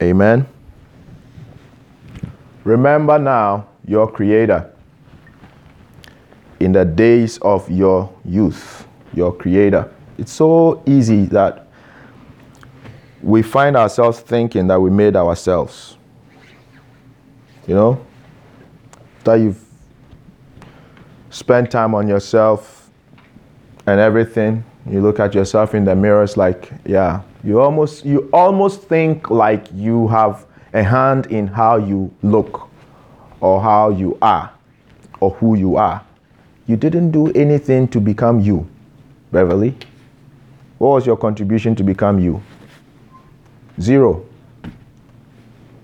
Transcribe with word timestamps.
Amen. 0.00 0.46
Remember 2.64 3.18
now 3.18 3.68
your 3.84 4.10
Creator 4.10 4.72
in 6.60 6.72
the 6.72 6.84
days 6.84 7.38
of 7.38 7.68
your 7.70 8.12
youth, 8.24 8.86
your 9.12 9.34
Creator. 9.34 9.90
It's 10.18 10.32
so 10.32 10.82
easy 10.86 11.26
that 11.26 11.66
we 13.22 13.42
find 13.42 13.76
ourselves 13.76 14.20
thinking 14.20 14.66
that 14.68 14.80
we 14.80 14.90
made 14.90 15.16
ourselves. 15.16 15.96
You 17.66 17.74
know? 17.74 18.06
That 19.24 19.34
you've 19.34 19.64
spent 21.30 21.70
time 21.70 21.94
on 21.94 22.08
yourself 22.08 22.90
and 23.86 24.00
everything. 24.00 24.64
You 24.88 25.00
look 25.00 25.20
at 25.20 25.34
yourself 25.34 25.74
in 25.74 25.84
the 25.84 25.94
mirror, 25.94 26.22
it's 26.22 26.36
like, 26.36 26.70
yeah, 26.84 27.22
you 27.44 27.60
almost 27.60 28.04
you 28.04 28.28
almost 28.32 28.82
think 28.82 29.30
like 29.30 29.66
you 29.72 30.08
have 30.08 30.46
a 30.72 30.82
hand 30.82 31.26
in 31.26 31.46
how 31.46 31.76
you 31.76 32.12
look 32.22 32.68
or 33.40 33.60
how 33.60 33.90
you 33.90 34.18
are 34.20 34.52
or 35.20 35.30
who 35.30 35.56
you 35.56 35.76
are. 35.76 36.04
You 36.66 36.76
didn't 36.76 37.12
do 37.12 37.32
anything 37.32 37.88
to 37.88 38.00
become 38.00 38.40
you, 38.40 38.68
Beverly. 39.32 39.74
What 40.78 40.88
was 40.90 41.06
your 41.06 41.16
contribution 41.16 41.74
to 41.76 41.82
become 41.82 42.18
you? 42.18 42.42
Zero. 43.80 44.24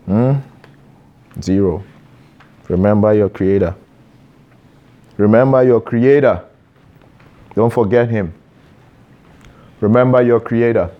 Hmm? 0.07 0.35
Zero. 1.41 1.83
Remember 2.69 3.15
your 3.15 3.29
Creator. 3.29 3.75
Remember 5.17 5.63
your 5.63 5.81
Creator. 5.81 6.45
Don't 7.55 7.73
forget 7.73 8.09
Him. 8.09 8.35
Remember 9.81 10.23
your 10.23 10.41
Creator. 10.41 10.91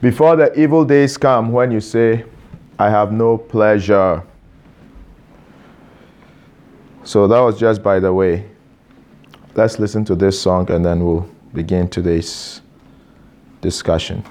Before 0.00 0.34
the 0.34 0.58
evil 0.58 0.84
days 0.84 1.18
come 1.18 1.52
when 1.52 1.70
you 1.70 1.80
say, 1.80 2.24
I 2.78 2.88
have 2.88 3.12
no 3.12 3.36
pleasure. 3.36 4.22
So 7.04 7.28
that 7.28 7.40
was 7.40 7.58
just 7.58 7.82
by 7.82 8.00
the 8.00 8.12
way. 8.12 8.48
Let's 9.54 9.78
listen 9.78 10.04
to 10.06 10.14
this 10.14 10.40
song 10.40 10.70
and 10.70 10.84
then 10.84 11.04
we'll 11.04 11.28
begin 11.52 11.88
today's 11.88 12.62
discussion. 13.60 14.24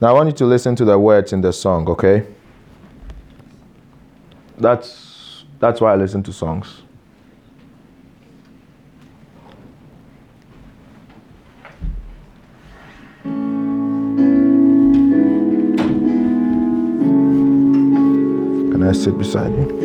Now 0.00 0.08
I 0.08 0.12
want 0.12 0.28
you 0.28 0.34
to 0.34 0.46
listen 0.46 0.74
to 0.76 0.84
the 0.84 0.98
words 0.98 1.32
in 1.32 1.40
the 1.40 1.52
song, 1.52 1.88
okay? 1.88 2.26
That's 4.58 5.44
that's 5.60 5.80
why 5.80 5.92
I 5.92 5.96
listen 5.96 6.22
to 6.24 6.32
songs. 6.32 6.83
Can 18.84 18.90
I 18.90 18.92
sit 18.92 19.16
beside 19.16 19.56
you? 19.56 19.83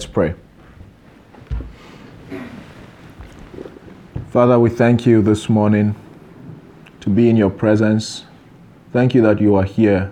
Let's 0.00 0.10
pray. 0.10 0.34
Father, 4.30 4.58
we 4.58 4.70
thank 4.70 5.04
you 5.04 5.20
this 5.20 5.50
morning 5.50 5.94
to 7.02 7.10
be 7.10 7.28
in 7.28 7.36
your 7.36 7.50
presence. 7.50 8.24
Thank 8.94 9.14
you 9.14 9.20
that 9.20 9.42
you 9.42 9.56
are 9.56 9.62
here 9.62 10.10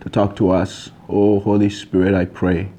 to 0.00 0.08
talk 0.08 0.36
to 0.36 0.48
us. 0.48 0.90
Oh, 1.06 1.38
Holy 1.40 1.68
Spirit, 1.68 2.14
I 2.14 2.24
pray 2.24 2.72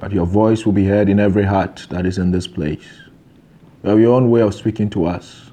that 0.00 0.12
your 0.12 0.24
voice 0.24 0.64
will 0.64 0.72
be 0.72 0.86
heard 0.86 1.10
in 1.10 1.20
every 1.20 1.44
heart 1.44 1.88
that 1.90 2.06
is 2.06 2.16
in 2.16 2.30
this 2.30 2.46
place. 2.46 2.86
You 3.82 3.90
have 3.90 4.00
your 4.00 4.14
own 4.14 4.30
way 4.30 4.40
of 4.40 4.54
speaking 4.54 4.88
to 4.90 5.04
us. 5.04 5.50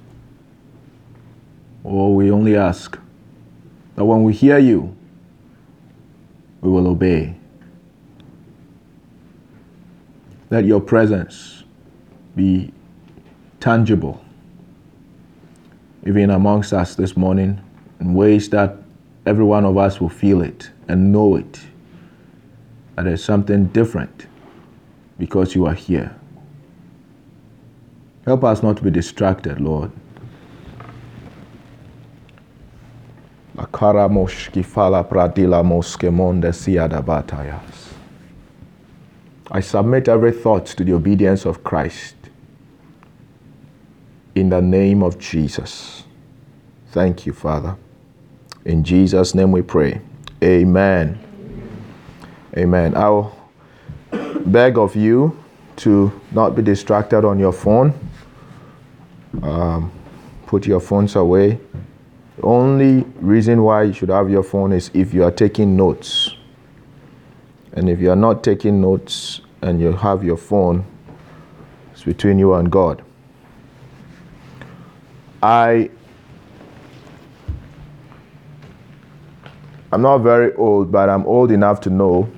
Oh, 1.84 2.14
we 2.14 2.32
only 2.32 2.56
ask 2.56 2.98
that 3.96 4.06
when 4.06 4.24
we 4.24 4.32
hear 4.32 4.58
you, 4.58 4.96
we 6.62 6.70
will 6.72 6.88
obey. 6.88 7.41
Let 10.52 10.66
your 10.66 10.82
presence 10.82 11.64
be 12.36 12.74
tangible, 13.62 14.22
even 16.06 16.30
amongst 16.30 16.74
us 16.74 16.94
this 16.94 17.16
morning, 17.16 17.62
in 18.02 18.14
ways 18.14 18.50
that 18.50 18.76
every 19.26 19.46
one 19.46 19.64
of 19.64 19.78
us 19.78 20.02
will 20.02 20.10
feel 20.10 20.42
it 20.42 20.70
and 20.90 21.14
know 21.14 21.38
it. 21.38 21.62
That 22.98 23.04
there's 23.06 23.24
something 23.24 23.68
different 23.68 24.28
because 25.18 25.56
you 25.56 25.66
are 25.68 25.74
here. 25.74 26.14
Help 28.26 28.44
us 28.44 28.62
not 28.62 28.76
to 28.76 28.84
be 28.84 28.92
distracted, 28.92 29.62
Lord. 29.62 29.90
Akara 33.56 34.10
moshki 34.10 34.66
fala 34.66 35.02
pradila 35.02 35.64
moske 35.64 36.12
monde 36.12 36.52
siada 36.52 37.02
batayas. 37.02 37.91
I 39.54 39.60
submit 39.60 40.08
every 40.08 40.32
thought 40.32 40.66
to 40.68 40.84
the 40.86 40.94
obedience 40.94 41.46
of 41.46 41.62
Christ. 41.62 42.16
In 44.34 44.48
the 44.48 44.62
name 44.62 45.04
of 45.04 45.20
Jesus. 45.20 46.06
Thank 46.92 47.26
you, 47.26 47.34
Father. 47.34 47.76
In 48.64 48.82
Jesus' 48.84 49.36
name 49.36 49.52
we 49.52 49.62
pray. 49.62 50.00
Amen. 50.42 51.20
Amen. 52.58 52.96
I'll 52.96 53.36
beg 54.46 54.78
of 54.78 54.96
you 54.96 55.38
to 55.78 56.12
not 56.32 56.56
be 56.56 56.62
distracted 56.62 57.26
on 57.26 57.38
your 57.38 57.52
phone. 57.52 57.94
Um, 59.44 59.92
put 60.46 60.66
your 60.66 60.80
phones 60.80 61.18
away. 61.18 61.60
The 62.38 62.44
only 62.44 63.04
reason 63.20 63.64
why 63.64 63.84
you 63.84 63.94
should 63.94 64.10
have 64.10 64.30
your 64.30 64.44
phone 64.44 64.72
is 64.72 64.90
if 64.94 65.14
you 65.14 65.26
are 65.26 65.32
taking 65.32 65.76
notes. 65.76 66.36
And 67.74 67.90
if 67.90 68.00
you 68.00 68.12
are 68.12 68.16
not 68.16 68.44
taking 68.44 68.82
notes 68.82 69.42
and 69.62 69.80
you 69.80 69.94
have 69.94 70.24
your 70.24 70.38
phone, 70.38 70.86
it's 71.94 72.04
between 72.04 72.40
you 72.40 72.54
and 72.54 72.72
God. 72.72 73.04
I 75.42 75.90
I'm 79.94 80.02
not 80.02 80.20
very 80.20 80.54
old, 80.56 80.92
but 80.92 81.10
I'm 81.10 81.26
old 81.26 81.52
enough 81.52 81.82
to 81.82 81.90
know 81.90 82.30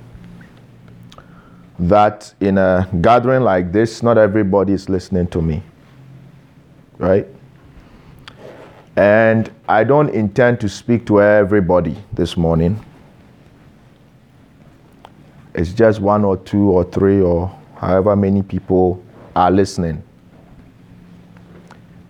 that 1.78 2.34
in 2.40 2.58
a 2.58 2.88
gathering 3.00 3.42
like 3.42 3.70
this, 3.72 4.02
not 4.02 4.18
everybody 4.18 4.72
is 4.72 4.88
listening 4.88 5.28
to 5.28 5.40
me. 5.40 5.62
Right? 6.98 7.28
And 8.96 9.50
I 9.68 9.84
don't 9.84 10.08
intend 10.10 10.60
to 10.60 10.68
speak 10.68 11.06
to 11.06 11.20
everybody 11.22 11.96
this 12.12 12.36
morning. 12.36 12.84
It's 15.54 15.72
just 15.72 16.00
one 16.00 16.24
or 16.24 16.36
two 16.36 16.70
or 16.70 16.84
three 16.84 17.20
or 17.20 17.56
however 17.76 18.16
many 18.16 18.42
people 18.42 19.02
are 19.36 19.50
listening. 19.50 20.02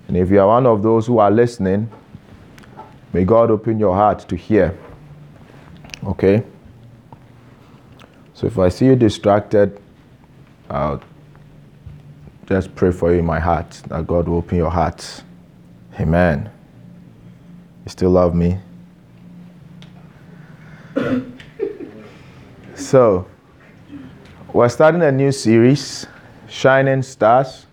And 0.08 0.16
if 0.16 0.30
you 0.30 0.40
are 0.40 0.46
one 0.46 0.66
of 0.66 0.82
those 0.82 1.06
who 1.06 1.18
are 1.18 1.30
listening, 1.30 1.90
may 3.12 3.24
God 3.24 3.50
open 3.50 3.78
your 3.78 3.94
heart 3.94 4.20
to 4.28 4.36
hear. 4.36 4.76
Okay? 6.04 6.42
So 8.34 8.46
if 8.46 8.58
I 8.58 8.68
see 8.68 8.86
you 8.86 8.96
distracted, 8.96 9.80
I'll 10.68 11.02
just 12.46 12.74
pray 12.74 12.90
for 12.92 13.12
you 13.12 13.20
in 13.20 13.24
my 13.24 13.38
heart 13.40 13.70
that 13.88 14.06
God 14.06 14.28
will 14.28 14.38
open 14.38 14.58
your 14.58 14.70
heart. 14.70 15.22
Amen. 15.98 16.50
You 17.84 17.90
still 17.90 18.10
love 18.10 18.34
me? 18.34 18.58
so, 22.74 23.26
we're 24.54 24.68
starting 24.68 25.02
a 25.02 25.11
new 25.11 25.32
series, 25.32 26.06
Shining 26.49 27.02
Stars. 27.02 27.66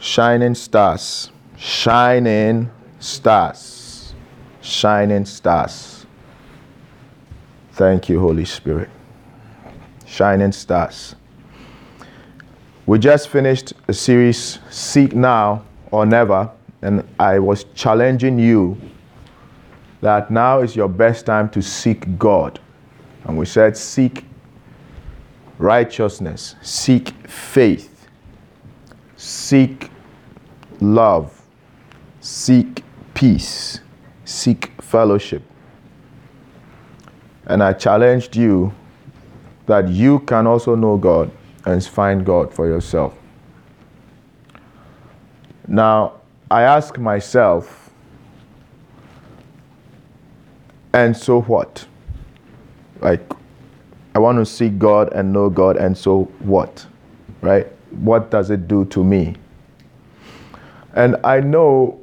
Shining 0.00 0.56
Stars. 0.56 1.30
Shining 1.56 2.68
Stars. 2.98 4.12
Shining 4.60 5.24
Stars. 5.24 6.04
Thank 7.74 8.08
you, 8.08 8.18
Holy 8.18 8.44
Spirit. 8.44 8.90
Shining 10.04 10.50
Stars. 10.50 11.14
We 12.84 12.98
just 12.98 13.28
finished 13.28 13.72
a 13.86 13.92
series, 13.92 14.58
Seek 14.68 15.14
Now 15.14 15.62
or 15.92 16.04
Never, 16.04 16.50
and 16.82 17.08
I 17.20 17.38
was 17.38 17.62
challenging 17.76 18.36
you 18.40 18.76
that 20.00 20.32
now 20.32 20.58
is 20.58 20.74
your 20.74 20.88
best 20.88 21.24
time 21.24 21.48
to 21.50 21.62
seek 21.62 22.18
God. 22.18 22.58
And 23.22 23.38
we 23.38 23.46
said, 23.46 23.76
Seek 23.76 24.24
righteousness, 25.58 26.56
seek 26.62 27.10
faith, 27.28 28.08
seek 29.16 29.90
love, 30.80 31.42
seek 32.20 32.82
peace, 33.14 33.80
seek 34.24 34.70
fellowship. 34.82 35.42
And 37.46 37.62
I 37.62 37.72
challenged 37.72 38.36
you 38.36 38.72
that 39.66 39.88
you 39.88 40.20
can 40.20 40.46
also 40.46 40.74
know 40.74 40.96
God 40.96 41.30
and 41.64 41.84
find 41.84 42.24
God 42.24 42.52
for 42.52 42.66
yourself. 42.66 43.14
Now, 45.66 46.20
I 46.50 46.62
ask 46.62 46.98
myself, 46.98 47.90
and 50.92 51.16
so 51.16 51.40
what? 51.42 51.86
Like, 53.00 53.22
I 54.14 54.18
want 54.20 54.38
to 54.38 54.46
see 54.46 54.68
God 54.68 55.12
and 55.12 55.32
know 55.32 55.50
God, 55.50 55.76
and 55.76 55.96
so 55.96 56.24
what? 56.40 56.86
Right? 57.40 57.66
What 57.90 58.30
does 58.30 58.50
it 58.50 58.68
do 58.68 58.84
to 58.86 59.02
me? 59.02 59.36
And 60.94 61.16
I 61.24 61.40
know 61.40 62.00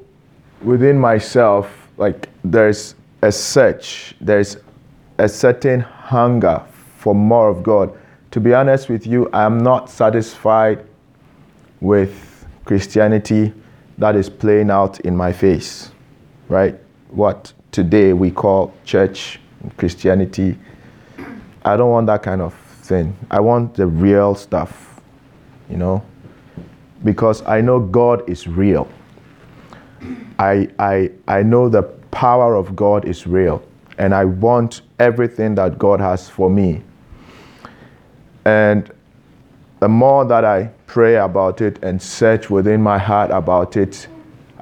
within 0.62 1.00
myself, 1.00 1.90
like, 1.98 2.30
there's 2.44 2.96
a 3.22 3.32
search, 3.32 4.16
there's 4.20 4.58
a 5.18 5.30
certain 5.30 5.80
hunger 5.80 6.62
for 6.98 7.16
more 7.16 7.50
of 7.50 7.64
God. 7.64 7.98
To 8.32 8.40
be 8.40 8.54
honest 8.54 8.90
with 8.90 9.08
you, 9.08 9.30
I 9.32 9.44
am 9.44 9.60
not 9.60 9.90
satisfied 9.90 10.86
with 11.80 12.46
Christianity 12.66 13.54
that 13.98 14.16
is 14.16 14.30
playing 14.30 14.70
out 14.70 15.00
in 15.02 15.16
my 15.16 15.32
face, 15.32 15.92
right? 16.50 16.80
What 17.10 17.54
today 17.72 18.14
we 18.14 18.32
call 18.32 18.74
church, 18.84 19.40
Christianity. 19.78 20.58
I 21.64 21.78
don't 21.78 21.92
want 21.92 22.08
that 22.08 22.24
kind 22.24 22.42
of 22.42 22.54
thing. 22.54 23.16
I 23.30 23.40
want 23.40 23.76
the 23.76 23.86
real 23.86 24.36
stuff, 24.36 25.00
you 25.70 25.78
know, 25.78 26.04
because 27.04 27.44
I 27.44 27.62
know 27.62 27.80
God 27.80 28.28
is 28.30 28.48
real. 28.48 28.88
I, 30.40 30.70
I, 30.80 31.12
I 31.28 31.44
know 31.44 31.70
the 31.70 31.84
power 31.84 32.56
of 32.56 32.76
God 32.76 33.06
is 33.06 33.28
real, 33.28 33.64
and 33.98 34.14
I 34.14 34.26
want 34.26 34.82
everything 35.00 35.56
that 35.56 35.78
God 35.78 36.00
has 36.00 36.30
for 36.30 36.50
me. 36.50 36.82
And 38.46 38.92
the 39.80 39.88
more 39.88 40.26
that 40.26 40.44
I 40.44 40.72
pray 40.88 41.16
about 41.16 41.62
it 41.62 41.84
and 41.84 42.02
search 42.02 42.50
within 42.50 42.82
my 42.82 42.98
heart 42.98 43.30
about 43.32 43.78
it, 43.78 44.08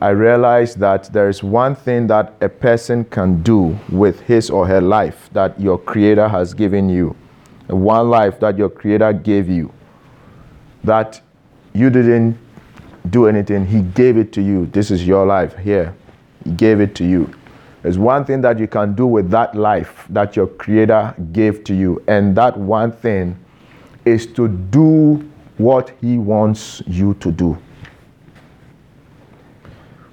I 0.02 0.10
realize 0.10 0.76
that 0.76 1.12
there 1.12 1.28
is 1.28 1.44
one 1.44 1.76
thing 1.76 2.08
that 2.08 2.34
a 2.40 2.48
person 2.48 3.04
can 3.04 3.44
do 3.44 3.78
with 3.90 4.22
his 4.22 4.50
or 4.50 4.66
her 4.66 4.80
life 4.80 5.30
that 5.34 5.60
your 5.60 5.78
Creator 5.78 6.30
has 6.30 6.54
given 6.54 6.90
you. 6.90 7.16
One 7.68 8.10
life 8.10 8.40
that 8.40 8.58
your 8.58 8.70
Creator 8.70 9.14
gave 9.14 9.50
you. 9.50 9.74
That 10.86 11.22
you 11.74 11.90
didn't 11.90 12.38
do 13.10 13.28
anything, 13.28 13.66
He 13.66 13.82
gave 13.82 14.18
it 14.18 14.32
to 14.34 14.42
you. 14.42 14.68
This 14.68 14.90
is 14.90 15.06
your 15.06 15.26
life 15.26 15.58
here. 15.58 15.94
He 16.46 16.52
gave 16.52 16.80
it 16.80 16.96
to 16.96 17.06
you. 17.06 17.34
There's 17.82 17.98
one 17.98 18.24
thing 18.24 18.42
that 18.42 18.58
you 18.58 18.68
can 18.68 18.94
do 18.94 19.06
with 19.06 19.30
that 19.32 19.56
life 19.56 20.06
that 20.10 20.36
your 20.36 20.48
Creator 20.48 21.16
gave 21.34 21.64
to 21.66 21.74
you, 21.74 22.02
and 22.08 22.36
that 22.38 22.58
one 22.58 22.92
thing 22.92 23.38
is 24.06 24.26
to 24.34 24.48
do 24.48 25.30
what 25.58 25.92
He 26.02 26.18
wants 26.18 26.82
you 26.88 27.16
to 27.16 27.32
do. 27.32 27.58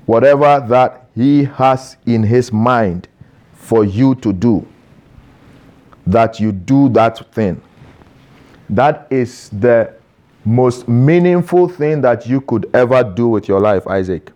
Whatever 0.07 0.65
that 0.69 1.09
He 1.15 1.45
has 1.45 1.97
in 2.07 2.23
His 2.23 2.53
mind 2.53 3.09
for 3.53 3.85
you 3.85 4.15
to 4.17 4.33
do, 4.33 4.67
that 6.07 6.39
you 6.41 6.53
do 6.53 6.89
that 6.91 7.33
thing. 7.35 7.61
That 8.71 9.07
is 9.11 9.51
the 9.51 9.93
most 10.45 10.87
meaningful 10.87 11.69
thing 11.69 12.01
that 12.03 12.27
you 12.27 12.41
could 12.41 12.71
ever 12.73 13.03
do 13.03 13.29
with 13.29 13.49
your 13.49 13.61
life, 13.61 13.87
Isaac. 13.89 14.31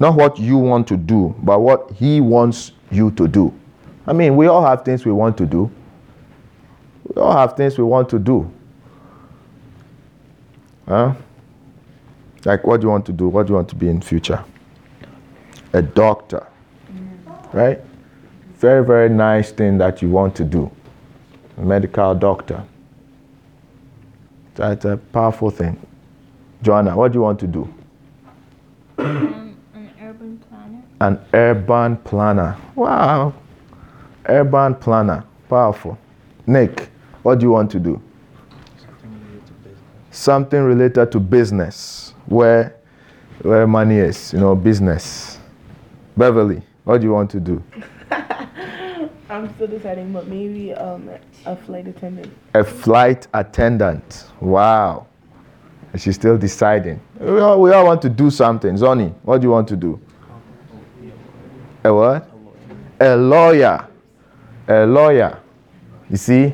Not 0.00 0.14
what 0.16 0.38
you 0.38 0.58
want 0.58 0.88
to 0.88 0.96
do, 0.96 1.34
but 1.42 1.60
what 1.60 1.90
He 1.92 2.20
wants 2.20 2.72
you 2.90 3.10
to 3.12 3.28
do. 3.28 3.54
I 4.06 4.12
mean, 4.12 4.36
we 4.36 4.46
all 4.46 4.64
have 4.64 4.84
things 4.84 5.04
we 5.04 5.12
want 5.12 5.36
to 5.38 5.46
do. 5.46 5.70
We 7.04 7.22
all 7.22 7.36
have 7.36 7.56
things 7.56 7.78
we 7.78 7.84
want 7.84 8.08
to 8.10 8.18
do. 8.18 8.50
Huh? 10.86 11.14
Like, 12.44 12.66
what 12.66 12.80
do 12.80 12.86
you 12.86 12.90
want 12.90 13.06
to 13.06 13.12
do? 13.12 13.28
What 13.28 13.46
do 13.46 13.52
you 13.52 13.56
want 13.56 13.68
to 13.68 13.76
be 13.76 13.88
in 13.88 14.00
future? 14.00 14.42
A 15.72 15.82
doctor. 15.82 16.46
Right? 17.52 17.80
Very, 18.54 18.84
very 18.84 19.08
nice 19.08 19.52
thing 19.52 19.78
that 19.78 20.02
you 20.02 20.08
want 20.10 20.34
to 20.36 20.44
do. 20.44 20.70
A 21.56 21.60
medical 21.60 22.14
doctor. 22.14 22.64
That's 24.54 24.84
a 24.84 24.96
powerful 24.96 25.50
thing. 25.50 25.78
Joanna, 26.62 26.96
what 26.96 27.12
do 27.12 27.18
you 27.18 27.22
want 27.22 27.38
to 27.40 27.46
do? 27.46 27.72
Um, 28.98 29.56
an 29.74 29.90
urban 30.02 30.38
planner. 30.48 30.82
An 31.00 31.20
urban 31.32 31.96
planner. 31.98 32.56
Wow. 32.74 33.34
Urban 34.26 34.74
planner. 34.74 35.24
Powerful. 35.48 35.96
Nick, 36.46 36.90
what 37.22 37.38
do 37.38 37.46
you 37.46 37.52
want 37.52 37.70
to 37.70 37.78
do? 37.78 38.02
Something 40.10 40.62
related 40.62 41.12
to 41.12 41.20
business. 41.20 42.14
Where 42.26 42.74
where 43.42 43.66
money 43.68 43.98
is, 43.98 44.32
you 44.32 44.40
know, 44.40 44.56
business. 44.56 45.37
Beverly, 46.18 46.60
what 46.82 47.00
do 47.00 47.06
you 47.06 47.12
want 47.12 47.30
to 47.30 47.38
do? 47.38 47.62
I'm 49.30 49.54
still 49.54 49.68
deciding, 49.68 50.12
but 50.12 50.26
maybe 50.26 50.74
um, 50.74 51.08
a 51.46 51.54
flight 51.54 51.86
attendant. 51.86 52.32
A 52.54 52.64
flight 52.64 53.28
attendant. 53.34 54.26
Wow. 54.40 55.06
And 55.92 56.02
she's 56.02 56.16
still 56.16 56.36
deciding. 56.36 57.00
We 57.20 57.38
all, 57.38 57.60
we 57.60 57.70
all 57.72 57.84
want 57.84 58.02
to 58.02 58.08
do 58.08 58.30
something. 58.30 58.74
Zoni, 58.74 59.14
what 59.22 59.40
do 59.40 59.46
you 59.46 59.52
want 59.52 59.68
to 59.68 59.76
do? 59.76 60.00
A 61.84 61.94
what? 61.94 62.28
A 63.00 63.16
lawyer. 63.16 63.86
A 64.66 64.86
lawyer. 64.86 65.38
You 66.10 66.16
see? 66.16 66.52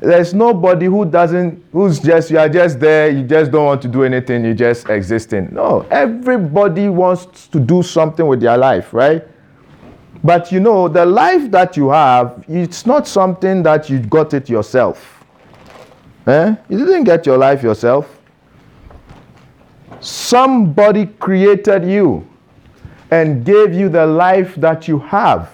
There's 0.00 0.32
nobody 0.32 0.86
who 0.86 1.04
doesn't, 1.04 1.64
who's 1.72 1.98
just, 1.98 2.30
you 2.30 2.38
are 2.38 2.48
just 2.48 2.78
there, 2.78 3.10
you 3.10 3.24
just 3.24 3.50
don't 3.50 3.64
want 3.64 3.82
to 3.82 3.88
do 3.88 4.04
anything, 4.04 4.44
you're 4.44 4.54
just 4.54 4.88
existing. 4.88 5.48
No, 5.50 5.80
everybody 5.90 6.88
wants 6.88 7.48
to 7.48 7.58
do 7.58 7.82
something 7.82 8.26
with 8.26 8.40
their 8.40 8.56
life, 8.56 8.94
right? 8.94 9.26
But 10.22 10.52
you 10.52 10.60
know, 10.60 10.88
the 10.88 11.04
life 11.04 11.50
that 11.50 11.76
you 11.76 11.90
have, 11.90 12.44
it's 12.48 12.86
not 12.86 13.08
something 13.08 13.62
that 13.64 13.90
you 13.90 13.98
got 13.98 14.34
it 14.34 14.48
yourself. 14.48 15.24
Eh? 16.26 16.54
You 16.68 16.78
didn't 16.78 17.04
get 17.04 17.26
your 17.26 17.38
life 17.38 17.62
yourself. 17.62 18.20
Somebody 20.00 21.06
created 21.06 21.84
you 21.84 22.28
and 23.10 23.44
gave 23.44 23.72
you 23.72 23.88
the 23.88 24.06
life 24.06 24.54
that 24.56 24.86
you 24.86 24.98
have. 25.00 25.50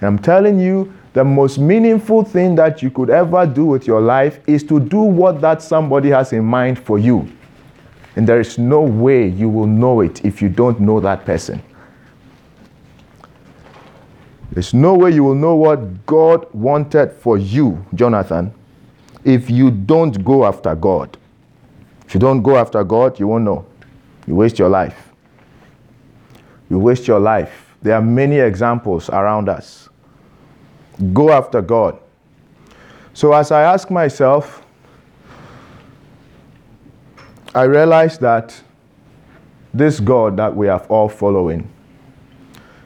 I'm 0.00 0.18
telling 0.18 0.58
you, 0.58 0.92
the 1.12 1.24
most 1.24 1.58
meaningful 1.58 2.22
thing 2.22 2.54
that 2.56 2.82
you 2.82 2.90
could 2.90 3.10
ever 3.10 3.46
do 3.46 3.64
with 3.64 3.86
your 3.86 4.00
life 4.00 4.40
is 4.46 4.62
to 4.64 4.78
do 4.78 4.98
what 4.98 5.40
that 5.40 5.62
somebody 5.62 6.10
has 6.10 6.32
in 6.32 6.44
mind 6.44 6.78
for 6.78 6.98
you. 6.98 7.30
And 8.16 8.26
there 8.26 8.40
is 8.40 8.58
no 8.58 8.80
way 8.82 9.28
you 9.28 9.48
will 9.48 9.66
know 9.66 10.00
it 10.00 10.24
if 10.24 10.42
you 10.42 10.48
don't 10.48 10.80
know 10.80 11.00
that 11.00 11.24
person. 11.24 11.62
There's 14.50 14.74
no 14.74 14.94
way 14.94 15.12
you 15.12 15.24
will 15.24 15.34
know 15.34 15.54
what 15.54 16.06
God 16.06 16.52
wanted 16.52 17.12
for 17.12 17.38
you, 17.38 17.84
Jonathan, 17.94 18.52
if 19.24 19.50
you 19.50 19.70
don't 19.70 20.24
go 20.24 20.44
after 20.44 20.74
God. 20.74 21.16
If 22.06 22.14
you 22.14 22.20
don't 22.20 22.42
go 22.42 22.56
after 22.56 22.82
God, 22.82 23.20
you 23.20 23.28
won't 23.28 23.44
know. 23.44 23.66
You 24.26 24.34
waste 24.34 24.58
your 24.58 24.68
life. 24.68 25.10
You 26.70 26.78
waste 26.78 27.06
your 27.06 27.20
life. 27.20 27.74
There 27.82 27.94
are 27.94 28.02
many 28.02 28.38
examples 28.38 29.08
around 29.10 29.48
us. 29.48 29.87
Go 31.12 31.30
after 31.30 31.62
God. 31.62 31.98
So, 33.14 33.32
as 33.32 33.50
I 33.50 33.62
ask 33.62 33.90
myself, 33.90 34.64
I 37.54 37.64
realize 37.64 38.18
that 38.18 38.60
this 39.72 40.00
God 40.00 40.36
that 40.36 40.54
we 40.54 40.68
are 40.68 40.80
all 40.88 41.08
following, 41.08 41.68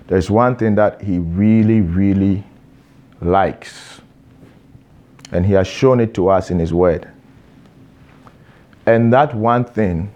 there's 0.09 0.31
one 0.31 0.57
thing 0.57 0.75
that 0.77 1.03
He 1.03 1.19
really, 1.19 1.81
really 1.81 2.45
likes. 3.21 4.01
And 5.33 5.47
He 5.47 5.53
has 5.55 5.67
shown 5.67 6.01
it 6.01 6.15
to 6.15 6.29
us 6.29 6.51
in 6.51 6.59
His 6.59 6.73
Word. 6.73 7.09
And 8.87 9.13
that 9.13 9.35
one 9.35 9.65
thing 9.65 10.13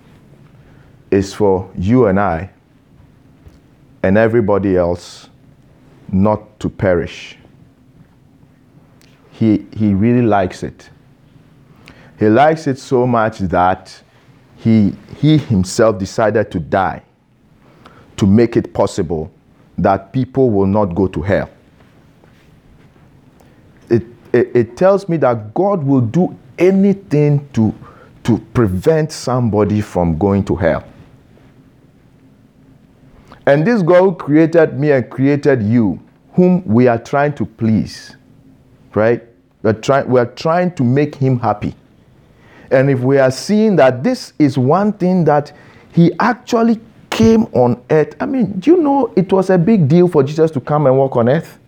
is 1.10 1.32
for 1.32 1.70
you 1.76 2.06
and 2.06 2.18
I 2.18 2.50
and 4.02 4.18
everybody 4.18 4.76
else 4.76 5.28
not 6.12 6.60
to 6.60 6.68
perish. 6.68 7.36
He, 9.38 9.66
he 9.76 9.92
really 9.92 10.22
likes 10.22 10.62
it. 10.62 10.88
He 12.18 12.26
likes 12.28 12.66
it 12.66 12.78
so 12.78 13.06
much 13.06 13.38
that 13.40 14.02
he, 14.56 14.94
he 15.18 15.36
himself 15.36 15.98
decided 15.98 16.50
to 16.52 16.58
die 16.58 17.02
to 18.16 18.26
make 18.26 18.56
it 18.56 18.72
possible 18.72 19.30
that 19.76 20.10
people 20.10 20.48
will 20.48 20.66
not 20.66 20.94
go 20.94 21.06
to 21.06 21.20
hell. 21.20 21.50
It, 23.90 24.04
it, 24.32 24.56
it 24.56 24.76
tells 24.78 25.06
me 25.06 25.18
that 25.18 25.52
God 25.52 25.84
will 25.84 26.00
do 26.00 26.34
anything 26.58 27.46
to, 27.52 27.74
to 28.24 28.38
prevent 28.54 29.12
somebody 29.12 29.82
from 29.82 30.16
going 30.16 30.44
to 30.46 30.56
hell. 30.56 30.82
And 33.44 33.66
this 33.66 33.82
God 33.82 34.18
created 34.18 34.80
me 34.80 34.92
and 34.92 35.10
created 35.10 35.62
you, 35.62 36.00
whom 36.32 36.64
we 36.64 36.88
are 36.88 36.98
trying 36.98 37.34
to 37.34 37.44
please, 37.44 38.16
right? 38.94 39.25
We're, 39.66 39.72
try, 39.72 40.02
we're 40.04 40.26
trying 40.26 40.76
to 40.76 40.84
make 40.84 41.16
him 41.16 41.40
happy. 41.40 41.74
And 42.70 42.88
if 42.88 43.00
we 43.00 43.18
are 43.18 43.32
seeing 43.32 43.74
that 43.74 44.04
this 44.04 44.32
is 44.38 44.56
one 44.56 44.92
thing 44.92 45.24
that 45.24 45.52
he 45.90 46.12
actually 46.20 46.80
came 47.10 47.46
on 47.46 47.82
earth, 47.90 48.14
I 48.20 48.26
mean, 48.26 48.60
do 48.60 48.70
you 48.70 48.76
know 48.76 49.12
it 49.16 49.32
was 49.32 49.50
a 49.50 49.58
big 49.58 49.88
deal 49.88 50.06
for 50.06 50.22
Jesus 50.22 50.52
to 50.52 50.60
come 50.60 50.86
and 50.86 50.96
walk 50.96 51.16
on 51.16 51.28
earth? 51.28 51.58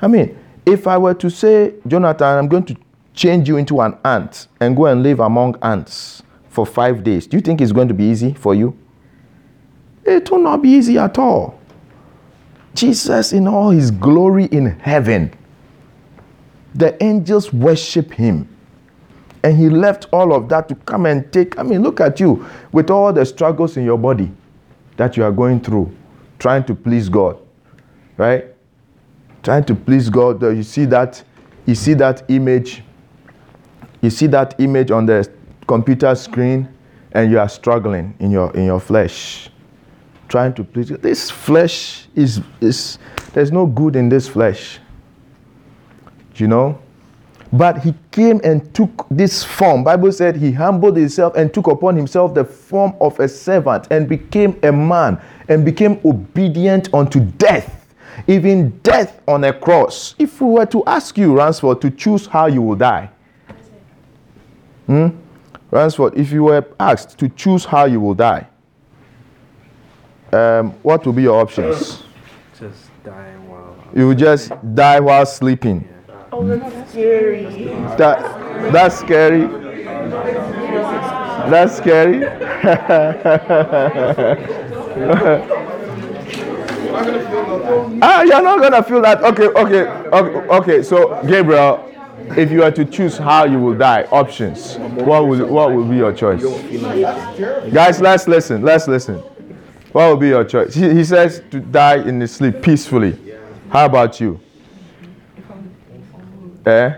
I 0.00 0.06
mean, 0.06 0.38
if 0.64 0.86
I 0.86 0.96
were 0.96 1.14
to 1.14 1.28
say, 1.28 1.74
Jonathan, 1.84 2.38
I'm 2.38 2.46
going 2.46 2.66
to 2.66 2.76
change 3.12 3.48
you 3.48 3.56
into 3.56 3.80
an 3.80 3.98
ant 4.04 4.46
and 4.60 4.76
go 4.76 4.86
and 4.86 5.02
live 5.02 5.18
among 5.18 5.56
ants 5.62 6.22
for 6.48 6.64
five 6.64 7.02
days, 7.02 7.26
do 7.26 7.36
you 7.38 7.40
think 7.40 7.60
it's 7.60 7.72
going 7.72 7.88
to 7.88 7.94
be 7.94 8.04
easy 8.04 8.34
for 8.34 8.54
you? 8.54 8.78
It 10.04 10.30
will 10.30 10.38
not 10.38 10.62
be 10.62 10.68
easy 10.68 10.96
at 10.96 11.18
all. 11.18 11.58
Jesus, 12.72 13.32
in 13.32 13.48
all 13.48 13.70
his 13.70 13.90
glory 13.90 14.44
in 14.44 14.78
heaven, 14.78 15.32
the 16.78 17.02
angels 17.04 17.52
worship 17.52 18.12
him. 18.12 18.48
And 19.44 19.56
he 19.56 19.68
left 19.68 20.06
all 20.12 20.34
of 20.34 20.48
that 20.48 20.68
to 20.68 20.74
come 20.74 21.06
and 21.06 21.30
take. 21.32 21.58
I 21.58 21.62
mean, 21.62 21.82
look 21.82 22.00
at 22.00 22.18
you 22.20 22.46
with 22.72 22.90
all 22.90 23.12
the 23.12 23.24
struggles 23.26 23.76
in 23.76 23.84
your 23.84 23.98
body. 23.98 24.32
that 24.98 25.16
you 25.16 25.24
are 25.24 25.32
going 25.32 25.60
through, 25.60 25.90
trying 26.38 26.64
to 26.64 26.74
please 26.74 27.08
God, 27.08 27.38
right? 28.18 28.44
Trying 29.42 29.64
to 29.64 29.74
please 29.74 30.10
God. 30.10 30.42
You 30.42 30.62
see 30.62 30.84
that, 30.86 31.22
you 31.64 31.74
see 31.74 31.94
that 31.94 32.28
image, 32.28 32.82
you 34.02 34.10
see 34.10 34.26
that 34.26 34.60
image 34.60 34.90
on 34.90 35.06
the 35.06 35.26
computer 35.66 36.14
screen, 36.14 36.68
and 37.12 37.30
you 37.30 37.38
are 37.38 37.48
struggling 37.48 38.14
in 38.18 38.30
your 38.30 38.54
in 38.54 38.66
your 38.66 38.80
flesh, 38.80 39.48
trying 40.28 40.52
to 40.54 40.64
please. 40.64 40.88
This 40.88 41.30
flesh 41.30 42.08
is 42.14 42.42
is 42.60 42.98
there's 43.32 43.52
no 43.52 43.64
good 43.66 43.96
in 43.96 44.08
this 44.08 44.28
flesh. 44.28 44.80
You 46.40 46.48
know, 46.48 46.78
but 47.52 47.78
he 47.78 47.94
came 48.10 48.40
and 48.44 48.72
took 48.74 49.06
this 49.10 49.42
form. 49.42 49.84
Bible 49.84 50.12
said 50.12 50.36
he 50.36 50.52
humbled 50.52 50.96
himself 50.96 51.34
and 51.36 51.52
took 51.52 51.66
upon 51.66 51.96
himself 51.96 52.34
the 52.34 52.44
form 52.44 52.94
of 53.00 53.18
a 53.20 53.28
servant 53.28 53.88
and 53.90 54.08
became 54.08 54.58
a 54.62 54.72
man 54.72 55.20
and 55.48 55.64
became 55.64 56.00
obedient 56.04 56.92
unto 56.92 57.20
death 57.20 57.74
even 58.26 58.70
death 58.80 59.20
on 59.28 59.44
a 59.44 59.52
cross. 59.52 60.14
If 60.18 60.40
we 60.40 60.48
were 60.48 60.66
to 60.66 60.84
ask 60.86 61.16
you 61.16 61.36
ransford 61.36 61.80
to 61.82 61.90
choose 61.90 62.26
how 62.26 62.46
you 62.46 62.62
will 62.62 62.74
die 62.76 63.10
hmm? 64.86 65.08
ransford 65.70 66.16
if 66.18 66.32
you 66.32 66.44
were 66.44 66.66
asked 66.80 67.18
to 67.18 67.28
choose 67.28 67.64
how 67.64 67.84
you 67.84 68.00
will 68.00 68.14
die 68.14 68.48
um, 70.32 70.72
what 70.82 71.06
will 71.06 71.14
be 71.14 71.22
your 71.22 71.40
options? 71.40 72.02
Just 72.58 72.90
dying 73.02 73.48
while. 73.48 73.76
you 73.94 74.08
will 74.08 74.14
just 74.14 74.52
die 74.74 75.00
while 75.00 75.24
sleeping 75.24 75.88
Oh, 76.30 76.46
that's 76.46 76.90
scary. 76.90 77.44
That 77.96 78.72
that's 78.72 78.98
scary. 78.98 79.46
That's 81.48 81.76
scary. 81.76 82.26
ah, 88.02 88.22
you're 88.22 88.42
not 88.42 88.60
gonna 88.60 88.82
feel 88.82 89.00
that. 89.00 89.22
Okay, 89.22 89.46
okay, 89.46 89.86
okay. 89.88 90.48
okay. 90.48 90.82
So, 90.82 91.22
Gabriel, 91.26 91.90
if 92.36 92.50
you 92.50 92.60
were 92.60 92.70
to 92.72 92.84
choose 92.84 93.16
how 93.16 93.44
you 93.44 93.58
will 93.58 93.78
die, 93.78 94.02
options, 94.10 94.76
what 94.76 95.26
would 95.26 95.48
what 95.48 95.72
would 95.72 95.88
be 95.88 95.96
your 95.96 96.12
choice? 96.12 96.42
Guys, 97.72 98.00
let's 98.00 98.28
listen. 98.28 98.62
Let's 98.62 98.86
listen. 98.86 99.16
What 99.92 100.10
would 100.10 100.20
be 100.20 100.28
your 100.28 100.44
choice? 100.44 100.74
He, 100.74 100.92
he 100.92 101.04
says 101.04 101.42
to 101.50 101.60
die 101.60 102.06
in 102.06 102.20
his 102.20 102.32
sleep 102.32 102.60
peacefully. 102.60 103.16
How 103.70 103.86
about 103.86 104.20
you? 104.20 104.38
Eh? 106.68 106.92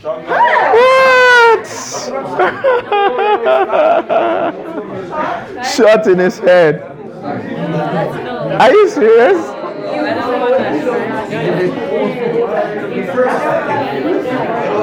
What? 0.00 1.66
Shot 5.66 6.06
in 6.06 6.18
his 6.20 6.38
head. 6.38 6.80
Are 8.60 8.70
you 8.70 8.88
serious? 8.90 9.38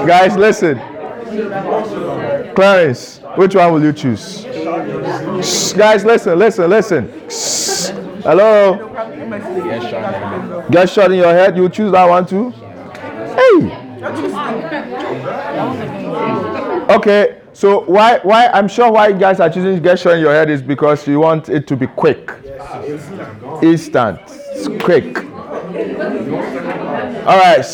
Guys, 0.05 0.35
listen. 0.35 0.77
Clarence, 2.55 3.19
which 3.37 3.55
one 3.55 3.71
will 3.73 3.83
you 3.83 3.93
choose? 3.93 4.41
Shh, 4.41 5.71
guys, 5.73 6.03
listen, 6.03 6.37
listen, 6.37 6.69
listen. 6.69 7.29
Shh. 7.29 7.91
Hello? 8.25 8.91
Get 10.69 10.89
shot 10.89 11.11
in 11.11 11.19
your 11.19 11.33
head, 11.33 11.55
you 11.55 11.69
choose 11.69 11.91
that 11.93 12.09
one 12.09 12.25
too? 12.25 12.53
Hey! 13.35 13.81
Okay, 16.95 17.41
so 17.53 17.81
why 17.81 18.19
why 18.23 18.47
I'm 18.47 18.67
sure 18.67 18.91
why 18.91 19.07
you 19.09 19.17
guys 19.17 19.39
are 19.39 19.49
choosing 19.49 19.75
to 19.75 19.81
get 19.81 19.99
shot 19.99 20.13
in 20.13 20.19
your 20.19 20.33
head 20.33 20.49
is 20.49 20.61
because 20.61 21.07
you 21.07 21.19
want 21.19 21.49
it 21.49 21.67
to 21.67 21.75
be 21.75 21.87
quick. 21.87 22.31
Instant. 23.61 24.19
It's 24.27 24.67
quick. 24.83 25.17
All 27.25 27.37
right. 27.37 27.65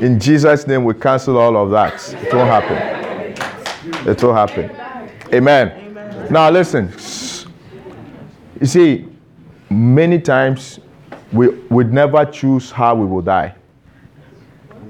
In 0.00 0.20
Jesus' 0.20 0.66
name, 0.66 0.84
we 0.84 0.94
cancel 0.94 1.36
all 1.38 1.56
of 1.56 1.70
that. 1.70 1.94
It 2.22 2.32
won't 2.32 2.48
happen. 2.48 4.08
It 4.08 4.22
won't 4.22 4.36
happen. 4.36 4.70
Amen. 5.34 6.28
Now 6.30 6.48
listen. 6.50 6.92
You 8.60 8.66
see, 8.66 9.08
many 9.70 10.20
times 10.20 10.78
we 11.32 11.48
would 11.70 11.92
never 11.92 12.24
choose 12.24 12.70
how 12.70 12.94
we 12.94 13.06
will 13.06 13.22
die. 13.22 13.54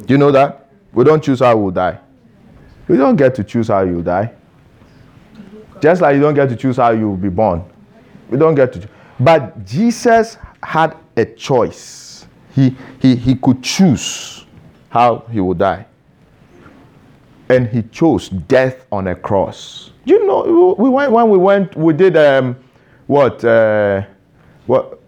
Do 0.05 0.15
you 0.15 0.19
know 0.19 0.31
that? 0.33 0.69
We 0.93 1.05
don't 1.05 1.23
choose 1.23 1.41
how 1.41 1.57
we'll 1.57 1.71
die. 1.71 1.99
You 2.89 2.97
don't 2.97 3.17
get 3.17 3.35
to 3.37 3.45
choose 3.45 3.69
how 3.69 3.83
you 3.83 4.03
die. 4.03 4.33
Just 5.81 6.01
like 6.01 6.15
you 6.15 6.21
don't 6.21 6.35
get 6.35 6.49
to 6.49 6.57
choose 6.57 6.77
how 6.77 6.91
you 6.91 7.09
will 7.09 7.17
be 7.17 7.29
born. 7.29 7.65
We 8.31 8.39
don't 8.39 8.55
get 8.55 8.73
to. 8.75 8.89
But 9.21 9.65
Jesus 9.65 10.39
had 10.63 10.97
a 11.17 11.25
choice. 11.25 12.27
He, 12.55 12.77
he, 13.01 13.15
he 13.15 13.35
could 13.35 13.63
choose 13.63 14.47
how 14.89 15.25
he 15.31 15.41
would 15.41 15.59
die. 15.59 15.87
And 17.51 17.69
he 17.69 17.83
chose 17.83 18.29
death 18.29 18.87
on 18.91 19.09
a 19.09 19.15
cross. 19.15 19.93
You 20.05 20.27
know, 20.27 20.75
we 20.79 20.89
went 20.89 21.13
when 21.13 21.31
we 21.31 21.39
went, 21.39 21.77
we 21.77 21.93
did 21.93 22.17
um, 22.17 22.57
what? 23.07 23.45
Uh, 23.45 24.03
what? 24.67 25.01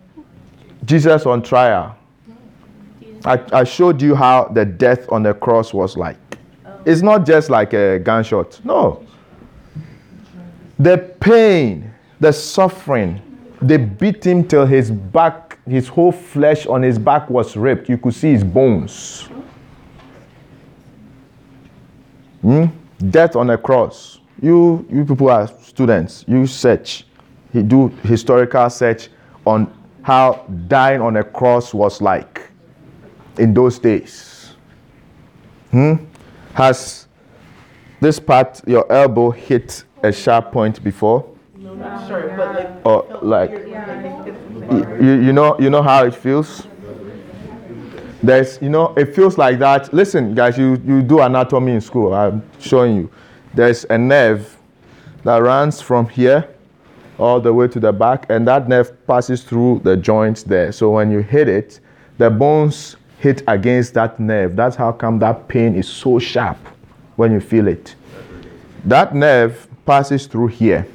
Jesus 0.84 1.26
on 1.26 1.42
trial. 1.42 1.96
I, 3.24 3.40
I 3.52 3.64
showed 3.64 4.00
you 4.00 4.14
how 4.14 4.44
the 4.44 4.64
death 4.64 5.10
on 5.10 5.22
the 5.22 5.34
cross 5.34 5.74
was 5.74 5.96
like. 5.96 6.16
It's 6.84 7.02
not 7.02 7.26
just 7.26 7.50
like 7.50 7.74
a 7.74 7.98
gunshot. 7.98 8.60
No. 8.64 9.04
The 10.78 10.96
pain, 11.20 11.92
the 12.18 12.32
suffering, 12.32 13.20
they 13.60 13.76
beat 13.76 14.24
him 14.24 14.46
till 14.46 14.64
his 14.64 14.90
back, 14.90 15.58
his 15.66 15.88
whole 15.88 16.12
flesh 16.12 16.66
on 16.66 16.82
his 16.82 16.98
back 16.98 17.28
was 17.28 17.56
ripped. 17.56 17.88
You 17.88 17.98
could 17.98 18.14
see 18.14 18.32
his 18.32 18.44
bones. 18.44 19.28
Hmm? 22.40 22.66
Death 23.10 23.36
on 23.36 23.48
the 23.48 23.58
cross. 23.58 24.20
You, 24.40 24.86
you 24.90 25.04
people 25.04 25.28
are 25.28 25.48
students. 25.62 26.24
You 26.26 26.46
search. 26.46 27.04
You 27.52 27.62
do 27.62 27.88
historical 28.02 28.70
search 28.70 29.10
on 29.46 29.70
how 30.02 30.46
dying 30.68 31.02
on 31.02 31.16
a 31.16 31.24
cross 31.24 31.74
was 31.74 32.00
like 32.00 32.29
in 33.40 33.54
those 33.54 33.78
days. 33.78 34.54
Hmm? 35.70 35.94
Has 36.54 37.06
this 38.00 38.20
part, 38.20 38.60
your 38.66 38.90
elbow, 38.92 39.30
hit 39.30 39.84
a 40.02 40.12
sharp 40.12 40.52
point 40.52 40.82
before? 40.82 41.26
No, 41.56 41.74
not 41.74 42.06
sure, 42.06 42.34
but 42.36 42.54
like. 42.54 42.86
Or 42.86 43.18
like, 43.22 43.50
you, 45.00 45.20
you 45.20 45.32
know, 45.32 45.58
you 45.58 45.70
know 45.70 45.82
how 45.82 46.04
it 46.04 46.14
feels? 46.14 46.66
There's, 48.22 48.60
you 48.60 48.68
know, 48.68 48.92
it 48.96 49.14
feels 49.14 49.38
like 49.38 49.58
that. 49.60 49.92
Listen, 49.94 50.34
guys, 50.34 50.58
you, 50.58 50.80
you 50.84 51.02
do 51.02 51.20
anatomy 51.20 51.72
in 51.72 51.80
school. 51.80 52.12
I'm 52.12 52.42
showing 52.58 52.96
you. 52.96 53.10
There's 53.54 53.84
a 53.88 53.96
nerve 53.96 54.58
that 55.24 55.38
runs 55.38 55.80
from 55.80 56.06
here 56.08 56.48
all 57.18 57.40
the 57.40 57.52
way 57.52 57.68
to 57.68 57.80
the 57.80 57.92
back, 57.92 58.26
and 58.28 58.46
that 58.48 58.68
nerve 58.68 59.06
passes 59.06 59.42
through 59.42 59.80
the 59.84 59.96
joints 59.96 60.42
there. 60.42 60.72
So 60.72 60.90
when 60.90 61.10
you 61.10 61.20
hit 61.20 61.48
it, 61.48 61.80
the 62.18 62.30
bones 62.30 62.96
hit 63.20 63.42
against 63.46 63.92
that 63.94 64.18
nerve. 64.18 64.56
That's 64.56 64.74
how 64.74 64.92
come 64.92 65.18
that 65.18 65.46
pain 65.46 65.74
is 65.74 65.86
so 65.86 66.18
sharp 66.18 66.56
when 67.16 67.32
you 67.32 67.40
feel 67.40 67.68
it. 67.68 67.94
That 68.86 69.14
nerve 69.14 69.68
passes 69.84 70.26
through 70.26 70.48
here. 70.48 70.86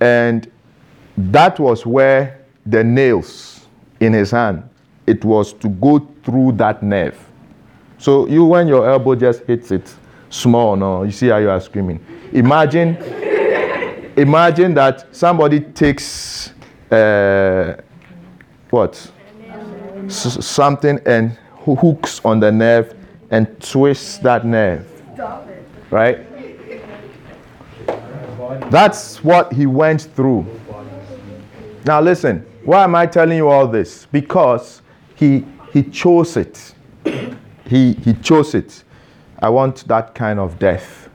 And 0.00 0.50
that 1.16 1.58
was 1.58 1.86
where 1.86 2.44
the 2.66 2.84
nails 2.84 3.66
in 4.00 4.12
his 4.12 4.30
hand, 4.30 4.68
it 5.06 5.24
was 5.24 5.54
to 5.54 5.68
go 5.70 6.06
through 6.22 6.52
that 6.52 6.82
nerve. 6.82 7.18
So 7.96 8.26
you, 8.26 8.44
when 8.44 8.68
your 8.68 8.86
elbow 8.86 9.14
just 9.14 9.44
hits 9.44 9.70
it 9.70 9.94
small, 10.28 10.76
no, 10.76 11.04
you 11.04 11.12
see 11.12 11.28
how 11.28 11.38
you 11.38 11.48
are 11.48 11.60
screaming. 11.60 12.04
Imagine, 12.32 12.96
imagine 14.14 14.74
that 14.74 15.06
somebody 15.16 15.60
takes 15.60 16.52
uh, 16.90 17.80
what 18.68 19.10
S- 20.06 20.44
something 20.44 21.00
and 21.06 21.32
hooks 21.64 22.20
on 22.24 22.40
the 22.40 22.50
nerve 22.52 22.94
and 23.30 23.60
twists 23.60 24.18
that 24.18 24.44
nerve, 24.46 24.86
right? 25.90 26.18
That's 28.70 29.22
what 29.24 29.52
he 29.52 29.66
went 29.66 30.02
through. 30.02 30.46
Now 31.84 32.00
listen, 32.00 32.46
why 32.64 32.84
am 32.84 32.94
I 32.94 33.06
telling 33.06 33.36
you 33.36 33.48
all 33.48 33.66
this? 33.66 34.06
Because 34.06 34.82
he 35.14 35.44
he 35.72 35.82
chose 35.82 36.36
it. 36.36 36.74
He 37.66 37.94
he 37.94 38.14
chose 38.14 38.54
it. 38.54 38.84
I 39.40 39.48
want 39.50 39.86
that 39.88 40.14
kind 40.14 40.38
of 40.38 40.58
death 40.58 41.08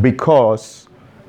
because 0.00 0.88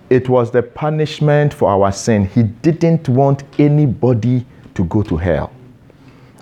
it 0.10 0.30
was 0.30 0.52
the 0.52 0.62
punishment 0.62 1.54
for 1.54 1.70
our 1.70 1.92
sin. 1.92 2.26
He 2.26 2.44
didn't 2.44 3.10
want 3.10 3.44
anybody 3.60 4.46
to 4.76 4.84
go 4.86 5.02
to 5.04 5.18
hell. 5.18 5.52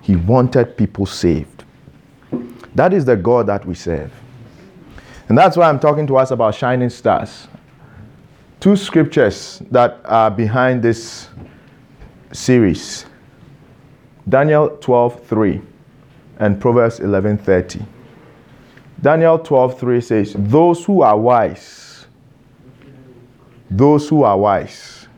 He 0.03 0.15
wanted 0.15 0.77
people 0.77 1.07
saved. 1.07 1.63
That 2.75 2.93
is 2.93 3.05
the 3.05 3.15
God 3.15 3.47
that 3.47 3.65
we 3.65 3.73
serve. 3.73 4.11
And 5.27 5.35
that's 5.37 5.57
why 5.57 5.67
I'm 5.67 5.79
talking 5.79 6.05
to 6.07 6.17
us 6.17 6.29
about 6.29 6.53
shining 6.53 6.89
stars 6.89 7.47
two 8.63 8.77
scriptures 8.77 9.61
that 9.71 9.99
are 10.05 10.31
behind 10.31 10.81
this 10.81 11.27
series 12.31 13.05
Daniel 14.29 14.69
12:3 14.79 15.61
and 16.39 16.61
Proverbs 16.61 17.01
11:30. 17.01 17.85
Daniel 19.01 19.37
12:3 19.37 19.99
says, 19.99 20.33
"Those 20.39 20.85
who 20.85 21.01
are 21.01 21.17
wise, 21.19 22.07
those 23.69 24.07
who 24.07 24.23
are 24.23 24.37
wise, 24.37 25.09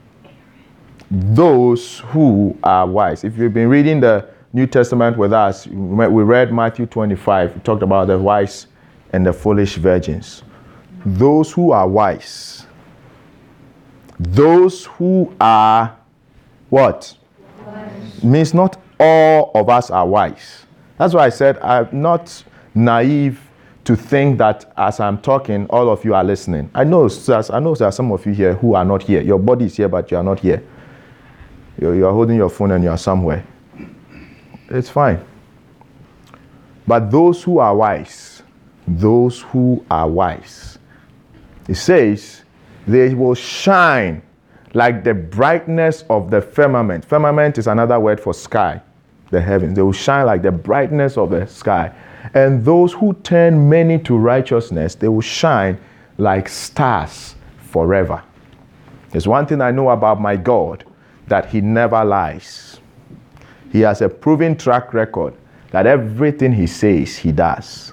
those 1.11 1.99
who 2.11 2.57
are 2.63 2.87
wise." 2.87 3.23
If 3.23 3.37
you've 3.37 3.53
been 3.53 3.69
reading 3.69 3.99
the 3.99 4.25
New 4.55 4.65
Testament 4.65 5.17
with 5.17 5.33
us, 5.33 5.67
we 5.67 6.23
read 6.23 6.53
Matthew 6.53 6.85
25. 6.85 7.55
We 7.55 7.59
talked 7.59 7.83
about 7.83 8.07
the 8.07 8.17
wise 8.17 8.67
and 9.11 9.25
the 9.25 9.33
foolish 9.33 9.75
virgins. 9.75 10.43
Those 11.05 11.51
who 11.51 11.71
are 11.73 11.85
wise, 11.85 12.65
those 14.17 14.85
who 14.85 15.35
are 15.41 15.93
what? 16.69 17.17
Wise. 17.65 18.23
Means 18.23 18.53
not 18.53 18.81
all 18.97 19.51
of 19.53 19.67
us 19.67 19.91
are 19.91 20.07
wise. 20.07 20.65
That's 20.97 21.13
why 21.13 21.25
I 21.25 21.29
said 21.29 21.57
I'm 21.57 21.89
not 21.91 22.41
naive 22.73 23.41
to 23.83 23.97
think 23.97 24.37
that 24.37 24.71
as 24.77 25.01
I'm 25.01 25.17
talking, 25.17 25.65
all 25.65 25.89
of 25.89 26.05
you 26.05 26.15
are 26.15 26.23
listening. 26.23 26.71
I 26.73 26.85
know, 26.85 27.09
I 27.29 27.59
know 27.59 27.75
there 27.75 27.89
are 27.89 27.91
some 27.91 28.09
of 28.13 28.25
you 28.25 28.31
here 28.31 28.53
who 28.53 28.73
are 28.75 28.85
not 28.85 29.03
here. 29.03 29.19
Your 29.21 29.37
body 29.37 29.65
is 29.65 29.75
here, 29.75 29.89
but 29.89 30.09
you 30.11 30.15
are 30.15 30.23
not 30.23 30.39
here. 30.39 30.63
You're, 31.77 31.93
you 31.93 32.07
are 32.07 32.13
holding 32.13 32.37
your 32.37 32.49
phone 32.49 32.71
and 32.71 32.85
you 32.85 32.89
are 32.89 32.97
somewhere. 32.97 33.45
It's 34.69 34.89
fine. 34.89 35.23
But 36.87 37.11
those 37.11 37.43
who 37.43 37.59
are 37.59 37.75
wise, 37.75 38.43
those 38.87 39.41
who 39.41 39.83
are 39.89 40.07
wise, 40.07 40.77
it 41.67 41.75
says, 41.75 42.43
they 42.87 43.13
will 43.13 43.33
shine 43.33 44.21
like 44.73 45.03
the 45.03 45.13
brightness 45.13 46.03
of 46.09 46.29
the 46.29 46.41
firmament. 46.41 47.05
Firmament 47.05 47.57
is 47.57 47.67
another 47.67 47.99
word 47.99 48.19
for 48.19 48.33
sky, 48.33 48.81
the 49.31 49.41
heavens. 49.41 49.75
They 49.75 49.81
will 49.81 49.93
shine 49.93 50.27
like 50.27 50.41
the 50.41 50.51
brightness 50.51 51.17
of 51.17 51.31
the 51.31 51.47
sky. 51.47 51.91
And 52.33 52.63
those 52.63 52.93
who 52.93 53.13
turn 53.23 53.69
many 53.69 53.97
to 53.99 54.17
righteousness, 54.17 54.95
they 54.95 55.07
will 55.07 55.21
shine 55.21 55.79
like 56.17 56.49
stars 56.49 57.35
forever. 57.57 58.21
There's 59.11 59.27
one 59.27 59.45
thing 59.45 59.61
I 59.61 59.71
know 59.71 59.89
about 59.89 60.19
my 60.21 60.35
God 60.35 60.83
that 61.27 61.47
He 61.47 61.61
never 61.61 62.03
lies. 62.03 62.79
He 63.75 63.81
has 63.81 64.01
a 64.01 64.07
proven 64.07 64.55
track 64.55 64.93
record 64.93 65.33
that 65.71 65.85
everything 65.85 66.53
He 66.53 66.65
says, 66.65 67.17
He 67.17 67.33
does. 67.33 67.91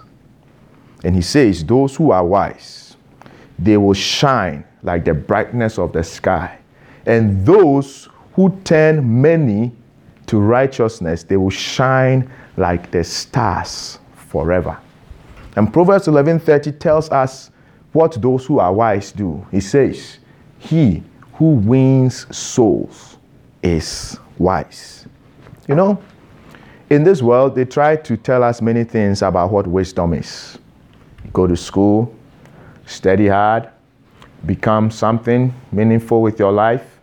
And 1.02 1.12
He 1.12 1.22
says, 1.22 1.64
Those 1.64 1.96
who 1.96 2.12
are 2.12 2.24
wise, 2.24 2.96
they 3.58 3.76
will 3.76 3.92
shine 3.92 4.62
like 4.84 5.04
the 5.04 5.12
brightness 5.12 5.80
of 5.80 5.92
the 5.92 6.04
sky. 6.04 6.56
And 7.04 7.44
those 7.44 8.08
who 8.34 8.56
turn 8.62 9.20
many 9.20 9.72
to 10.26 10.38
righteousness, 10.38 11.24
they 11.24 11.36
will 11.36 11.50
shine 11.50 12.30
like 12.56 12.92
the 12.92 13.02
stars 13.02 13.98
forever. 14.14 14.78
And 15.56 15.72
Proverbs 15.72 16.06
11:30 16.06 16.78
tells 16.78 17.10
us 17.10 17.50
what 17.92 18.22
those 18.22 18.46
who 18.46 18.60
are 18.60 18.72
wise 18.72 19.10
do. 19.10 19.44
He 19.50 19.58
says, 19.58 20.18
"He 20.60 21.02
who 21.32 21.54
wins 21.56 22.24
souls 22.30 23.18
is 23.64 24.16
wise." 24.38 25.01
You 25.68 25.74
know, 25.74 26.02
in 26.90 27.04
this 27.04 27.22
world, 27.22 27.54
they 27.54 27.64
try 27.64 27.96
to 27.96 28.16
tell 28.16 28.42
us 28.42 28.60
many 28.60 28.84
things 28.84 29.22
about 29.22 29.50
what 29.50 29.66
wisdom 29.66 30.12
is. 30.14 30.58
Go 31.32 31.46
to 31.46 31.56
school, 31.56 32.14
study 32.84 33.28
hard, 33.28 33.68
become 34.44 34.90
something 34.90 35.54
meaningful 35.70 36.20
with 36.20 36.38
your 36.38 36.52
life. 36.52 36.98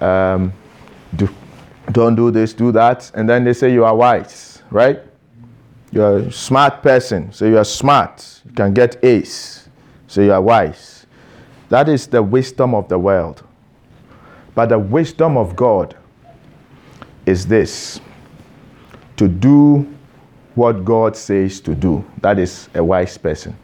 Um, 0.00 0.52
do, 1.16 1.28
don't 1.90 2.14
do 2.14 2.30
this, 2.30 2.52
do 2.52 2.72
that. 2.72 3.10
And 3.14 3.28
then 3.28 3.44
they 3.44 3.54
say 3.54 3.72
you 3.72 3.84
are 3.84 3.96
wise, 3.96 4.62
right? 4.70 5.00
You're 5.90 6.18
a 6.18 6.32
smart 6.32 6.82
person, 6.82 7.32
so 7.32 7.46
you 7.46 7.58
are 7.58 7.64
smart. 7.64 8.42
You 8.44 8.52
can 8.52 8.72
get 8.74 9.02
A's, 9.04 9.68
so 10.06 10.20
you 10.20 10.32
are 10.32 10.40
wise. 10.40 11.06
That 11.70 11.88
is 11.88 12.06
the 12.06 12.22
wisdom 12.22 12.74
of 12.74 12.88
the 12.88 12.98
world. 12.98 13.42
But 14.54 14.68
the 14.68 14.78
wisdom 14.78 15.36
of 15.38 15.56
God 15.56 15.96
is 17.26 17.46
this 17.46 18.00
to 19.16 19.28
do 19.28 19.92
what 20.54 20.84
God 20.84 21.16
says 21.16 21.60
to 21.62 21.74
do. 21.74 22.04
That 22.20 22.38
is 22.38 22.68
a 22.74 22.82
wise 22.82 23.16
person. 23.16 23.56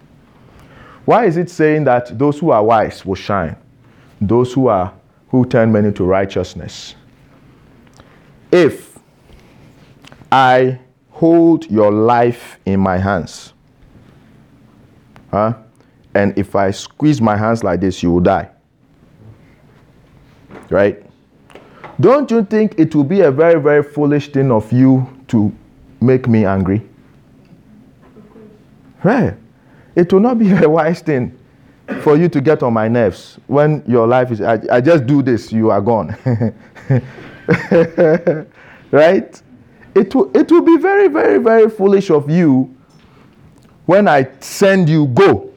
Why 1.04 1.24
is 1.26 1.36
it 1.36 1.50
saying 1.50 1.84
that 1.84 2.18
those 2.18 2.38
who 2.38 2.50
are 2.50 2.62
wise 2.62 3.04
will 3.04 3.14
shine? 3.14 3.56
Those 4.20 4.52
who 4.52 4.68
are 4.68 4.92
who 5.28 5.44
turn 5.44 5.72
many 5.72 5.92
to 5.92 6.04
righteousness. 6.04 6.94
If 8.50 8.98
I 10.32 10.78
hold 11.10 11.70
your 11.70 11.92
life 11.92 12.58
in 12.64 12.80
my 12.80 12.96
hands, 12.96 13.52
huh? 15.30 15.54
And 16.14 16.36
if 16.38 16.56
I 16.56 16.70
squeeze 16.70 17.20
my 17.20 17.36
hands 17.36 17.62
like 17.62 17.80
this, 17.80 18.02
you 18.02 18.10
will 18.10 18.20
die. 18.20 18.50
Right? 20.70 21.07
Don't 22.00 22.30
you 22.30 22.44
think 22.44 22.78
it 22.78 22.94
will 22.94 23.04
be 23.04 23.22
a 23.22 23.30
very, 23.30 23.60
very 23.60 23.82
foolish 23.82 24.28
thing 24.28 24.52
of 24.52 24.72
you 24.72 25.08
to 25.28 25.52
make 26.00 26.28
me 26.28 26.44
angry? 26.44 26.82
Right. 29.02 29.34
It 29.96 30.12
will 30.12 30.20
not 30.20 30.38
be 30.38 30.52
a 30.52 30.68
wise 30.68 31.00
thing 31.00 31.36
for 32.02 32.16
you 32.16 32.28
to 32.28 32.40
get 32.40 32.62
on 32.62 32.74
my 32.74 32.86
nerves 32.86 33.38
when 33.46 33.82
your 33.86 34.06
life 34.06 34.30
is, 34.30 34.40
I, 34.40 34.60
I 34.70 34.80
just 34.80 35.06
do 35.06 35.22
this, 35.22 35.50
you 35.50 35.70
are 35.70 35.80
gone. 35.80 36.16
right? 38.90 39.42
It 39.94 40.14
will, 40.14 40.36
it 40.36 40.52
will 40.52 40.62
be 40.62 40.76
very, 40.76 41.08
very, 41.08 41.38
very 41.38 41.70
foolish 41.70 42.10
of 42.10 42.30
you 42.30 42.74
when 43.86 44.06
I 44.06 44.28
send 44.40 44.88
you 44.88 45.06
go 45.06 45.52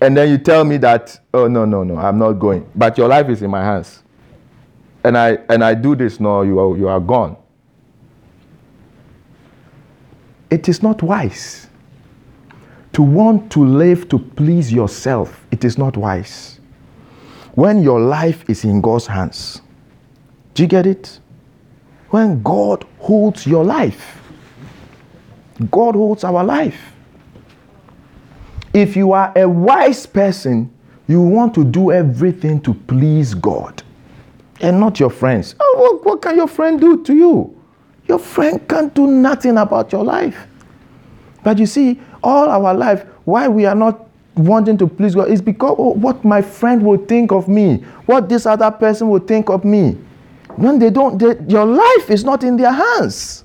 and 0.00 0.16
then 0.16 0.30
you 0.30 0.38
tell 0.38 0.64
me 0.64 0.78
that, 0.78 1.20
oh, 1.34 1.48
no, 1.48 1.64
no, 1.64 1.84
no, 1.84 1.96
I'm 1.96 2.18
not 2.18 2.34
going. 2.34 2.68
But 2.74 2.96
your 2.96 3.08
life 3.08 3.28
is 3.28 3.42
in 3.42 3.50
my 3.50 3.62
hands. 3.62 4.02
And 5.08 5.16
I, 5.16 5.38
and 5.48 5.64
I 5.64 5.72
do 5.72 5.96
this, 5.96 6.20
no, 6.20 6.42
you 6.42 6.60
are, 6.60 6.76
you 6.76 6.86
are 6.86 7.00
gone. 7.00 7.38
It 10.50 10.68
is 10.68 10.82
not 10.82 11.02
wise 11.02 11.66
to 12.92 13.00
want 13.00 13.50
to 13.52 13.64
live 13.64 14.10
to 14.10 14.18
please 14.18 14.70
yourself, 14.70 15.46
it 15.50 15.64
is 15.64 15.78
not 15.78 15.96
wise. 15.96 16.60
When 17.54 17.82
your 17.82 17.98
life 17.98 18.44
is 18.50 18.64
in 18.64 18.82
God's 18.82 19.06
hands, 19.06 19.62
do 20.52 20.64
you 20.64 20.68
get 20.68 20.86
it? 20.86 21.20
When 22.10 22.42
God 22.42 22.84
holds 22.98 23.46
your 23.46 23.64
life, 23.64 24.20
God 25.70 25.94
holds 25.94 26.22
our 26.22 26.44
life. 26.44 26.92
If 28.74 28.94
you 28.94 29.12
are 29.12 29.32
a 29.34 29.48
wise 29.48 30.04
person, 30.04 30.70
you 31.06 31.22
want 31.22 31.54
to 31.54 31.64
do 31.64 31.92
everything 31.92 32.60
to 32.60 32.74
please 32.74 33.32
God 33.32 33.82
and 34.60 34.80
not 34.80 34.98
your 34.98 35.10
friends. 35.10 35.54
Oh, 35.60 35.76
what, 35.78 36.04
what 36.04 36.22
can 36.22 36.36
your 36.36 36.48
friend 36.48 36.80
do 36.80 37.02
to 37.04 37.14
you? 37.14 37.62
Your 38.06 38.18
friend 38.18 38.66
can't 38.68 38.92
do 38.94 39.06
nothing 39.06 39.58
about 39.58 39.92
your 39.92 40.04
life. 40.04 40.46
But 41.44 41.58
you 41.58 41.66
see, 41.66 42.00
all 42.22 42.48
our 42.48 42.74
life, 42.74 43.04
why 43.24 43.48
we 43.48 43.66
are 43.66 43.74
not 43.74 44.08
wanting 44.34 44.78
to 44.78 44.86
please 44.86 45.14
God 45.14 45.28
is 45.28 45.42
because 45.42 45.76
oh, 45.78 45.90
what 45.94 46.24
my 46.24 46.40
friend 46.40 46.84
will 46.84 47.04
think 47.04 47.32
of 47.32 47.48
me, 47.48 47.76
what 48.06 48.28
this 48.28 48.46
other 48.46 48.70
person 48.70 49.08
will 49.08 49.20
think 49.20 49.48
of 49.50 49.64
me. 49.64 49.96
When 50.56 50.78
they 50.78 50.90
don't, 50.90 51.18
they, 51.18 51.36
your 51.48 51.64
life 51.66 52.10
is 52.10 52.24
not 52.24 52.42
in 52.42 52.56
their 52.56 52.72
hands. 52.72 53.44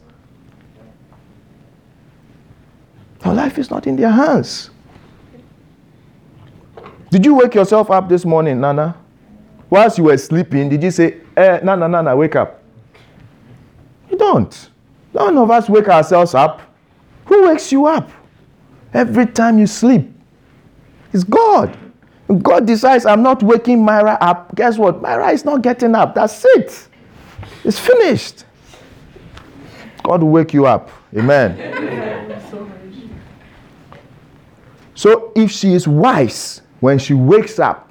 Your 3.23 3.34
life 3.34 3.58
is 3.58 3.69
not 3.69 3.88
in 3.88 3.95
their 3.95 4.10
hands. 4.10 4.69
Did 7.12 7.26
you 7.26 7.36
wake 7.36 7.54
yourself 7.54 7.91
up 7.91 8.10
this 8.10 8.26
morning, 8.26 8.60
Nana? 8.60 8.95
Whilst 9.73 9.97
you 9.97 10.03
were 10.03 10.17
sleeping, 10.19 10.69
did 10.69 10.83
you 10.83 10.91
say, 10.91 11.17
eh, 11.36 11.59
Nana, 11.63 11.88
Nana, 11.88 12.15
wake 12.15 12.36
up? 12.36 12.62
You 14.07 14.15
don't. 14.15 14.69
None 15.15 15.36
of 15.36 15.49
us 15.49 15.67
wake 15.67 15.88
ourselves 15.88 16.36
up. 16.36 16.62
Who 17.25 17.47
wakes 17.47 17.71
you 17.71 17.88
up? 17.88 18.12
Every 18.93 19.25
time 19.25 19.57
you 19.57 19.65
sleep, 19.65 20.12
it's 21.12 21.23
God. 21.23 21.75
God 22.43 22.67
decides, 22.67 23.07
I'm 23.07 23.23
not 23.23 23.41
waking 23.41 23.83
Myra 23.83 24.15
up. 24.21 24.53
Guess 24.53 24.77
what? 24.77 25.01
Myra 25.01 25.31
is 25.31 25.43
not 25.43 25.63
getting 25.63 25.95
up. 25.95 26.13
That's 26.13 26.45
it. 26.49 26.88
It's 27.63 27.79
finished. 27.79 28.45
God 30.03 30.21
will 30.21 30.29
wake 30.29 30.53
you 30.53 30.67
up. 30.67 30.91
Amen. 31.17 31.57
So 34.93 35.31
if 35.36 35.49
she 35.49 35.73
is 35.73 35.88
wise, 35.88 36.62
when 36.79 36.99
she 36.99 37.15
wakes 37.15 37.57
up, 37.57 37.89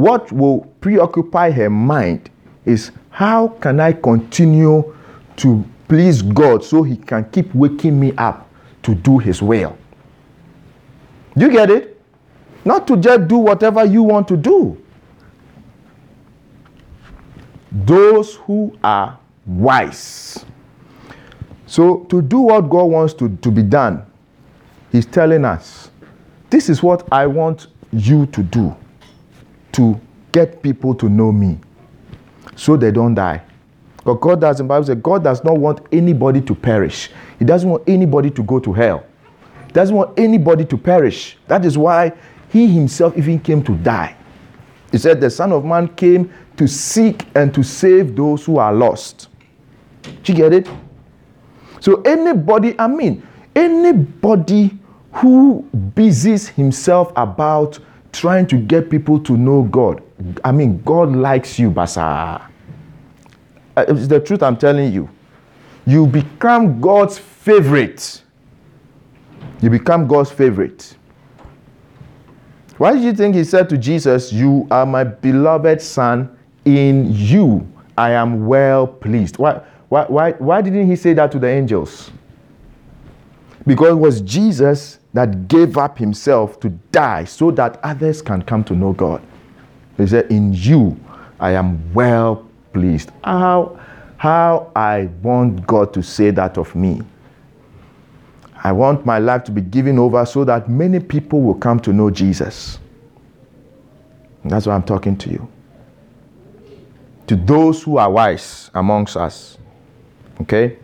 what 0.00 0.30
will 0.32 0.60
preoccupy 0.80 1.50
her 1.50 1.70
mind 1.70 2.30
is 2.64 2.92
how 3.10 3.48
can 3.48 3.80
I 3.80 3.92
continue 3.92 4.94
to 5.36 5.64
please 5.88 6.22
God 6.22 6.64
so 6.64 6.82
He 6.82 6.96
can 6.96 7.24
keep 7.30 7.54
waking 7.54 7.98
me 7.98 8.12
up 8.16 8.48
to 8.82 8.94
do 8.94 9.18
His 9.18 9.42
will? 9.42 9.76
Do 11.36 11.46
you 11.46 11.52
get 11.52 11.70
it? 11.70 12.00
Not 12.64 12.86
to 12.88 12.96
just 12.96 13.28
do 13.28 13.38
whatever 13.38 13.84
you 13.84 14.02
want 14.02 14.28
to 14.28 14.36
do. 14.36 14.80
those 17.72 18.34
who 18.36 18.76
are 18.82 19.18
wise. 19.46 20.44
So, 21.66 21.98
to 22.04 22.20
do 22.20 22.40
what 22.40 22.62
God 22.62 22.84
wants 22.84 23.14
to, 23.14 23.28
to 23.36 23.50
be 23.50 23.62
done, 23.62 24.04
He's 24.90 25.06
telling 25.06 25.44
us, 25.44 25.90
this 26.50 26.68
is 26.68 26.82
what 26.82 27.06
I 27.12 27.26
want 27.26 27.68
you 27.92 28.26
to 28.26 28.42
do 28.42 28.76
to 29.72 30.00
get 30.32 30.62
people 30.62 30.94
to 30.94 31.08
know 31.08 31.32
me 31.32 31.58
so 32.56 32.76
they 32.76 32.90
don't 32.90 33.14
die. 33.14 33.42
But 34.04 34.14
God 34.14 34.40
does, 34.40 34.58
the 34.58 34.64
Bible 34.64 34.86
says, 34.86 34.96
God 35.02 35.24
does 35.24 35.44
not 35.44 35.58
want 35.58 35.80
anybody 35.92 36.40
to 36.42 36.54
perish. 36.54 37.10
He 37.38 37.44
doesn't 37.44 37.68
want 37.68 37.82
anybody 37.86 38.30
to 38.30 38.42
go 38.42 38.58
to 38.58 38.72
hell. 38.72 39.04
He 39.66 39.72
doesn't 39.72 39.94
want 39.94 40.18
anybody 40.18 40.64
to 40.64 40.76
perish. 40.78 41.36
That 41.48 41.64
is 41.64 41.76
why 41.76 42.12
He 42.50 42.66
Himself 42.66 43.16
even 43.16 43.38
came 43.38 43.62
to 43.64 43.76
die. 43.76 44.16
He 44.90 44.98
said, 44.98 45.20
The 45.20 45.30
Son 45.30 45.52
of 45.52 45.64
Man 45.64 45.88
came 45.88 46.32
to 46.56 46.66
seek 46.66 47.26
and 47.34 47.54
to 47.54 47.62
save 47.62 48.16
those 48.16 48.44
who 48.44 48.58
are 48.58 48.72
lost. 48.72 49.28
Do 50.02 50.32
you 50.32 50.34
get 50.34 50.52
it? 50.52 50.68
So, 51.80 52.02
anybody, 52.02 52.74
I 52.78 52.86
mean, 52.88 53.26
anybody 53.54 54.78
who 55.12 55.62
busies 55.94 56.48
himself 56.48 57.12
about 57.16 57.78
trying 58.12 58.46
to 58.48 58.56
get 58.56 58.90
people 58.90 59.20
to 59.20 59.36
know 59.36 59.62
God, 59.62 60.02
I 60.44 60.52
mean, 60.52 60.82
God 60.82 61.12
likes 61.12 61.58
you, 61.58 61.70
Basa. 61.70 62.42
Uh, 63.76 63.84
It's 63.88 64.08
the 64.08 64.20
truth 64.20 64.42
I'm 64.42 64.56
telling 64.56 64.92
you. 64.92 65.08
You 65.86 66.06
become 66.06 66.80
God's 66.80 67.18
favorite. 67.18 68.22
You 69.60 69.70
become 69.70 70.06
God's 70.06 70.30
favorite. 70.30 70.96
Why 72.78 72.92
do 72.94 73.00
you 73.00 73.12
think 73.12 73.34
he 73.34 73.44
said 73.44 73.68
to 73.70 73.78
Jesus, 73.78 74.32
You 74.32 74.66
are 74.70 74.86
my 74.86 75.04
beloved 75.04 75.82
son, 75.82 76.36
in 76.64 77.12
you 77.12 77.70
I 77.96 78.12
am 78.12 78.46
well 78.46 78.86
pleased? 78.86 79.38
Why, 79.38 79.60
why, 79.88 80.04
why, 80.04 80.32
why 80.32 80.62
didn't 80.62 80.86
he 80.86 80.96
say 80.96 81.12
that 81.14 81.32
to 81.32 81.38
the 81.38 81.48
angels? 81.48 82.10
Because 83.66 83.90
it 83.90 83.98
was 83.98 84.20
Jesus 84.20 84.99
that 85.12 85.48
gave 85.48 85.76
up 85.76 85.98
himself 85.98 86.60
to 86.60 86.68
die 86.92 87.24
so 87.24 87.50
that 87.50 87.80
others 87.82 88.22
can 88.22 88.42
come 88.42 88.62
to 88.64 88.74
know 88.74 88.92
God. 88.92 89.22
He 89.96 90.06
said, 90.06 90.30
In 90.30 90.52
you 90.52 90.98
I 91.38 91.52
am 91.52 91.92
well 91.92 92.46
pleased. 92.72 93.10
How, 93.24 93.78
how 94.16 94.70
I 94.76 95.08
want 95.22 95.66
God 95.66 95.92
to 95.94 96.02
say 96.02 96.30
that 96.30 96.58
of 96.58 96.74
me. 96.74 97.02
I 98.62 98.72
want 98.72 99.06
my 99.06 99.18
life 99.18 99.44
to 99.44 99.52
be 99.52 99.62
given 99.62 99.98
over 99.98 100.24
so 100.26 100.44
that 100.44 100.68
many 100.68 101.00
people 101.00 101.40
will 101.40 101.54
come 101.54 101.80
to 101.80 101.92
know 101.92 102.10
Jesus. 102.10 102.78
And 104.42 104.52
that's 104.52 104.66
why 104.66 104.74
I'm 104.74 104.82
talking 104.82 105.16
to 105.16 105.30
you. 105.30 105.48
To 107.26 107.36
those 107.36 107.82
who 107.82 107.96
are 107.96 108.10
wise 108.10 108.70
amongst 108.74 109.16
us. 109.16 109.56
Okay? 110.42 110.78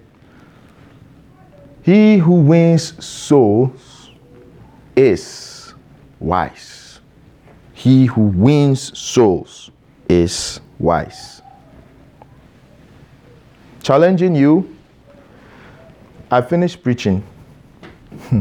He 1.83 2.17
who 2.17 2.41
wins 2.41 3.05
souls 3.05 3.96
is 4.97 5.75
wise. 6.19 7.01
He 7.75 8.07
who 8.07 8.23
wins 8.23 8.99
souls 8.99 9.71
is 10.09 10.61
wise. 10.79 11.43
Challenging 13.83 14.35
you. 14.35 14.75
I 16.31 16.41
finished 16.41 16.83
preaching. 16.83 17.23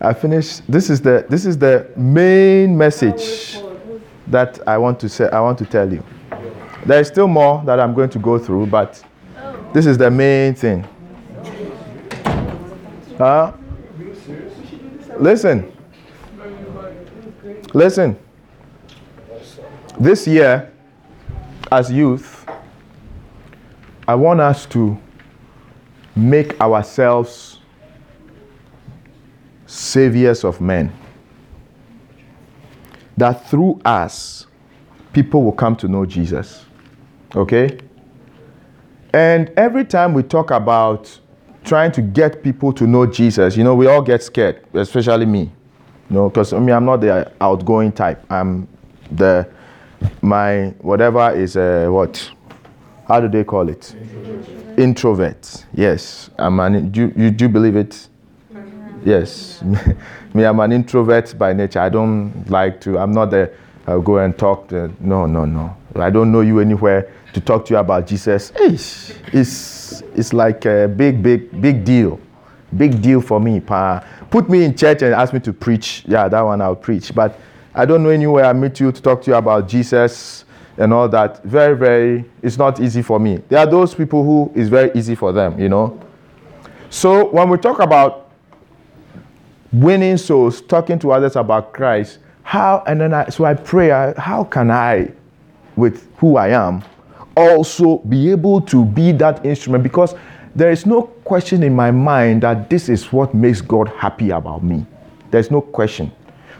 I 0.00 0.12
finished. 0.14 0.62
This 0.68 0.90
is 0.90 1.00
the 1.00 1.24
this 1.28 1.46
is 1.46 1.56
the 1.56 1.88
main 1.96 2.76
message 2.76 3.58
that 4.26 4.66
I 4.66 4.78
want 4.78 4.98
to 5.00 5.08
say. 5.08 5.28
I 5.30 5.40
want 5.40 5.58
to 5.58 5.66
tell 5.66 5.92
you. 5.92 6.02
There 6.84 6.98
is 7.00 7.06
still 7.06 7.28
more 7.28 7.62
that 7.64 7.78
I'm 7.78 7.94
going 7.94 8.10
to 8.10 8.18
go 8.18 8.38
through, 8.38 8.66
but 8.66 9.00
this 9.72 9.86
is 9.86 9.96
the 9.96 10.10
main 10.10 10.54
thing. 10.56 10.84
Huh? 13.16 13.52
Listen. 15.22 15.72
Listen. 17.72 18.18
This 20.00 20.26
year, 20.26 20.72
as 21.70 21.92
youth, 21.92 22.44
I 24.08 24.16
want 24.16 24.40
us 24.40 24.66
to 24.66 24.98
make 26.16 26.60
ourselves 26.60 27.60
saviors 29.64 30.42
of 30.42 30.60
men. 30.60 30.92
That 33.16 33.48
through 33.48 33.80
us, 33.84 34.48
people 35.12 35.44
will 35.44 35.52
come 35.52 35.76
to 35.76 35.86
know 35.86 36.04
Jesus. 36.04 36.66
Okay? 37.36 37.78
And 39.14 39.50
every 39.56 39.84
time 39.84 40.14
we 40.14 40.24
talk 40.24 40.50
about 40.50 41.16
trying 41.64 41.92
to 41.92 42.02
get 42.02 42.42
people 42.42 42.72
to 42.72 42.86
know 42.86 43.06
Jesus, 43.06 43.56
you 43.56 43.64
know, 43.64 43.74
we 43.74 43.86
all 43.86 44.02
get 44.02 44.22
scared, 44.22 44.64
especially 44.74 45.26
me. 45.26 45.50
You 46.10 46.16
know, 46.16 46.28
because 46.28 46.52
I 46.52 46.58
mean, 46.58 46.74
I'm 46.74 46.84
not 46.84 47.00
the 47.00 47.32
outgoing 47.40 47.92
type. 47.92 48.24
I'm 48.30 48.68
the, 49.10 49.48
my, 50.20 50.74
whatever 50.80 51.30
is, 51.34 51.56
uh, 51.56 51.88
what? 51.88 52.30
How 53.08 53.20
do 53.20 53.28
they 53.28 53.44
call 53.44 53.68
it? 53.68 53.94
Introvert. 54.76 55.66
Yes. 55.74 56.30
I'm 56.38 56.60
an, 56.60 56.90
do, 56.90 57.12
you, 57.16 57.30
do 57.30 57.44
you 57.44 57.48
believe 57.48 57.76
it? 57.76 58.08
Yes. 59.04 59.62
me, 60.34 60.44
I'm 60.44 60.60
an 60.60 60.72
introvert 60.72 61.36
by 61.38 61.52
nature. 61.52 61.80
I 61.80 61.88
don't 61.88 62.48
like 62.48 62.80
to, 62.82 62.98
I'm 62.98 63.12
not 63.12 63.30
the, 63.30 63.52
I'll 63.86 64.00
go 64.00 64.18
and 64.18 64.36
talk. 64.36 64.70
No, 64.70 65.26
no, 65.26 65.44
no. 65.44 65.76
I 65.96 66.10
don't 66.10 66.32
know 66.32 66.40
you 66.40 66.60
anywhere 66.60 67.12
to 67.34 67.40
talk 67.40 67.64
to 67.66 67.74
you 67.74 67.78
about 67.78 68.06
Jesus. 68.06 68.52
It's, 68.56 70.02
it's 70.14 70.32
like 70.32 70.64
a 70.64 70.86
big, 70.88 71.22
big, 71.22 71.60
big 71.60 71.84
deal. 71.84 72.18
Big 72.76 73.02
deal 73.02 73.20
for 73.20 73.40
me. 73.40 73.60
Pa. 73.60 74.02
Put 74.30 74.48
me 74.48 74.64
in 74.64 74.74
church 74.76 75.02
and 75.02 75.14
ask 75.14 75.32
me 75.34 75.40
to 75.40 75.52
preach. 75.52 76.04
Yeah, 76.06 76.28
that 76.28 76.40
one 76.40 76.60
I'll 76.62 76.74
preach. 76.76 77.14
But 77.14 77.38
I 77.74 77.84
don't 77.84 78.02
know 78.02 78.08
anywhere 78.08 78.44
I 78.46 78.52
meet 78.52 78.80
you 78.80 78.90
to 78.92 79.02
talk 79.02 79.22
to 79.22 79.30
you 79.30 79.36
about 79.36 79.68
Jesus 79.68 80.44
and 80.78 80.92
all 80.92 81.08
that. 81.10 81.42
Very, 81.44 81.76
very, 81.76 82.24
it's 82.42 82.56
not 82.56 82.80
easy 82.80 83.02
for 83.02 83.20
me. 83.20 83.40
There 83.48 83.58
are 83.58 83.66
those 83.66 83.94
people 83.94 84.24
who 84.24 84.50
it's 84.54 84.68
very 84.70 84.90
easy 84.94 85.14
for 85.14 85.32
them, 85.32 85.58
you 85.60 85.68
know. 85.68 86.00
So 86.88 87.28
when 87.30 87.48
we 87.50 87.58
talk 87.58 87.78
about 87.80 88.30
winning 89.72 90.16
souls, 90.16 90.60
talking 90.62 90.98
to 91.00 91.12
others 91.12 91.36
about 91.36 91.72
Christ, 91.72 92.18
how, 92.42 92.82
and 92.86 93.00
then 93.00 93.14
I, 93.14 93.28
so 93.28 93.44
I 93.44 93.54
pray, 93.54 93.90
I- 93.92 94.18
how 94.20 94.44
can 94.44 94.70
I, 94.70 95.12
with 95.76 96.08
who 96.18 96.36
I 96.36 96.48
am, 96.48 96.82
also 97.36 97.98
be 97.98 98.30
able 98.30 98.60
to 98.62 98.84
be 98.84 99.12
that 99.12 99.44
instrument? 99.44 99.82
Because 99.82 100.14
there 100.54 100.70
is 100.70 100.84
no 100.84 101.02
question 101.02 101.62
in 101.62 101.74
my 101.74 101.90
mind 101.90 102.42
that 102.42 102.68
this 102.68 102.88
is 102.88 103.12
what 103.12 103.34
makes 103.34 103.60
God 103.60 103.88
happy 103.88 104.30
about 104.30 104.62
me. 104.62 104.86
There's 105.30 105.50
no 105.50 105.60
question. 105.60 106.12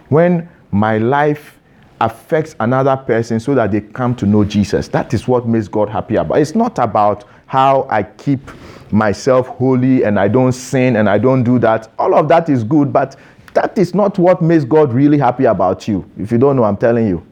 When 0.09 0.49
my 0.71 0.99
life 0.99 1.59
affects 2.01 2.57
another 2.59 2.97
person 2.97 3.39
so 3.39 3.55
that 3.55 3.71
they 3.71 3.81
come 3.81 4.15
to 4.17 4.27
know 4.27 4.45
Jesus, 4.45 4.89
that 4.89 5.13
is 5.13 5.29
what 5.29 5.47
makes 5.47 5.69
God 5.69 5.89
happy 5.89 6.17
about. 6.17 6.39
It's 6.39 6.55
not 6.55 6.79
about 6.79 7.25
how 7.47 7.87
I 7.91 8.03
keep 8.03 8.51
myself 8.91 9.47
holy 9.47 10.05
and 10.05 10.19
I 10.19 10.29
don't 10.29 10.53
sin 10.53 10.97
and 10.97 11.09
I 11.09 11.19
don't 11.19 11.45
do 11.45 11.59
that. 11.59 11.91
All 11.99 12.15
of 12.15 12.29
that 12.29 12.49
is 12.49 12.65
good, 12.65 12.93
but 12.93 13.17
that 13.53 13.77
is 13.77 13.95
not 13.95 14.19
what 14.19 14.41
makes 14.41 14.65
God 14.65 14.93
really 14.93 15.19
happy 15.19 15.45
about 15.45 15.87
you. 15.87 16.11
If 16.19 16.33
you 16.33 16.39
don't 16.39 16.57
know, 16.57 16.65
I'm 16.65 16.79
telling 16.79 17.07
you. 17.07 17.27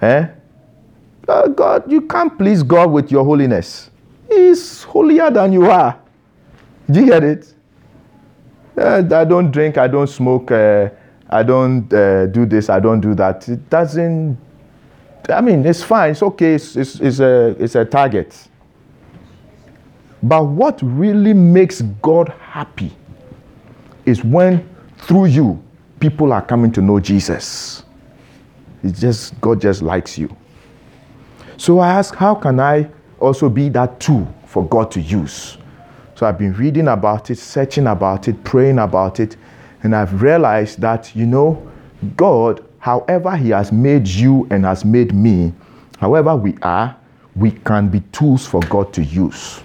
Eh? 0.00 0.28
Uh, 1.28 1.48
God, 1.48 1.90
you 1.90 2.02
can't 2.02 2.36
please 2.38 2.62
God 2.62 2.90
with 2.90 3.10
your 3.10 3.24
holiness. 3.24 3.90
He's 4.30 4.84
holier 4.84 5.30
than 5.30 5.52
you 5.52 5.70
are. 5.70 5.98
Do 6.90 7.00
you 7.00 7.06
get 7.06 7.24
it? 7.24 7.54
Uh, 8.76 9.02
I 9.10 9.24
don't 9.24 9.50
drink, 9.50 9.78
I 9.78 9.88
don't 9.88 10.06
smoke, 10.06 10.50
uh, 10.50 10.90
I 11.30 11.42
don't 11.42 11.92
uh, 11.92 12.26
do 12.26 12.44
this, 12.46 12.68
I 12.68 12.78
don't 12.78 13.00
do 13.00 13.14
that. 13.14 13.48
It 13.48 13.68
doesn't, 13.70 14.38
I 15.28 15.40
mean, 15.40 15.64
it's 15.64 15.82
fine, 15.82 16.10
it's 16.10 16.22
okay, 16.22 16.54
it's, 16.54 16.76
it's, 16.76 17.00
it's, 17.00 17.18
a, 17.20 17.56
it's 17.58 17.74
a 17.74 17.84
target. 17.84 18.48
But 20.22 20.44
what 20.44 20.78
really 20.82 21.32
makes 21.32 21.82
God 22.02 22.28
happy 22.40 22.92
is 24.04 24.22
when 24.22 24.68
through 24.98 25.26
you 25.26 25.62
people 25.98 26.32
are 26.32 26.42
coming 26.42 26.70
to 26.72 26.82
know 26.82 27.00
Jesus. 27.00 27.82
It's 28.82 29.00
just 29.00 29.40
God 29.40 29.60
just 29.60 29.82
likes 29.82 30.18
you. 30.18 30.34
So 31.58 31.78
I 31.78 31.88
ask, 31.88 32.14
how 32.14 32.34
can 32.34 32.60
I 32.60 32.88
also 33.18 33.48
be 33.48 33.68
that 33.70 33.98
tool 33.98 34.32
for 34.46 34.66
God 34.66 34.90
to 34.92 35.00
use? 35.00 35.56
So 36.14 36.26
I've 36.26 36.38
been 36.38 36.52
reading 36.54 36.88
about 36.88 37.30
it, 37.30 37.36
searching 37.36 37.86
about 37.86 38.28
it, 38.28 38.42
praying 38.44 38.78
about 38.78 39.20
it, 39.20 39.36
and 39.82 39.94
I've 39.94 40.22
realized 40.22 40.80
that, 40.80 41.14
you 41.14 41.26
know, 41.26 41.70
God, 42.16 42.64
however 42.78 43.36
He 43.36 43.50
has 43.50 43.72
made 43.72 44.06
you 44.06 44.46
and 44.50 44.64
has 44.64 44.84
made 44.84 45.14
me, 45.14 45.52
however 45.98 46.36
we 46.36 46.56
are, 46.62 46.96
we 47.34 47.52
can 47.52 47.88
be 47.88 48.00
tools 48.12 48.46
for 48.46 48.60
God 48.62 48.92
to 48.94 49.02
use. 49.02 49.60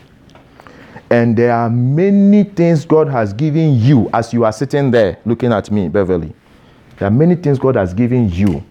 And 1.10 1.38
there 1.38 1.54
are 1.54 1.70
many 1.70 2.46
things 2.46 2.86
God 2.86 3.10
has 3.10 3.34
given 3.34 3.78
you 3.80 4.10
as 4.14 4.34
you 4.34 4.46
are 4.46 4.54
sitting 4.54 4.92
there 4.92 5.18
looking 5.26 5.52
at 5.52 5.70
me, 5.70 5.90
Beverly. 5.90 6.34
There 6.98 7.08
are 7.08 7.12
many 7.12 7.36
things 7.36 7.60
God 7.60 7.76
has 7.76 7.94
given 7.94 8.30
you 8.30 8.64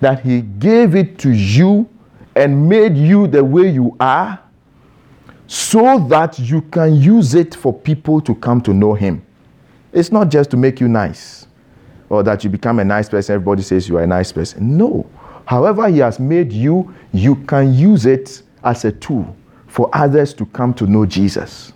that 0.00 0.20
He 0.20 0.42
gave 0.42 0.94
it 0.96 1.18
to 1.20 1.30
you 1.30 1.88
and 2.36 2.68
made 2.68 2.96
you 2.96 3.26
the 3.26 3.42
way 3.42 3.68
you 3.68 3.96
are 3.98 4.38
so 5.46 5.98
that 6.08 6.38
you 6.38 6.60
can 6.60 6.94
use 6.94 7.34
it 7.34 7.54
for 7.54 7.72
people 7.72 8.20
to 8.20 8.34
come 8.34 8.60
to 8.60 8.74
know 8.74 8.92
Him. 8.92 9.24
It's 9.92 10.12
not 10.12 10.30
just 10.30 10.50
to 10.50 10.56
make 10.56 10.78
you 10.78 10.86
nice 10.86 11.46
or 12.10 12.22
that 12.22 12.44
you 12.44 12.50
become 12.50 12.78
a 12.78 12.84
nice 12.84 13.08
person, 13.08 13.34
everybody 13.34 13.62
says 13.62 13.88
you 13.88 13.96
are 13.96 14.02
a 14.02 14.06
nice 14.06 14.30
person. 14.32 14.76
No. 14.76 15.08
However, 15.46 15.88
He 15.88 15.98
has 15.98 16.20
made 16.20 16.52
you, 16.52 16.94
you 17.12 17.36
can 17.36 17.72
use 17.72 18.04
it 18.04 18.42
as 18.62 18.84
a 18.84 18.92
tool 18.92 19.34
for 19.66 19.88
others 19.94 20.34
to 20.34 20.46
come 20.46 20.74
to 20.74 20.86
know 20.86 21.06
Jesus. 21.06 21.72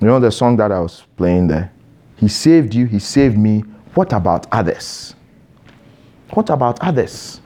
You 0.00 0.06
know 0.06 0.20
the 0.20 0.30
song 0.30 0.56
that 0.58 0.70
I 0.70 0.78
was 0.78 1.02
playing 1.16 1.48
there? 1.48 1.72
He 2.16 2.28
saved 2.28 2.74
you, 2.74 2.86
He 2.86 3.00
saved 3.00 3.36
me. 3.36 3.64
What 3.94 4.12
about 4.12 4.46
others? 4.52 5.14
What 6.30 6.50
about 6.50 6.80
others? 6.80 7.40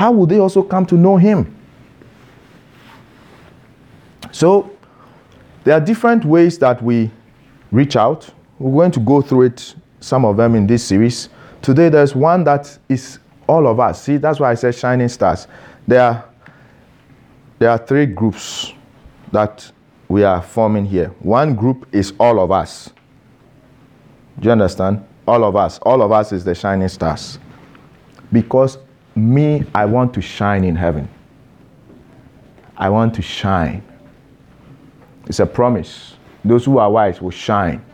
How 0.00 0.10
will 0.10 0.24
they 0.24 0.38
also 0.38 0.62
come 0.62 0.86
to 0.86 0.94
know 0.94 1.18
Him? 1.18 1.54
So, 4.32 4.70
there 5.62 5.74
are 5.74 5.80
different 5.80 6.24
ways 6.24 6.58
that 6.60 6.82
we 6.82 7.10
reach 7.70 7.96
out. 7.96 8.32
We're 8.58 8.72
going 8.72 8.92
to 8.92 9.00
go 9.00 9.20
through 9.20 9.42
it, 9.42 9.74
some 10.00 10.24
of 10.24 10.38
them 10.38 10.54
in 10.54 10.66
this 10.66 10.82
series. 10.82 11.28
Today, 11.60 11.90
there's 11.90 12.14
one 12.14 12.44
that 12.44 12.78
is 12.88 13.18
all 13.46 13.66
of 13.66 13.78
us. 13.78 14.02
See, 14.02 14.16
that's 14.16 14.40
why 14.40 14.52
I 14.52 14.54
said 14.54 14.74
shining 14.74 15.10
stars. 15.10 15.46
There 15.86 16.00
are, 16.00 16.24
there 17.58 17.68
are 17.68 17.76
three 17.76 18.06
groups 18.06 18.72
that 19.32 19.70
we 20.08 20.24
are 20.24 20.40
forming 20.40 20.86
here. 20.86 21.08
One 21.18 21.54
group 21.54 21.86
is 21.92 22.14
all 22.18 22.40
of 22.40 22.50
us. 22.50 22.88
Do 24.38 24.46
you 24.46 24.52
understand? 24.52 25.06
All 25.28 25.44
of 25.44 25.56
us. 25.56 25.78
All 25.80 26.00
of 26.00 26.10
us 26.10 26.32
is 26.32 26.42
the 26.42 26.54
shining 26.54 26.88
stars. 26.88 27.38
Because 28.32 28.78
me, 29.20 29.64
I 29.74 29.84
want 29.84 30.14
to 30.14 30.22
shine 30.22 30.64
in 30.64 30.76
heaven. 30.76 31.08
I 32.76 32.88
want 32.88 33.14
to 33.14 33.22
shine. 33.22 33.82
It's 35.26 35.40
a 35.40 35.46
promise. 35.46 36.14
Those 36.44 36.64
who 36.64 36.78
are 36.78 36.90
wise 36.90 37.20
will 37.20 37.30
shine. 37.30 37.84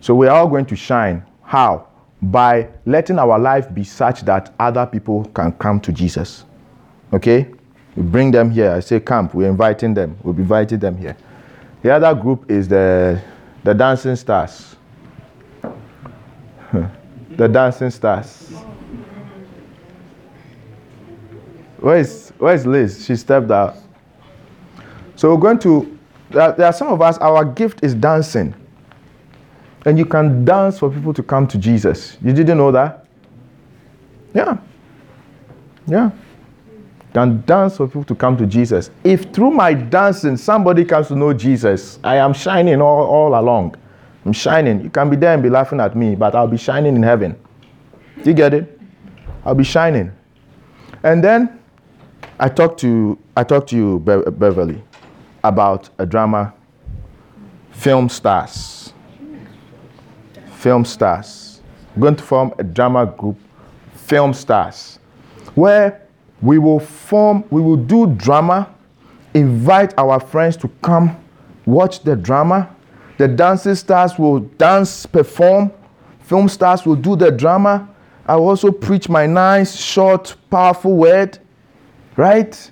So 0.00 0.14
we're 0.14 0.30
all 0.30 0.48
going 0.48 0.66
to 0.66 0.76
shine. 0.76 1.24
How? 1.42 1.86
By 2.20 2.68
letting 2.84 3.18
our 3.18 3.38
life 3.38 3.72
be 3.72 3.84
such 3.84 4.22
that 4.22 4.52
other 4.58 4.86
people 4.86 5.24
can 5.26 5.52
come 5.52 5.80
to 5.80 5.92
Jesus. 5.92 6.44
Okay? 7.12 7.48
We 7.94 8.02
bring 8.02 8.30
them 8.30 8.50
here. 8.50 8.72
I 8.72 8.80
say 8.80 9.00
camp. 9.00 9.34
We're 9.34 9.48
inviting 9.48 9.94
them. 9.94 10.18
We'll 10.22 10.34
be 10.34 10.42
inviting 10.42 10.78
them 10.80 10.96
here. 10.96 11.16
The 11.82 11.90
other 11.90 12.14
group 12.14 12.50
is 12.50 12.66
the, 12.66 13.22
the 13.62 13.72
dancing 13.72 14.16
stars. 14.16 14.76
the 17.36 17.48
dancing 17.48 17.90
stars. 17.90 18.52
Where 21.80 21.98
is, 21.98 22.32
where 22.38 22.54
is 22.54 22.66
Liz? 22.66 23.04
She 23.06 23.16
stepped 23.16 23.50
out. 23.50 23.76
So 25.16 25.34
we're 25.34 25.40
going 25.40 25.58
to, 25.60 25.98
there, 26.30 26.64
are 26.64 26.72
some 26.72 26.88
of 26.88 27.00
us, 27.00 27.18
our 27.18 27.44
gift 27.44 27.84
is 27.84 27.94
dancing. 27.94 28.54
And 29.84 29.98
you 29.98 30.04
can 30.04 30.44
dance 30.44 30.78
for 30.78 30.90
people 30.90 31.14
to 31.14 31.22
come 31.22 31.46
to 31.48 31.58
Jesus. 31.58 32.16
You 32.22 32.32
didn't 32.32 32.58
know 32.58 32.72
that? 32.72 33.06
Yeah. 34.34 34.58
Yeah. 35.86 36.10
Can 37.14 37.42
dance 37.46 37.78
for 37.78 37.86
people 37.86 38.04
to 38.04 38.14
come 38.14 38.36
to 38.36 38.46
Jesus. 38.46 38.90
If 39.02 39.32
through 39.32 39.52
my 39.52 39.72
dancing 39.72 40.36
somebody 40.36 40.84
comes 40.84 41.08
to 41.08 41.16
know 41.16 41.32
Jesus, 41.32 41.98
I 42.04 42.16
am 42.16 42.32
shining 42.34 42.82
all, 42.82 43.06
all 43.06 43.40
along. 43.40 43.76
I'm 44.24 44.32
shining. 44.32 44.82
You 44.82 44.90
can 44.90 45.08
be 45.08 45.16
there 45.16 45.32
and 45.32 45.42
be 45.42 45.48
laughing 45.48 45.80
at 45.80 45.96
me, 45.96 46.14
but 46.14 46.34
I'll 46.34 46.48
be 46.48 46.58
shining 46.58 46.96
in 46.96 47.02
heaven. 47.02 47.34
You 48.24 48.34
get 48.34 48.52
it? 48.52 48.78
I'll 49.44 49.54
be 49.54 49.64
shining. 49.64 50.12
And 51.02 51.24
then 51.24 51.57
I 52.40 52.48
talked 52.48 52.80
to 52.80 53.18
I 53.36 53.44
talked 53.44 53.70
to 53.70 53.76
you, 53.76 53.98
Be- 54.00 54.30
Beverly, 54.30 54.82
about 55.42 55.90
a 55.98 56.06
drama, 56.06 56.54
film 57.70 58.08
stars. 58.08 58.92
Film 60.56 60.84
stars. 60.84 61.60
We're 61.96 62.02
going 62.02 62.16
to 62.16 62.22
form 62.22 62.52
a 62.58 62.64
drama 62.64 63.06
group, 63.06 63.38
film 63.94 64.34
stars, 64.34 64.98
where 65.54 66.02
we 66.42 66.58
will 66.58 66.80
form, 66.80 67.44
we 67.50 67.60
will 67.60 67.76
do 67.76 68.06
drama, 68.06 68.72
invite 69.34 69.94
our 69.98 70.20
friends 70.20 70.56
to 70.58 70.68
come 70.82 71.16
watch 71.68 72.02
the 72.02 72.16
drama. 72.16 72.74
The 73.18 73.28
dancing 73.28 73.74
stars 73.74 74.18
will 74.18 74.40
dance, 74.40 75.06
perform. 75.06 75.70
Film 76.20 76.48
stars 76.48 76.86
will 76.86 76.96
do 76.96 77.14
the 77.16 77.30
drama. 77.30 77.88
I 78.26 78.36
will 78.36 78.48
also 78.48 78.70
preach 78.70 79.08
my 79.08 79.26
nice, 79.26 79.76
short, 79.76 80.34
powerful 80.50 80.94
word, 80.96 81.38
right? 82.18 82.70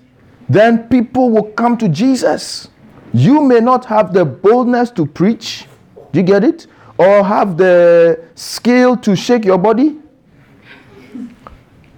Then 0.48 0.88
people 0.88 1.30
will 1.30 1.50
come 1.52 1.78
to 1.78 1.88
Jesus. 1.88 2.68
You 3.14 3.40
may 3.40 3.60
not 3.60 3.84
have 3.86 4.12
the 4.12 4.24
boldness 4.24 4.90
to 4.90 5.06
preach, 5.06 5.66
do 6.12 6.20
you 6.20 6.26
get 6.26 6.44
it? 6.44 6.66
Or 6.98 7.24
have 7.24 7.56
the 7.56 8.20
skill 8.34 8.96
to 8.98 9.14
shake 9.14 9.44
your 9.44 9.58
body, 9.58 9.98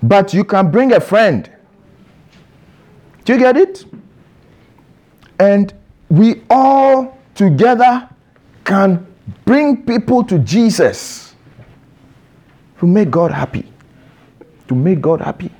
but 0.02 0.34
you 0.34 0.44
can 0.44 0.70
bring 0.70 0.92
a 0.92 1.00
friend. 1.00 1.50
Do 3.24 3.32
you 3.32 3.38
get 3.38 3.56
it? 3.56 3.84
And 5.38 5.72
we 6.08 6.42
all 6.50 7.16
together 7.34 8.08
can 8.64 9.06
bring 9.44 9.84
people 9.84 10.24
to 10.24 10.38
Jesus 10.40 11.34
to 12.80 12.86
make 12.86 13.10
God 13.10 13.30
happy. 13.30 13.70
To 14.68 14.74
make 14.74 15.00
God 15.00 15.20
happy. 15.20 15.50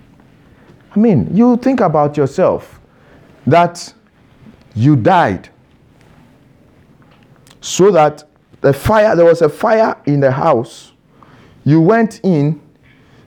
I 0.99 1.01
mean, 1.01 1.29
you 1.33 1.57
think 1.57 1.79
about 1.79 2.17
yourself 2.17 2.81
that 3.47 3.95
you 4.75 4.97
died 4.97 5.49
so 7.61 7.93
that 7.93 8.25
the 8.63 8.73
fire, 8.73 9.15
there 9.15 9.25
was 9.25 9.41
a 9.41 9.49
fire 9.49 9.97
in 10.07 10.19
the 10.19 10.33
house. 10.33 10.91
You 11.63 11.81
went 11.81 12.21
in 12.25 12.61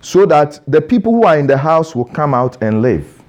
so 0.01 0.25
that 0.25 0.60
the 0.67 0.81
people 0.81 1.13
who 1.13 1.23
are 1.23 1.38
in 1.38 1.47
the 1.47 1.55
house 1.57 1.95
will 1.95 2.03
come 2.03 2.34
out 2.34 2.62
and 2.62 2.81
live. 2.81 3.23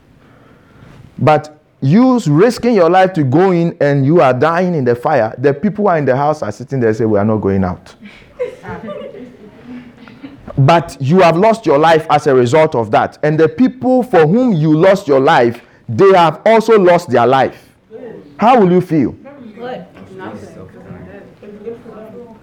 But 1.21 1.63
you 1.81 2.19
risking 2.27 2.75
your 2.75 2.91
life 2.91 3.13
to 3.13 3.23
go 3.23 3.53
in 3.53 3.77
and 3.81 4.05
you 4.05 4.21
are 4.21 4.35
dying 4.35 4.75
in 4.75 4.85
the 4.85 4.97
fire, 4.97 5.37
the 5.39 5.55
people 5.55 5.85
who 5.85 5.89
are 5.91 5.99
in 5.99 6.05
the 6.05 6.17
house 6.17 6.43
are 6.43 6.51
sitting 6.51 6.81
there 6.81 6.89
and 6.89 6.99
say, 6.99 7.05
We 7.05 7.17
are 7.17 7.25
not 7.25 7.37
going 7.37 7.63
out. 7.63 7.95
but 10.59 10.97
you 11.01 11.21
have 11.21 11.37
lost 11.37 11.67
your 11.67 11.79
life 11.79 12.07
as 12.11 12.27
a 12.27 12.35
result 12.35 12.75
of 12.75 12.91
that. 12.91 13.19
And 13.23 13.39
the 13.39 13.49
people 13.49 14.03
for 14.03 14.27
whom 14.27 14.53
you 14.53 14.77
lost 14.77 15.09
your 15.09 15.21
life, 15.21 15.63
they 15.89 16.13
have 16.13 16.41
also 16.45 16.79
lost 16.79 17.11
their 17.11 17.27
life. 17.27 17.71
How 18.39 18.61
will 18.61 18.71
you 18.71 18.81
feel? 18.81 19.17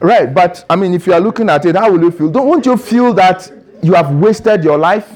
Right, 0.02 0.34
but 0.34 0.66
I 0.70 0.76
mean, 0.78 0.94
if 0.94 1.06
you 1.06 1.14
are 1.14 1.20
looking 1.20 1.50
at 1.50 1.66
it, 1.66 1.76
how 1.76 1.92
will 1.92 2.02
you 2.02 2.12
feel? 2.12 2.30
Don't 2.30 2.48
won't 2.48 2.66
you 2.66 2.78
feel 2.78 3.14
that 3.16 3.52
you 3.82 3.94
have 3.94 4.14
wasted 4.16 4.64
your 4.64 4.78
life 4.78 5.12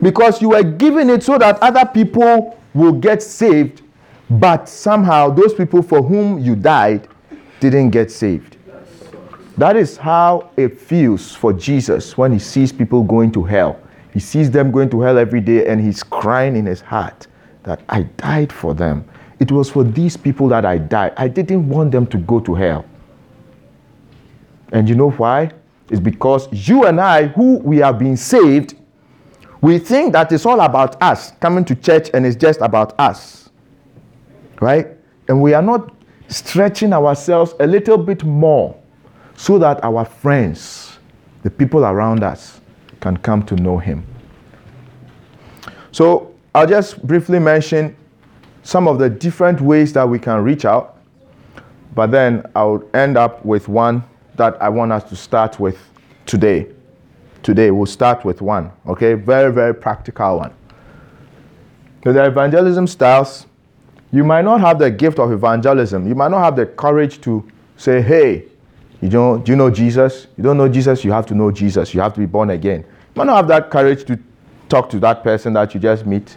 because 0.00 0.40
you 0.40 0.50
were 0.50 0.62
giving 0.62 1.10
it 1.10 1.24
so 1.24 1.38
that 1.38 1.58
other 1.60 1.84
people 1.84 2.56
will 2.72 2.92
get 2.92 3.20
saved, 3.22 3.82
but 4.30 4.68
somehow 4.68 5.30
those 5.30 5.54
people 5.54 5.82
for 5.82 6.02
whom 6.02 6.38
you 6.38 6.54
died 6.54 7.08
didn't 7.58 7.90
get 7.90 8.12
saved. 8.12 8.57
That 9.58 9.76
is 9.76 9.96
how 9.96 10.50
it 10.56 10.78
feels 10.78 11.34
for 11.34 11.52
Jesus 11.52 12.16
when 12.16 12.32
he 12.32 12.38
sees 12.38 12.70
people 12.70 13.02
going 13.02 13.32
to 13.32 13.42
hell. 13.42 13.80
He 14.12 14.20
sees 14.20 14.52
them 14.52 14.70
going 14.70 14.88
to 14.90 15.00
hell 15.00 15.18
every 15.18 15.40
day 15.40 15.66
and 15.66 15.80
he's 15.80 16.04
crying 16.04 16.54
in 16.54 16.64
his 16.64 16.80
heart 16.80 17.26
that 17.64 17.80
I 17.88 18.02
died 18.02 18.52
for 18.52 18.72
them. 18.72 19.04
It 19.40 19.50
was 19.50 19.68
for 19.68 19.82
these 19.82 20.16
people 20.16 20.46
that 20.48 20.64
I 20.64 20.78
died. 20.78 21.12
I 21.16 21.26
didn't 21.26 21.68
want 21.68 21.90
them 21.90 22.06
to 22.06 22.18
go 22.18 22.38
to 22.38 22.54
hell. 22.54 22.84
And 24.70 24.88
you 24.88 24.94
know 24.94 25.10
why? 25.10 25.50
It's 25.90 26.00
because 26.00 26.48
you 26.52 26.84
and 26.84 27.00
I, 27.00 27.26
who 27.26 27.58
we 27.58 27.78
have 27.78 27.98
been 27.98 28.16
saved, 28.16 28.76
we 29.60 29.80
think 29.80 30.12
that 30.12 30.30
it's 30.30 30.46
all 30.46 30.60
about 30.60 31.02
us 31.02 31.32
coming 31.40 31.64
to 31.64 31.74
church 31.74 32.10
and 32.14 32.24
it's 32.24 32.36
just 32.36 32.60
about 32.60 32.94
us. 33.00 33.50
Right? 34.60 34.86
And 35.26 35.42
we 35.42 35.52
are 35.52 35.62
not 35.62 35.92
stretching 36.28 36.92
ourselves 36.92 37.54
a 37.58 37.66
little 37.66 37.98
bit 37.98 38.22
more 38.22 38.77
so 39.38 39.56
that 39.56 39.82
our 39.84 40.04
friends, 40.04 40.98
the 41.44 41.50
people 41.50 41.84
around 41.84 42.24
us, 42.24 42.60
can 43.00 43.16
come 43.16 43.40
to 43.44 43.54
know 43.54 43.78
Him. 43.78 44.04
So 45.92 46.34
I'll 46.52 46.66
just 46.66 47.06
briefly 47.06 47.38
mention 47.38 47.96
some 48.64 48.88
of 48.88 48.98
the 48.98 49.08
different 49.08 49.60
ways 49.60 49.92
that 49.92 50.06
we 50.06 50.18
can 50.18 50.42
reach 50.42 50.64
out, 50.64 50.98
but 51.94 52.10
then 52.10 52.44
I'll 52.56 52.82
end 52.94 53.16
up 53.16 53.44
with 53.44 53.68
one 53.68 54.02
that 54.34 54.60
I 54.60 54.68
want 54.68 54.90
us 54.90 55.04
to 55.04 55.14
start 55.14 55.60
with 55.60 55.78
today. 56.26 56.66
Today, 57.44 57.70
we'll 57.70 57.86
start 57.86 58.24
with 58.24 58.42
one, 58.42 58.72
okay? 58.88 59.14
Very, 59.14 59.52
very 59.52 59.72
practical 59.72 60.38
one. 60.38 60.52
So 62.02 62.12
the 62.12 62.26
evangelism 62.26 62.88
styles, 62.88 63.46
you 64.10 64.24
might 64.24 64.42
not 64.42 64.60
have 64.60 64.80
the 64.80 64.90
gift 64.90 65.20
of 65.20 65.30
evangelism. 65.30 66.08
You 66.08 66.16
might 66.16 66.32
not 66.32 66.42
have 66.42 66.56
the 66.56 66.66
courage 66.66 67.20
to 67.20 67.48
say, 67.76 68.02
hey, 68.02 68.48
you 69.00 69.08
know, 69.08 69.38
do 69.38 69.52
you 69.52 69.56
know 69.56 69.70
Jesus? 69.70 70.26
You 70.36 70.42
don't 70.42 70.56
know 70.56 70.68
Jesus, 70.68 71.04
you 71.04 71.12
have 71.12 71.26
to 71.26 71.34
know 71.34 71.50
Jesus. 71.50 71.94
You 71.94 72.00
have 72.00 72.14
to 72.14 72.20
be 72.20 72.26
born 72.26 72.50
again. 72.50 72.80
You 72.80 72.86
might 73.14 73.26
not 73.26 73.36
have 73.36 73.48
that 73.48 73.70
courage 73.70 74.04
to 74.06 74.18
talk 74.68 74.90
to 74.90 74.98
that 75.00 75.22
person 75.22 75.52
that 75.54 75.72
you 75.74 75.80
just 75.80 76.04
meet, 76.04 76.36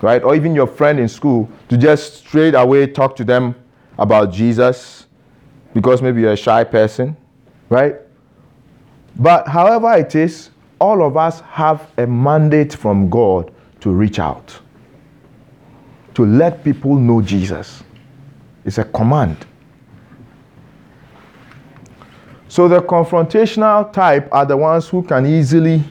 right? 0.00 0.22
Or 0.22 0.34
even 0.34 0.54
your 0.54 0.66
friend 0.66 1.00
in 1.00 1.08
school 1.08 1.48
to 1.68 1.76
just 1.76 2.14
straight 2.14 2.54
away 2.54 2.86
talk 2.86 3.16
to 3.16 3.24
them 3.24 3.54
about 3.98 4.32
Jesus 4.32 5.06
because 5.74 6.02
maybe 6.02 6.20
you're 6.20 6.32
a 6.32 6.36
shy 6.36 6.64
person, 6.64 7.16
right? 7.68 7.96
But 9.16 9.48
however 9.48 9.92
it 9.94 10.14
is, 10.14 10.50
all 10.78 11.04
of 11.04 11.16
us 11.16 11.40
have 11.42 11.90
a 11.98 12.06
mandate 12.06 12.74
from 12.74 13.08
God 13.10 13.52
to 13.80 13.90
reach 13.90 14.18
out, 14.18 14.58
to 16.14 16.24
let 16.24 16.64
people 16.64 16.96
know 16.96 17.20
Jesus. 17.22 17.82
It's 18.64 18.78
a 18.78 18.84
command. 18.84 19.46
So 22.52 22.68
the 22.68 22.82
confrontational 22.82 23.90
type 23.94 24.28
are 24.30 24.44
the 24.44 24.58
ones 24.58 24.86
who 24.86 25.02
can 25.02 25.24
easily 25.24 25.82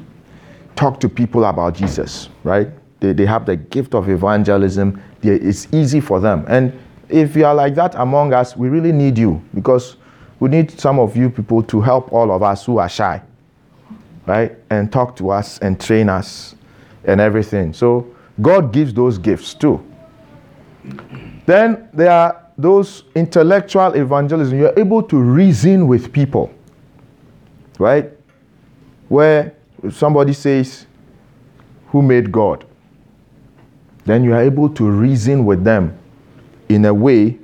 talk 0.75 0.99
to 0.99 1.09
people 1.09 1.45
about 1.45 1.73
Jesus, 1.73 2.29
right? 2.43 2.67
They, 2.99 3.13
they 3.13 3.25
have 3.25 3.47
the 3.47 3.55
gift 3.55 3.95
of 3.95 4.07
evangelism. 4.07 5.01
They, 5.21 5.29
it's 5.29 5.67
easy 5.73 5.99
for 5.99 6.19
them. 6.19 6.45
And 6.47 6.79
if 7.09 7.35
you 7.35 7.45
are 7.47 7.55
like 7.55 7.73
that 7.73 7.95
among 7.95 8.33
us, 8.33 8.55
we 8.55 8.69
really 8.69 8.91
need 8.91 9.17
you 9.17 9.41
because 9.55 9.97
we 10.39 10.49
need 10.49 10.79
some 10.79 10.99
of 10.99 11.17
you 11.17 11.31
people 11.31 11.63
to 11.63 11.81
help 11.81 12.13
all 12.13 12.31
of 12.31 12.43
us 12.43 12.63
who 12.63 12.77
are 12.77 12.89
shy, 12.89 13.23
right? 14.27 14.55
And 14.69 14.91
talk 14.91 15.15
to 15.15 15.31
us 15.31 15.57
and 15.63 15.81
train 15.81 16.09
us 16.09 16.53
and 17.05 17.19
everything. 17.19 17.73
So 17.73 18.15
God 18.39 18.71
gives 18.71 18.93
those 18.93 19.17
gifts 19.17 19.55
too. 19.55 19.83
Then 21.47 21.89
there 21.91 22.11
are 22.11 22.40
those 22.61 23.03
intellectual 23.15 23.93
evangelism. 23.93 24.57
You're 24.57 24.77
able 24.77 25.03
to 25.03 25.17
reason 25.17 25.87
with 25.87 26.11
people, 26.11 26.53
right? 27.79 28.11
Where 29.09 29.55
somebody 29.89 30.33
says, 30.33 30.85
Who 31.87 32.01
made 32.01 32.31
God? 32.31 32.65
Then 34.05 34.23
you 34.23 34.33
are 34.33 34.41
able 34.41 34.69
to 34.69 34.89
reason 34.89 35.45
with 35.45 35.63
them 35.63 35.97
in 36.69 36.85
a 36.85 36.93
way 36.93 37.37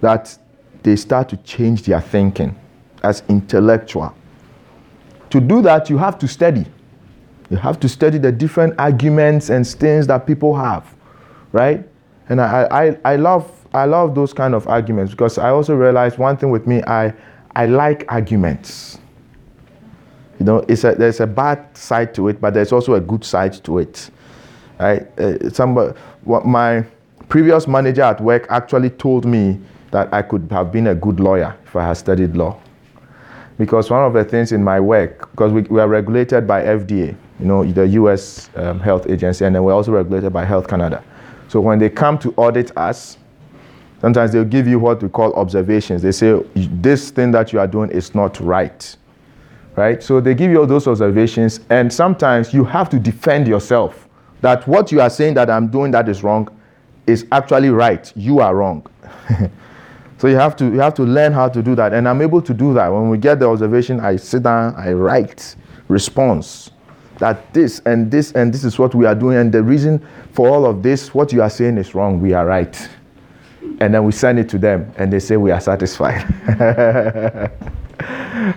that 0.00 0.36
they 0.82 0.96
start 0.96 1.28
to 1.28 1.36
change 1.38 1.82
their 1.82 2.00
thinking 2.00 2.58
as 3.02 3.22
intellectual. 3.28 4.14
To 5.30 5.40
do 5.40 5.62
that, 5.62 5.90
you 5.90 5.98
have 5.98 6.18
to 6.18 6.28
study. 6.28 6.66
You 7.50 7.56
have 7.56 7.78
to 7.80 7.88
study 7.88 8.18
the 8.18 8.32
different 8.32 8.74
arguments 8.78 9.50
and 9.50 9.66
things 9.66 10.06
that 10.08 10.26
people 10.26 10.56
have, 10.56 10.92
right? 11.52 11.86
And 12.28 12.40
I, 12.40 12.66
I, 12.70 13.12
I 13.12 13.16
love 13.16 13.55
I 13.76 13.84
love 13.84 14.14
those 14.14 14.32
kind 14.32 14.54
of 14.54 14.66
arguments 14.68 15.12
because 15.12 15.38
I 15.38 15.50
also 15.50 15.74
realize 15.74 16.16
one 16.18 16.36
thing 16.36 16.50
with 16.50 16.66
me, 16.66 16.82
I 16.84 17.12
I 17.54 17.66
like 17.66 18.04
arguments. 18.08 18.98
You 20.38 20.44
know, 20.44 20.58
it's 20.68 20.84
a, 20.84 20.94
there's 20.94 21.20
a 21.20 21.26
bad 21.26 21.76
side 21.76 22.14
to 22.14 22.28
it, 22.28 22.40
but 22.40 22.52
there's 22.52 22.72
also 22.72 22.94
a 22.94 23.00
good 23.00 23.24
side 23.24 23.54
to 23.64 23.78
it. 23.78 24.10
Right? 24.78 25.06
Uh, 25.18 25.48
somebody, 25.50 25.98
my 26.26 26.84
previous 27.30 27.66
manager 27.66 28.02
at 28.02 28.20
work 28.20 28.46
actually 28.50 28.90
told 28.90 29.24
me 29.24 29.58
that 29.90 30.12
I 30.12 30.20
could 30.20 30.48
have 30.50 30.70
been 30.70 30.88
a 30.88 30.94
good 30.94 31.18
lawyer 31.20 31.56
if 31.64 31.74
I 31.74 31.86
had 31.86 31.94
studied 31.94 32.36
law. 32.36 32.60
Because 33.56 33.88
one 33.90 34.04
of 34.04 34.12
the 34.12 34.24
things 34.24 34.52
in 34.52 34.62
my 34.62 34.78
work, 34.78 35.30
because 35.30 35.52
we, 35.52 35.62
we 35.62 35.80
are 35.80 35.88
regulated 35.88 36.46
by 36.46 36.62
FDA, 36.62 37.16
you 37.40 37.46
know, 37.46 37.64
the 37.64 37.86
US 37.88 38.50
um, 38.56 38.80
health 38.80 39.08
agency, 39.08 39.46
and 39.46 39.54
then 39.54 39.64
we're 39.64 39.72
also 39.72 39.92
regulated 39.92 40.32
by 40.32 40.44
Health 40.44 40.68
Canada. 40.68 41.02
So 41.48 41.60
when 41.60 41.78
they 41.78 41.88
come 41.88 42.18
to 42.18 42.34
audit 42.36 42.76
us, 42.76 43.16
sometimes 44.06 44.30
they'll 44.30 44.44
give 44.44 44.68
you 44.68 44.78
what 44.78 45.02
we 45.02 45.08
call 45.08 45.32
observations. 45.32 46.00
They 46.00 46.12
say, 46.12 46.40
this 46.54 47.10
thing 47.10 47.32
that 47.32 47.52
you 47.52 47.58
are 47.58 47.66
doing 47.66 47.90
is 47.90 48.14
not 48.14 48.38
right. 48.38 48.96
Right? 49.74 50.00
So 50.00 50.20
they 50.20 50.32
give 50.32 50.48
you 50.48 50.60
all 50.60 50.66
those 50.66 50.86
observations, 50.86 51.58
and 51.70 51.92
sometimes 51.92 52.54
you 52.54 52.64
have 52.64 52.88
to 52.90 53.00
defend 53.00 53.48
yourself 53.48 54.08
that 54.42 54.64
what 54.68 54.92
you 54.92 55.00
are 55.00 55.10
saying 55.10 55.34
that 55.34 55.50
I'm 55.50 55.66
doing 55.66 55.90
that 55.90 56.08
is 56.08 56.22
wrong 56.22 56.48
is 57.08 57.26
actually 57.32 57.70
right. 57.70 58.12
You 58.14 58.38
are 58.38 58.54
wrong. 58.54 58.86
so 60.18 60.28
you 60.28 60.36
have 60.36 60.54
to 60.58 60.66
you 60.66 60.78
have 60.78 60.94
to 60.94 61.02
learn 61.02 61.32
how 61.32 61.48
to 61.48 61.60
do 61.60 61.74
that. 61.74 61.92
And 61.92 62.08
I'm 62.08 62.22
able 62.22 62.40
to 62.42 62.54
do 62.54 62.74
that. 62.74 62.86
When 62.88 63.10
we 63.10 63.18
get 63.18 63.40
the 63.40 63.48
observation, 63.48 63.98
I 63.98 64.16
sit 64.16 64.44
down, 64.44 64.76
I 64.76 64.92
write 64.92 65.56
response 65.88 66.70
that 67.18 67.52
this 67.52 67.80
and 67.86 68.08
this 68.08 68.30
and 68.32 68.54
this 68.54 68.62
is 68.62 68.78
what 68.78 68.94
we 68.94 69.04
are 69.04 69.16
doing. 69.16 69.36
And 69.36 69.50
the 69.50 69.64
reason 69.64 70.06
for 70.30 70.48
all 70.48 70.64
of 70.64 70.84
this, 70.84 71.12
what 71.12 71.32
you 71.32 71.42
are 71.42 71.50
saying 71.50 71.76
is 71.76 71.92
wrong, 71.92 72.20
we 72.20 72.34
are 72.34 72.46
right. 72.46 72.88
And 73.80 73.94
then 73.94 74.04
we 74.04 74.12
send 74.12 74.38
it 74.38 74.48
to 74.50 74.58
them 74.58 74.92
and 74.96 75.12
they 75.12 75.20
say 75.20 75.36
we 75.36 75.50
are 75.50 75.60
satisfied. 75.60 76.22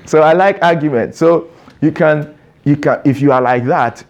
so 0.06 0.22
I 0.22 0.34
like 0.34 0.62
argument. 0.62 1.16
So 1.16 1.50
you 1.82 1.92
can 1.92 2.38
you 2.64 2.78
can 2.78 3.02
if 3.06 3.22
you 3.22 3.32
are 3.32 3.42
like 3.42 3.66
that, 3.66 4.04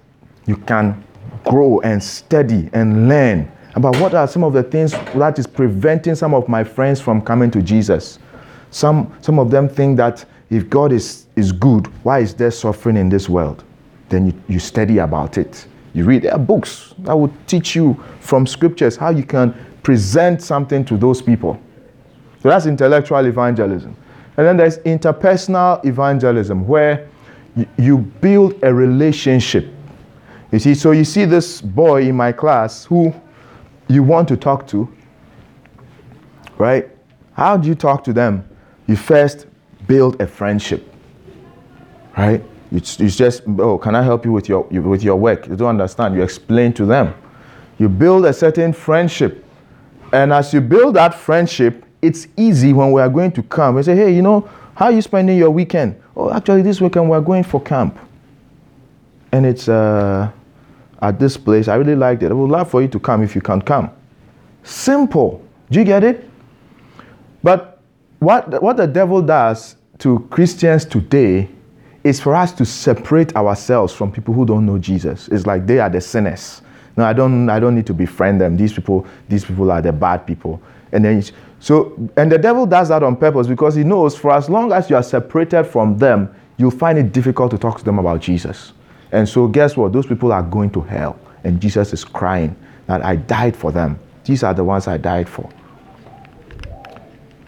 you 0.45 0.57
can 0.57 1.03
grow 1.45 1.79
and 1.81 2.03
study 2.03 2.69
and 2.73 3.07
learn 3.09 3.51
about 3.75 3.97
what 3.99 4.13
are 4.13 4.27
some 4.27 4.43
of 4.43 4.53
the 4.53 4.63
things 4.63 4.91
that 4.91 5.39
is 5.39 5.47
preventing 5.47 6.15
some 6.15 6.33
of 6.33 6.47
my 6.47 6.63
friends 6.63 6.99
from 6.99 7.21
coming 7.21 7.51
to 7.51 7.61
Jesus. 7.61 8.19
Some 8.71 9.15
some 9.21 9.39
of 9.39 9.51
them 9.51 9.69
think 9.69 9.97
that 9.97 10.25
if 10.49 10.69
God 10.69 10.91
is, 10.91 11.27
is 11.35 11.51
good, 11.51 11.87
why 12.03 12.19
is 12.19 12.33
there 12.33 12.51
suffering 12.51 12.97
in 12.97 13.09
this 13.09 13.29
world? 13.29 13.63
Then 14.09 14.27
you, 14.27 14.43
you 14.47 14.59
study 14.59 14.97
about 14.97 15.37
it. 15.37 15.67
You 15.93 16.05
read 16.05 16.23
their 16.23 16.37
books 16.37 16.93
that 16.99 17.15
will 17.15 17.31
teach 17.47 17.75
you 17.75 18.03
from 18.19 18.47
scriptures 18.47 18.95
how 18.95 19.09
you 19.09 19.23
can 19.23 19.53
present 19.83 20.41
something 20.41 20.83
to 20.85 20.97
those 20.97 21.21
people. 21.21 21.59
So 22.41 22.49
that's 22.49 22.65
intellectual 22.65 23.25
evangelism. 23.25 23.95
And 24.37 24.47
then 24.47 24.57
there's 24.57 24.77
interpersonal 24.79 25.83
evangelism 25.85 26.67
where 26.67 27.09
you, 27.77 27.97
build 27.97 28.55
a 28.63 28.73
relationship. 28.73 29.67
You 30.51 30.59
see, 30.59 30.75
so 30.75 30.91
you 30.91 31.03
see 31.03 31.25
this 31.25 31.61
boy 31.61 32.03
in 32.03 32.15
my 32.15 32.31
class 32.31 32.85
who 32.85 33.13
you 33.87 34.03
want 34.03 34.27
to 34.29 34.37
talk 34.37 34.65
to, 34.67 34.87
right? 36.57 36.89
How 37.33 37.57
do 37.57 37.67
you 37.67 37.75
talk 37.75 38.03
to 38.05 38.13
them? 38.13 38.47
You 38.87 38.95
first 38.95 39.47
build 39.87 40.21
a 40.21 40.27
friendship, 40.27 40.93
right? 42.17 42.43
It's, 42.71 42.99
you 42.99 43.09
just, 43.09 43.41
oh, 43.57 43.77
can 43.77 43.95
I 43.95 44.03
help 44.03 44.25
you 44.25 44.31
with 44.31 44.47
your, 44.47 44.61
with 44.63 45.03
your 45.03 45.15
work? 45.15 45.47
You 45.47 45.55
don't 45.55 45.69
understand. 45.69 46.15
You 46.15 46.21
explain 46.21 46.71
to 46.73 46.85
them. 46.85 47.13
You 47.77 47.89
build 47.89 48.25
a 48.25 48.33
certain 48.33 48.73
friendship. 48.73 49.43
And 50.11 50.33
as 50.33 50.53
you 50.53 50.61
build 50.61 50.95
that 50.95 51.13
friendship, 51.13 51.85
it's 52.01 52.27
easy 52.37 52.73
when 52.73 52.91
we 52.91 53.01
are 53.01 53.09
going 53.09 53.31
to 53.33 53.43
camp. 53.43 53.75
We 53.75 53.83
say, 53.83 53.95
hey, 53.95 54.13
you 54.13 54.21
know, 54.21 54.49
how 54.75 54.85
are 54.85 54.91
you 54.91 55.01
spending 55.01 55.37
your 55.37 55.49
weekend? 55.49 56.01
Oh, 56.15 56.31
actually, 56.31 56.61
this 56.61 56.79
weekend 56.81 57.09
we're 57.09 57.21
going 57.21 57.43
for 57.43 57.61
camp. 57.61 57.97
And 59.31 59.45
it's 59.45 59.67
uh, 59.67 60.31
at 61.01 61.19
this 61.19 61.37
place. 61.37 61.67
I 61.67 61.75
really 61.75 61.95
liked 61.95 62.23
it. 62.23 62.31
I 62.31 62.33
would 62.33 62.49
love 62.49 62.69
for 62.69 62.81
you 62.81 62.87
to 62.87 62.99
come 62.99 63.21
if 63.23 63.35
you 63.35 63.41
can 63.41 63.61
come. 63.61 63.91
Simple. 64.63 65.43
Do 65.69 65.79
you 65.79 65.85
get 65.85 66.03
it? 66.03 66.29
But 67.43 67.81
what, 68.19 68.61
what 68.61 68.77
the 68.77 68.87
devil 68.87 69.21
does 69.21 69.75
to 69.99 70.19
Christians 70.29 70.85
today 70.85 71.49
is 72.03 72.19
for 72.19 72.35
us 72.35 72.51
to 72.53 72.65
separate 72.65 73.35
ourselves 73.35 73.93
from 73.93 74.11
people 74.11 74.33
who 74.33 74.45
don't 74.45 74.65
know 74.65 74.77
Jesus. 74.77 75.27
It's 75.27 75.45
like 75.45 75.65
they 75.65 75.79
are 75.79 75.89
the 75.89 76.01
sinners. 76.01 76.61
No, 76.99 77.05
I 77.05 77.13
don't, 77.13 77.49
I 77.49 77.61
don't 77.61 77.75
need 77.75 77.87
to 77.87 77.93
befriend 77.93 78.41
them. 78.41 78.57
These 78.57 78.73
people, 78.73 79.07
these 79.29 79.45
people 79.45 79.71
are 79.71 79.81
the 79.81 79.93
bad 79.93 80.27
people. 80.27 80.61
And 80.91 81.05
then, 81.05 81.23
so, 81.61 81.97
and 82.17 82.29
the 82.29 82.37
devil 82.37 82.65
does 82.65 82.89
that 82.89 83.03
on 83.03 83.15
purpose 83.15 83.47
because 83.47 83.73
he 83.73 83.85
knows 83.85 84.17
for 84.17 84.33
as 84.33 84.49
long 84.49 84.73
as 84.73 84.89
you 84.89 84.97
are 84.97 85.03
separated 85.03 85.63
from 85.63 85.97
them, 85.97 86.35
you'll 86.57 86.71
find 86.71 86.99
it 86.99 87.13
difficult 87.13 87.51
to 87.51 87.57
talk 87.57 87.77
to 87.77 87.85
them 87.85 87.99
about 87.99 88.19
Jesus. 88.19 88.73
And 89.13 89.29
so, 89.29 89.47
guess 89.47 89.77
what? 89.77 89.93
Those 89.93 90.07
people 90.07 90.33
are 90.33 90.43
going 90.43 90.71
to 90.71 90.81
hell. 90.81 91.17
And 91.45 91.61
Jesus 91.61 91.93
is 91.93 92.03
crying 92.03 92.53
that 92.87 93.01
I 93.05 93.15
died 93.15 93.55
for 93.55 93.71
them. 93.71 93.97
These 94.25 94.43
are 94.43 94.53
the 94.53 94.65
ones 94.65 94.85
I 94.89 94.97
died 94.97 95.29
for. 95.29 95.49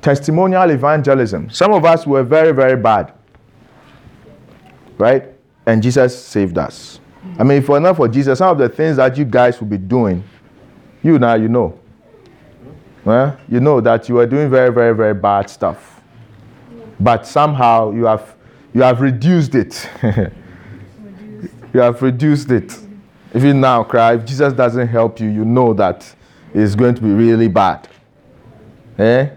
Testimonial 0.01 0.69
evangelism. 0.69 1.49
Some 1.49 1.73
of 1.73 1.83
us 1.83 2.07
were 2.07 2.23
very, 2.23 2.53
very 2.53 2.81
bad. 2.81 3.11
Right? 4.97 5.25
And 5.65 5.83
Jesus 5.83 6.17
saved 6.17 6.57
us. 6.57 7.01
I 7.37 7.43
mean, 7.43 7.57
if 7.57 7.63
it 7.63 7.69
were 7.69 7.79
not 7.79 7.95
for 7.95 8.07
Jesus, 8.07 8.39
some 8.39 8.49
of 8.49 8.57
the 8.57 8.69
things 8.69 8.97
that 8.97 9.15
you 9.17 9.25
guys 9.25 9.59
would 9.59 9.69
be 9.69 9.77
doing, 9.77 10.23
you 11.03 11.19
now 11.19 11.35
you 11.35 11.47
know. 11.47 11.79
Well, 13.03 13.37
you 13.49 13.59
know 13.59 13.81
that 13.81 14.07
you 14.09 14.19
are 14.19 14.27
doing 14.27 14.49
very, 14.49 14.71
very, 14.71 14.95
very 14.95 15.13
bad 15.13 15.49
stuff. 15.49 16.01
But 16.99 17.25
somehow 17.25 17.91
you 17.91 18.05
have 18.05 18.35
you 18.73 18.83
have 18.83 19.01
reduced 19.01 19.55
it. 19.55 19.89
you 21.73 21.79
have 21.79 22.01
reduced 22.01 22.51
it. 22.51 22.77
You 23.33 23.53
now 23.53 23.83
cry, 23.83 24.15
if 24.15 24.25
Jesus 24.25 24.53
doesn't 24.53 24.87
help 24.87 25.19
you, 25.19 25.29
you 25.29 25.45
know 25.45 25.73
that 25.73 26.13
it's 26.53 26.75
going 26.75 26.95
to 26.95 27.01
be 27.01 27.09
really 27.09 27.47
bad. 27.47 27.87
Eh? 28.97 29.29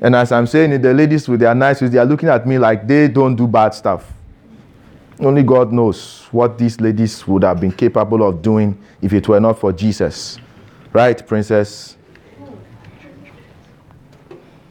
And 0.00 0.14
as 0.14 0.32
I'm 0.32 0.46
saying 0.46 0.72
it, 0.72 0.82
the 0.82 0.94
ladies 0.94 1.28
with 1.28 1.40
their 1.40 1.54
nice 1.54 1.80
they 1.80 1.98
are 1.98 2.04
looking 2.04 2.28
at 2.28 2.46
me 2.46 2.58
like 2.58 2.86
they 2.86 3.08
don't 3.08 3.34
do 3.34 3.46
bad 3.46 3.74
stuff. 3.74 4.12
Only 5.24 5.42
God 5.42 5.72
knows 5.72 6.26
what 6.32 6.58
these 6.58 6.80
ladies 6.80 7.26
would 7.26 7.44
have 7.44 7.58
been 7.58 7.72
capable 7.72 8.22
of 8.22 8.42
doing 8.42 8.78
if 9.00 9.14
it 9.14 9.26
were 9.26 9.40
not 9.40 9.58
for 9.58 9.72
Jesus. 9.72 10.38
Right, 10.92 11.26
princess? 11.26 11.96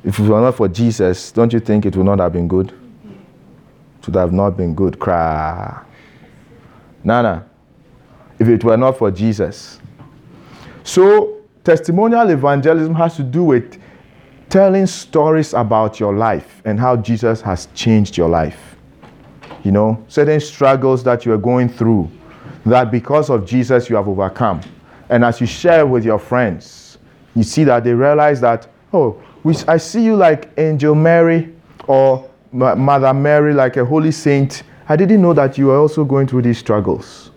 If 0.03 0.19
it 0.19 0.27
were 0.27 0.41
not 0.41 0.55
for 0.55 0.67
Jesus, 0.67 1.31
don't 1.31 1.51
you 1.51 1.59
think 1.59 1.87
it 1.87 1.95
would 1.95 2.05
not 2.05 2.19
have 2.19 2.33
been 2.33 2.47
good? 2.47 2.69
It 2.69 4.05
would 4.05 4.15
have 4.15 4.31
not 4.31 4.55
been 4.55 4.75
good. 4.75 4.99
Cry. 4.99 5.83
Nana, 7.03 7.49
if 8.37 8.47
it 8.47 8.63
were 8.63 8.77
not 8.77 8.97
for 8.97 9.09
Jesus. 9.09 9.79
So, 10.83 11.41
testimonial 11.63 12.29
evangelism 12.29 12.93
has 12.95 13.15
to 13.15 13.23
do 13.23 13.43
with 13.43 13.81
telling 14.49 14.85
stories 14.85 15.53
about 15.53 15.99
your 15.99 16.13
life 16.13 16.61
and 16.63 16.79
how 16.79 16.95
Jesus 16.97 17.41
has 17.41 17.67
changed 17.73 18.17
your 18.17 18.29
life. 18.29 18.72
You 19.63 19.71
know, 19.71 20.03
certain 20.07 20.39
struggles 20.39 21.03
that 21.05 21.25
you 21.25 21.31
are 21.31 21.37
going 21.37 21.69
through, 21.69 22.09
that 22.65 22.91
because 22.91 23.29
of 23.29 23.45
Jesus 23.45 23.89
you 23.89 23.95
have 23.95 24.07
overcome. 24.07 24.61
And 25.09 25.23
as 25.23 25.39
you 25.39 25.47
share 25.47 25.85
with 25.85 26.03
your 26.03 26.19
friends, 26.19 26.97
you 27.35 27.43
see 27.43 27.63
that 27.63 27.83
they 27.83 27.93
realize 27.93 28.41
that, 28.41 28.67
oh, 28.91 29.21
we, 29.43 29.55
I 29.67 29.77
see 29.77 30.03
you 30.03 30.15
like 30.15 30.49
Angel 30.57 30.95
Mary 30.95 31.53
or 31.87 32.29
Mother 32.51 33.13
Mary, 33.13 33.53
like 33.53 33.77
a 33.77 33.85
holy 33.85 34.11
saint. 34.11 34.63
I 34.89 34.95
didn't 34.95 35.21
know 35.21 35.33
that 35.33 35.57
you 35.57 35.67
were 35.67 35.77
also 35.77 36.03
going 36.03 36.27
through 36.27 36.43
these 36.43 36.57
struggles. 36.57 37.31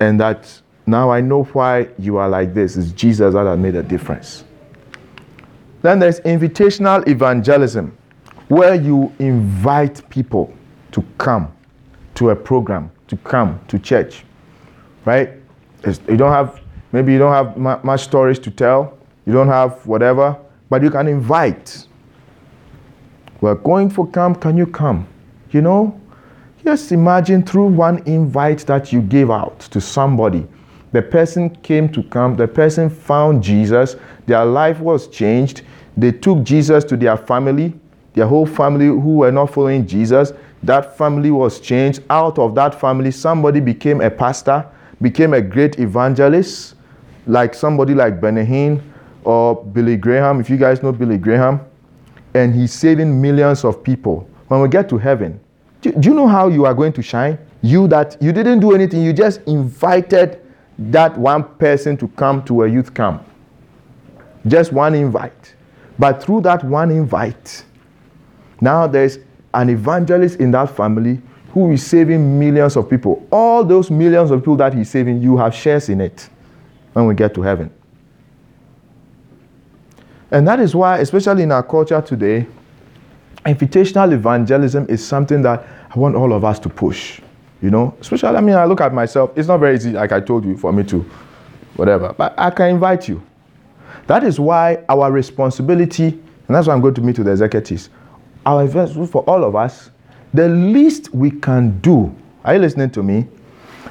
And 0.00 0.20
that 0.20 0.60
now 0.86 1.10
I 1.10 1.20
know 1.20 1.44
why 1.44 1.88
you 1.98 2.18
are 2.18 2.28
like 2.28 2.54
this. 2.54 2.76
It's 2.76 2.92
Jesus 2.92 3.34
that 3.34 3.46
has 3.46 3.58
made 3.58 3.74
a 3.74 3.82
difference. 3.82 4.44
Then 5.82 5.98
there's 5.98 6.20
invitational 6.20 7.06
evangelism, 7.08 7.96
where 8.48 8.74
you 8.74 9.12
invite 9.18 10.08
people 10.10 10.52
to 10.92 11.04
come 11.18 11.48
to 12.14 12.30
a 12.30 12.36
program, 12.36 12.90
to 13.08 13.16
come 13.18 13.58
to 13.68 13.78
church, 13.78 14.24
right? 15.04 15.30
It's- 15.82 16.00
you 16.08 16.16
don't 16.16 16.32
have, 16.32 16.60
maybe 16.92 17.12
you 17.12 17.18
don't 17.18 17.32
have 17.32 17.56
mu- 17.56 17.76
much 17.82 18.04
stories 18.04 18.38
to 18.40 18.50
tell, 18.50 18.94
you 19.26 19.32
don't 19.32 19.48
have 19.48 19.86
whatever, 19.86 20.36
but 20.68 20.82
you 20.82 20.90
can 20.90 21.06
invite. 21.06 21.86
We're 23.40 23.54
going 23.54 23.90
for 23.90 24.06
camp, 24.08 24.40
can 24.40 24.56
you 24.56 24.66
come? 24.66 25.06
You 25.52 25.62
know, 25.62 25.94
just 26.64 26.92
imagine 26.92 27.42
through 27.42 27.66
one 27.66 28.02
invite 28.04 28.66
that 28.66 28.92
you 28.92 29.00
gave 29.00 29.30
out 29.30 29.60
to 29.60 29.80
somebody, 29.80 30.46
the 30.92 31.02
person 31.02 31.50
came 31.50 31.88
to 31.90 32.02
camp, 32.02 32.38
the 32.38 32.48
person 32.48 32.90
found 32.90 33.42
Jesus, 33.42 33.96
their 34.26 34.44
life 34.44 34.80
was 34.80 35.06
changed. 35.08 35.62
They 35.96 36.12
took 36.12 36.42
Jesus 36.42 36.84
to 36.84 36.96
their 36.96 37.16
family, 37.16 37.74
their 38.14 38.26
whole 38.26 38.46
family 38.46 38.86
who 38.86 39.16
were 39.18 39.32
not 39.32 39.50
following 39.50 39.86
Jesus. 39.86 40.32
That 40.62 40.96
family 40.98 41.30
was 41.30 41.60
changed. 41.60 42.02
Out 42.10 42.38
of 42.38 42.54
that 42.56 42.78
family, 42.78 43.10
somebody 43.10 43.60
became 43.60 44.00
a 44.00 44.10
pastor, 44.10 44.66
became 45.00 45.34
a 45.34 45.40
great 45.40 45.78
evangelist, 45.78 46.74
like 47.26 47.54
somebody 47.54 47.94
like 47.94 48.20
Benny 48.20 48.80
or 49.24 49.64
Billy 49.64 49.96
Graham. 49.96 50.40
If 50.40 50.50
you 50.50 50.56
guys 50.56 50.82
know 50.82 50.92
Billy 50.92 51.18
Graham, 51.18 51.60
and 52.34 52.54
he's 52.54 52.72
saving 52.72 53.20
millions 53.20 53.64
of 53.64 53.82
people. 53.82 54.28
When 54.48 54.60
we 54.60 54.68
get 54.68 54.88
to 54.90 54.98
heaven, 54.98 55.40
do, 55.80 55.92
do 55.92 56.08
you 56.08 56.14
know 56.14 56.26
how 56.26 56.48
you 56.48 56.64
are 56.64 56.74
going 56.74 56.92
to 56.94 57.02
shine? 57.02 57.38
You 57.62 57.88
that 57.88 58.16
you 58.20 58.32
didn't 58.32 58.60
do 58.60 58.72
anything, 58.72 59.02
you 59.02 59.12
just 59.12 59.40
invited 59.42 60.40
that 60.78 61.16
one 61.18 61.44
person 61.56 61.96
to 61.96 62.08
come 62.08 62.44
to 62.44 62.62
a 62.62 62.68
youth 62.68 62.94
camp. 62.94 63.24
Just 64.46 64.72
one 64.72 64.94
invite. 64.94 65.54
But 65.98 66.22
through 66.22 66.42
that 66.42 66.62
one 66.62 66.90
invite, 66.90 67.64
now 68.60 68.86
there's 68.86 69.18
an 69.54 69.70
evangelist 69.70 70.40
in 70.40 70.50
that 70.52 70.74
family 70.74 71.20
who 71.52 71.70
is 71.72 71.86
saving 71.86 72.38
millions 72.38 72.76
of 72.76 72.88
people. 72.88 73.26
All 73.30 73.64
those 73.64 73.90
millions 73.90 74.30
of 74.30 74.40
people 74.40 74.56
that 74.56 74.74
he's 74.74 74.90
saving, 74.90 75.22
you 75.22 75.36
have 75.38 75.54
shares 75.54 75.88
in 75.88 76.00
it 76.00 76.28
when 76.92 77.06
we 77.06 77.14
get 77.14 77.34
to 77.34 77.42
heaven. 77.42 77.70
And 80.30 80.46
that 80.46 80.60
is 80.60 80.74
why, 80.74 80.98
especially 80.98 81.44
in 81.44 81.52
our 81.52 81.62
culture 81.62 82.00
today, 82.02 82.46
invitational 83.46 84.12
evangelism 84.12 84.86
is 84.88 85.06
something 85.06 85.40
that 85.42 85.66
I 85.94 85.98
want 85.98 86.16
all 86.16 86.32
of 86.32 86.44
us 86.44 86.58
to 86.60 86.68
push. 86.68 87.20
You 87.60 87.70
know, 87.70 87.96
especially, 88.00 88.36
I 88.36 88.40
mean, 88.40 88.54
I 88.54 88.66
look 88.66 88.80
at 88.80 88.94
myself, 88.94 89.32
it's 89.36 89.48
not 89.48 89.58
very 89.58 89.74
easy, 89.74 89.90
like 89.90 90.12
I 90.12 90.20
told 90.20 90.44
you, 90.44 90.56
for 90.56 90.72
me 90.72 90.84
to 90.84 91.04
whatever, 91.74 92.12
but 92.12 92.34
I 92.38 92.50
can 92.50 92.68
invite 92.68 93.08
you. 93.08 93.20
That 94.06 94.22
is 94.22 94.38
why 94.38 94.84
our 94.88 95.10
responsibility, 95.10 96.06
and 96.06 96.54
that's 96.54 96.68
why 96.68 96.74
I'm 96.74 96.80
going 96.80 96.94
to 96.94 97.00
meet 97.00 97.18
with 97.18 97.26
the 97.26 97.32
executives, 97.32 97.90
our 98.46 98.62
investment 98.62 99.10
for 99.10 99.22
all 99.22 99.44
of 99.44 99.56
us, 99.56 99.90
the 100.34 100.48
least 100.48 101.14
we 101.14 101.30
can 101.30 101.78
do, 101.80 102.14
are 102.44 102.54
you 102.54 102.60
listening 102.60 102.90
to 102.90 103.02
me? 103.02 103.26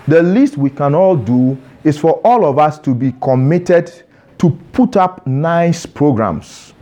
The 0.07 0.23
least 0.23 0.57
we 0.57 0.69
can 0.69 0.95
all 0.95 1.15
do 1.15 1.57
is 1.83 1.97
for 1.97 2.21
all 2.23 2.45
of 2.45 2.57
us 2.59 2.79
to 2.79 2.93
be 2.93 3.13
committed 3.21 3.91
to 4.37 4.51
put 4.71 4.95
up 4.95 5.25
nice 5.25 5.85
programs 5.85 6.73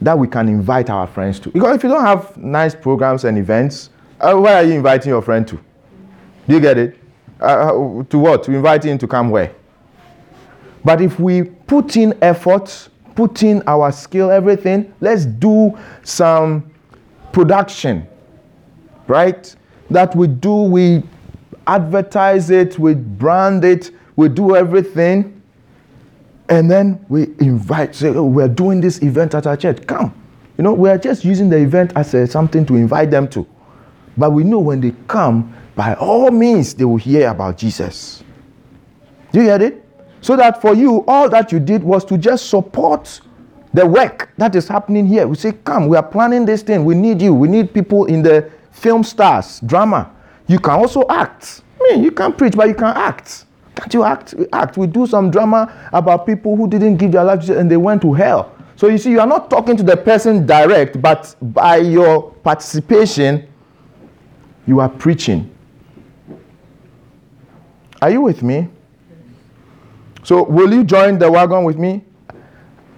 that 0.00 0.18
we 0.18 0.28
can 0.28 0.48
invite 0.48 0.90
our 0.90 1.06
friends 1.06 1.40
to. 1.40 1.50
Because 1.50 1.76
if 1.76 1.82
you 1.82 1.88
don't 1.88 2.04
have 2.04 2.36
nice 2.36 2.74
programs 2.74 3.24
and 3.24 3.38
events, 3.38 3.90
uh, 4.20 4.34
where 4.34 4.56
are 4.56 4.62
you 4.62 4.74
inviting 4.74 5.10
your 5.10 5.22
friend 5.22 5.46
to? 5.48 5.56
Do 5.56 6.54
you 6.54 6.60
get 6.60 6.78
it? 6.78 6.98
Uh, 7.40 7.44
uh, 7.44 8.02
to 8.04 8.18
what? 8.18 8.42
To 8.44 8.52
invite 8.52 8.84
him 8.84 8.98
to 8.98 9.06
come 9.06 9.30
where? 9.30 9.54
But 10.84 11.00
if 11.00 11.18
we 11.18 11.42
put 11.42 11.96
in 11.96 12.16
effort, 12.22 12.88
put 13.14 13.42
in 13.42 13.62
our 13.66 13.90
skill, 13.92 14.30
everything, 14.30 14.92
let's 15.00 15.24
do 15.24 15.76
some 16.02 16.70
production, 17.34 18.06
right? 19.08 19.54
That 19.90 20.16
we 20.16 20.28
do, 20.28 20.54
we 20.54 21.02
advertise 21.66 22.48
it, 22.48 22.78
we 22.78 22.94
brand 22.94 23.64
it, 23.64 23.90
we 24.16 24.28
do 24.28 24.56
everything, 24.56 25.42
and 26.48 26.70
then 26.70 27.04
we 27.08 27.24
invite, 27.40 27.94
say, 27.94 28.08
oh, 28.08 28.24
we're 28.24 28.48
doing 28.48 28.80
this 28.80 29.02
event 29.02 29.34
at 29.34 29.46
our 29.46 29.56
church. 29.56 29.86
Come. 29.86 30.14
You 30.56 30.64
know, 30.64 30.72
we're 30.72 30.98
just 30.98 31.24
using 31.24 31.50
the 31.50 31.56
event 31.56 31.92
as 31.96 32.14
a, 32.14 32.26
something 32.26 32.64
to 32.66 32.76
invite 32.76 33.10
them 33.10 33.26
to. 33.28 33.46
But 34.16 34.30
we 34.30 34.44
know 34.44 34.60
when 34.60 34.80
they 34.80 34.94
come, 35.08 35.52
by 35.74 35.94
all 35.94 36.30
means, 36.30 36.74
they 36.74 36.84
will 36.84 36.96
hear 36.96 37.28
about 37.30 37.58
Jesus. 37.58 38.22
Do 39.32 39.40
you 39.40 39.46
get 39.46 39.60
it? 39.62 39.84
So 40.20 40.36
that 40.36 40.62
for 40.62 40.74
you, 40.74 41.04
all 41.08 41.28
that 41.30 41.50
you 41.50 41.58
did 41.58 41.82
was 41.82 42.04
to 42.04 42.16
just 42.16 42.48
support 42.48 43.20
the 43.74 43.84
work 43.84 44.30
that 44.38 44.54
is 44.54 44.68
happening 44.68 45.06
here. 45.06 45.26
We 45.26 45.34
say, 45.36 45.52
come, 45.52 45.88
we 45.88 45.96
are 45.96 46.02
planning 46.02 46.46
this 46.46 46.62
thing. 46.62 46.84
We 46.84 46.94
need 46.94 47.20
you. 47.20 47.34
We 47.34 47.48
need 47.48 47.74
people 47.74 48.06
in 48.06 48.22
the 48.22 48.50
film 48.70 49.02
stars, 49.02 49.60
drama. 49.60 50.10
You 50.46 50.60
can 50.60 50.74
also 50.74 51.04
act. 51.08 51.62
I 51.80 51.92
mean, 51.92 52.04
you 52.04 52.12
can 52.12 52.32
preach, 52.32 52.54
but 52.54 52.68
you 52.68 52.74
can 52.74 52.96
act. 52.96 53.46
Can't 53.74 53.92
you 53.92 54.04
act? 54.04 54.34
We 54.34 54.46
Act. 54.52 54.76
We 54.76 54.86
do 54.86 55.06
some 55.06 55.30
drama 55.30 55.90
about 55.92 56.24
people 56.24 56.54
who 56.56 56.68
didn't 56.68 56.96
give 56.96 57.12
their 57.12 57.24
lives 57.24 57.50
and 57.50 57.68
they 57.68 57.76
went 57.76 58.00
to 58.02 58.12
hell. 58.12 58.52
So 58.76 58.86
you 58.86 58.96
see, 58.98 59.10
you 59.10 59.20
are 59.20 59.26
not 59.26 59.50
talking 59.50 59.76
to 59.76 59.82
the 59.82 59.96
person 59.96 60.46
direct, 60.46 61.02
but 61.02 61.34
by 61.42 61.76
your 61.78 62.30
participation, 62.30 63.48
you 64.66 64.78
are 64.80 64.88
preaching. 64.88 65.50
Are 68.00 68.10
you 68.10 68.20
with 68.20 68.42
me? 68.42 68.68
So, 70.22 70.44
will 70.44 70.72
you 70.72 70.84
join 70.84 71.18
the 71.18 71.30
wagon 71.30 71.64
with 71.64 71.76
me? 71.76 72.04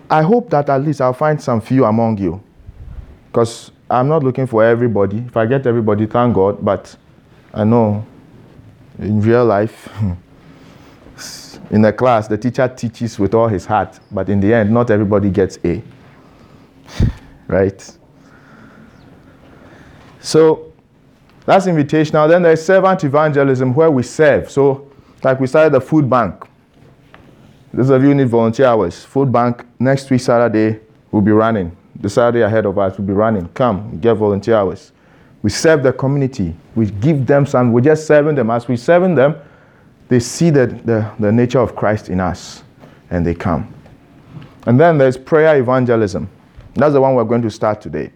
I 0.09 0.23
hope 0.23 0.51
that 0.51 0.69
at 0.69 0.83
least 0.83 1.01
I'll 1.01 1.13
find 1.13 1.41
some 1.41 1.61
few 1.61 1.85
among 1.85 2.19
you. 2.19 2.43
Because 3.27 3.73
I'm 3.91 4.09
not 4.09 4.23
looking 4.23 4.47
for 4.47 4.65
everybody. 4.65 5.19
If 5.19 5.37
I 5.37 5.47
get 5.47 5.67
everybody, 5.67 6.07
thank 6.07 6.35
God. 6.35 6.65
But 6.65 6.97
I 7.53 7.65
know 7.65 8.05
in 8.99 9.21
real 9.21 9.45
life, 9.45 9.89
in 11.71 11.83
the 11.83 11.93
class, 11.93 12.29
the 12.29 12.39
teacher 12.39 12.69
teaches 12.69 13.19
with 13.19 13.35
all 13.35 13.49
his 13.49 13.67
heart. 13.67 13.99
But 14.11 14.29
in 14.29 14.41
the 14.41 14.55
end, 14.55 14.71
not 14.71 14.91
everybody 14.91 15.31
gets 15.31 15.59
A. 15.65 15.83
right? 17.49 17.99
So, 20.21 20.73
that's 21.45 21.67
invitational. 21.67 22.29
Then 22.29 22.43
there's 22.43 22.65
servant 22.65 23.05
evangelism 23.05 23.75
where 23.75 23.91
we 23.91 24.03
serve. 24.03 24.51
So, 24.51 24.91
like 25.23 25.39
we 25.39 25.47
started 25.47 25.73
the 25.73 25.81
food 25.81 26.11
bank. 26.11 26.45
Those 27.73 27.91
of 27.91 28.03
you 28.03 28.15
need 28.15 28.29
volunteer 28.29 28.67
hours, 28.67 29.05
food 29.05 29.31
bank 29.31 29.65
next 29.79 30.11
week 30.11 30.21
Saturday 30.21 30.81
will 31.11 31.21
be 31.21 31.33
running. 31.33 31.77
The 32.01 32.09
Saturday 32.09 32.43
ahead 32.43 32.67
of 32.67 32.79
us 32.79 32.97
will 32.97 33.05
be 33.05 33.13
running. 33.13 33.49
Come, 33.49 33.99
get 33.99 34.15
volunteer 34.15 34.57
hours. 34.57 34.93
We 35.43 35.51
serve 35.51 35.83
the 35.83 35.93
community. 35.93 36.55
We 36.75 36.87
give 36.87 37.27
them 37.27 37.47
some. 37.47 37.73
We're 37.73 37.81
just 37.83 38.07
serving 38.07 38.35
them. 38.35 38.51
As 38.51 38.67
we 38.69 38.77
serving 38.77 39.15
them, 39.15 39.37
they 40.09 40.21
see 40.21 40.51
the, 40.51 40.67
the, 40.67 41.11
the 41.19 41.33
nature 41.33 41.61
of 41.61 41.75
Christ 41.77 42.09
in 42.09 42.21
us, 42.21 42.63
and 43.11 43.27
they 43.27 43.35
come. 43.35 43.73
And 44.67 44.79
then 44.79 44.99
there's 44.99 45.17
prayer 45.17 45.59
evangelism. 45.59 46.29
That's 46.75 46.93
the 46.93 47.01
one 47.01 47.15
we're 47.15 47.25
going 47.25 47.43
to 47.43 47.51
start 47.51 47.81
today. 47.81 48.11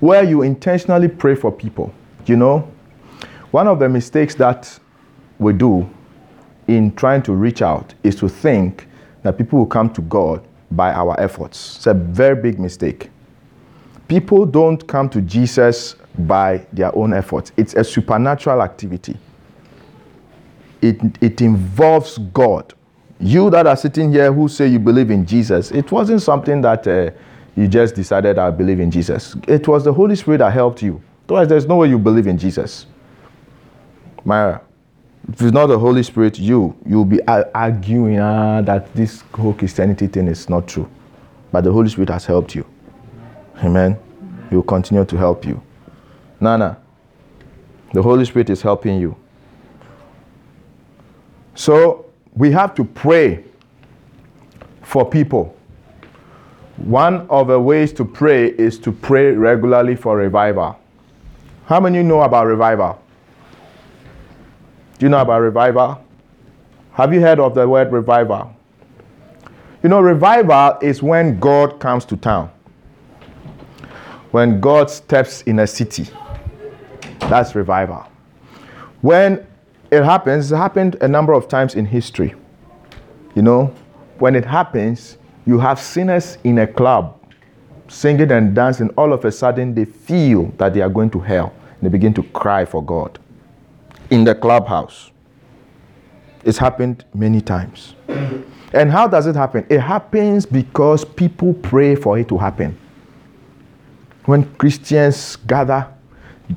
Where 0.00 0.24
you 0.24 0.42
intentionally 0.42 1.08
pray 1.08 1.34
for 1.34 1.52
people. 1.52 1.92
You 2.26 2.36
know, 2.36 2.70
one 3.50 3.66
of 3.66 3.78
the 3.78 3.88
mistakes 3.88 4.34
that 4.36 4.78
we 5.38 5.52
do 5.52 5.88
in 6.70 6.94
trying 6.94 7.22
to 7.22 7.32
reach 7.32 7.62
out 7.62 7.94
is 8.04 8.14
to 8.16 8.28
think 8.28 8.86
that 9.22 9.36
people 9.36 9.58
will 9.58 9.66
come 9.66 9.90
to 9.90 10.00
God 10.02 10.46
by 10.70 10.92
our 10.92 11.18
efforts. 11.20 11.76
It's 11.76 11.86
a 11.88 11.94
very 11.94 12.40
big 12.40 12.60
mistake. 12.60 13.10
People 14.06 14.46
don't 14.46 14.86
come 14.86 15.08
to 15.10 15.20
Jesus 15.20 15.96
by 16.18 16.64
their 16.72 16.94
own 16.96 17.12
efforts, 17.12 17.52
it's 17.56 17.74
a 17.74 17.84
supernatural 17.84 18.62
activity. 18.62 19.16
It, 20.82 20.98
it 21.20 21.40
involves 21.40 22.18
God. 22.18 22.72
You 23.18 23.50
that 23.50 23.66
are 23.66 23.76
sitting 23.76 24.12
here 24.12 24.32
who 24.32 24.48
say 24.48 24.66
you 24.66 24.78
believe 24.78 25.10
in 25.10 25.26
Jesus, 25.26 25.70
it 25.72 25.92
wasn't 25.92 26.22
something 26.22 26.60
that 26.62 26.86
uh, 26.86 27.10
you 27.54 27.68
just 27.68 27.94
decided 27.94 28.38
I 28.38 28.50
believe 28.50 28.80
in 28.80 28.90
Jesus. 28.90 29.36
It 29.46 29.68
was 29.68 29.84
the 29.84 29.92
Holy 29.92 30.16
Spirit 30.16 30.38
that 30.38 30.52
helped 30.52 30.82
you. 30.82 31.02
Otherwise, 31.28 31.48
there's 31.48 31.66
no 31.66 31.76
way 31.76 31.88
you 31.88 31.98
believe 31.98 32.26
in 32.26 32.38
Jesus. 32.38 32.86
Myra, 34.24 34.62
if 35.32 35.42
it's 35.42 35.52
not 35.52 35.66
the 35.66 35.78
Holy 35.78 36.02
Spirit, 36.02 36.38
you 36.38 36.76
you'll 36.84 37.04
be 37.04 37.22
arguing 37.26 38.18
ah, 38.18 38.62
that 38.62 38.92
this 38.94 39.22
whole 39.32 39.54
Christianity 39.54 40.08
thing 40.08 40.26
is 40.26 40.48
not 40.48 40.66
true. 40.66 40.90
But 41.52 41.64
the 41.64 41.72
Holy 41.72 41.88
Spirit 41.88 42.10
has 42.10 42.26
helped 42.26 42.54
you. 42.54 42.66
Amen. 43.62 43.98
He 44.48 44.56
will 44.56 44.62
continue 44.62 45.04
to 45.04 45.16
help 45.16 45.44
you. 45.44 45.62
Nana, 46.40 46.78
the 47.92 48.02
Holy 48.02 48.24
Spirit 48.24 48.50
is 48.50 48.62
helping 48.62 49.00
you. 49.00 49.16
So 51.54 52.06
we 52.34 52.50
have 52.52 52.74
to 52.74 52.84
pray 52.84 53.44
for 54.82 55.08
people. 55.08 55.56
One 56.76 57.28
of 57.28 57.48
the 57.48 57.60
ways 57.60 57.92
to 57.94 58.04
pray 58.04 58.48
is 58.48 58.78
to 58.80 58.90
pray 58.90 59.32
regularly 59.32 59.94
for 59.94 60.16
revival. 60.16 60.78
How 61.66 61.78
many 61.78 62.02
know 62.02 62.22
about 62.22 62.46
revival? 62.46 63.00
Do 65.00 65.06
you 65.06 65.10
know 65.10 65.22
about 65.22 65.40
revival? 65.40 66.04
Have 66.92 67.14
you 67.14 67.22
heard 67.22 67.40
of 67.40 67.54
the 67.54 67.66
word 67.66 67.90
revival? 67.90 68.54
You 69.82 69.88
know, 69.88 69.98
revival 70.00 70.76
is 70.82 71.02
when 71.02 71.40
God 71.40 71.80
comes 71.80 72.04
to 72.04 72.18
town. 72.18 72.50
When 74.30 74.60
God 74.60 74.90
steps 74.90 75.40
in 75.42 75.60
a 75.60 75.66
city. 75.66 76.06
That's 77.20 77.54
revival. 77.54 78.06
When 79.00 79.46
it 79.90 80.04
happens, 80.04 80.52
it 80.52 80.56
happened 80.56 80.96
a 81.00 81.08
number 81.08 81.32
of 81.32 81.48
times 81.48 81.76
in 81.76 81.86
history. 81.86 82.34
You 83.34 83.40
know, 83.40 83.74
when 84.18 84.36
it 84.36 84.44
happens, 84.44 85.16
you 85.46 85.58
have 85.58 85.80
sinners 85.80 86.36
in 86.44 86.58
a 86.58 86.66
club 86.66 87.18
singing 87.88 88.30
and 88.32 88.54
dancing. 88.54 88.90
All 88.98 89.14
of 89.14 89.24
a 89.24 89.32
sudden, 89.32 89.74
they 89.74 89.86
feel 89.86 90.48
that 90.58 90.74
they 90.74 90.82
are 90.82 90.90
going 90.90 91.08
to 91.12 91.20
hell. 91.20 91.54
And 91.70 91.84
they 91.84 91.88
begin 91.88 92.12
to 92.12 92.22
cry 92.22 92.66
for 92.66 92.84
God 92.84 93.18
in 94.10 94.24
the 94.24 94.34
clubhouse. 94.34 95.10
It's 96.44 96.58
happened 96.58 97.04
many 97.14 97.40
times. 97.40 97.94
And 98.72 98.90
how 98.90 99.08
does 99.08 99.26
it 99.26 99.34
happen? 99.34 99.66
It 99.68 99.80
happens 99.80 100.46
because 100.46 101.04
people 101.04 101.54
pray 101.54 101.94
for 101.94 102.18
it 102.18 102.28
to 102.28 102.38
happen. 102.38 102.78
When 104.24 104.44
Christians 104.54 105.36
gather, 105.36 105.88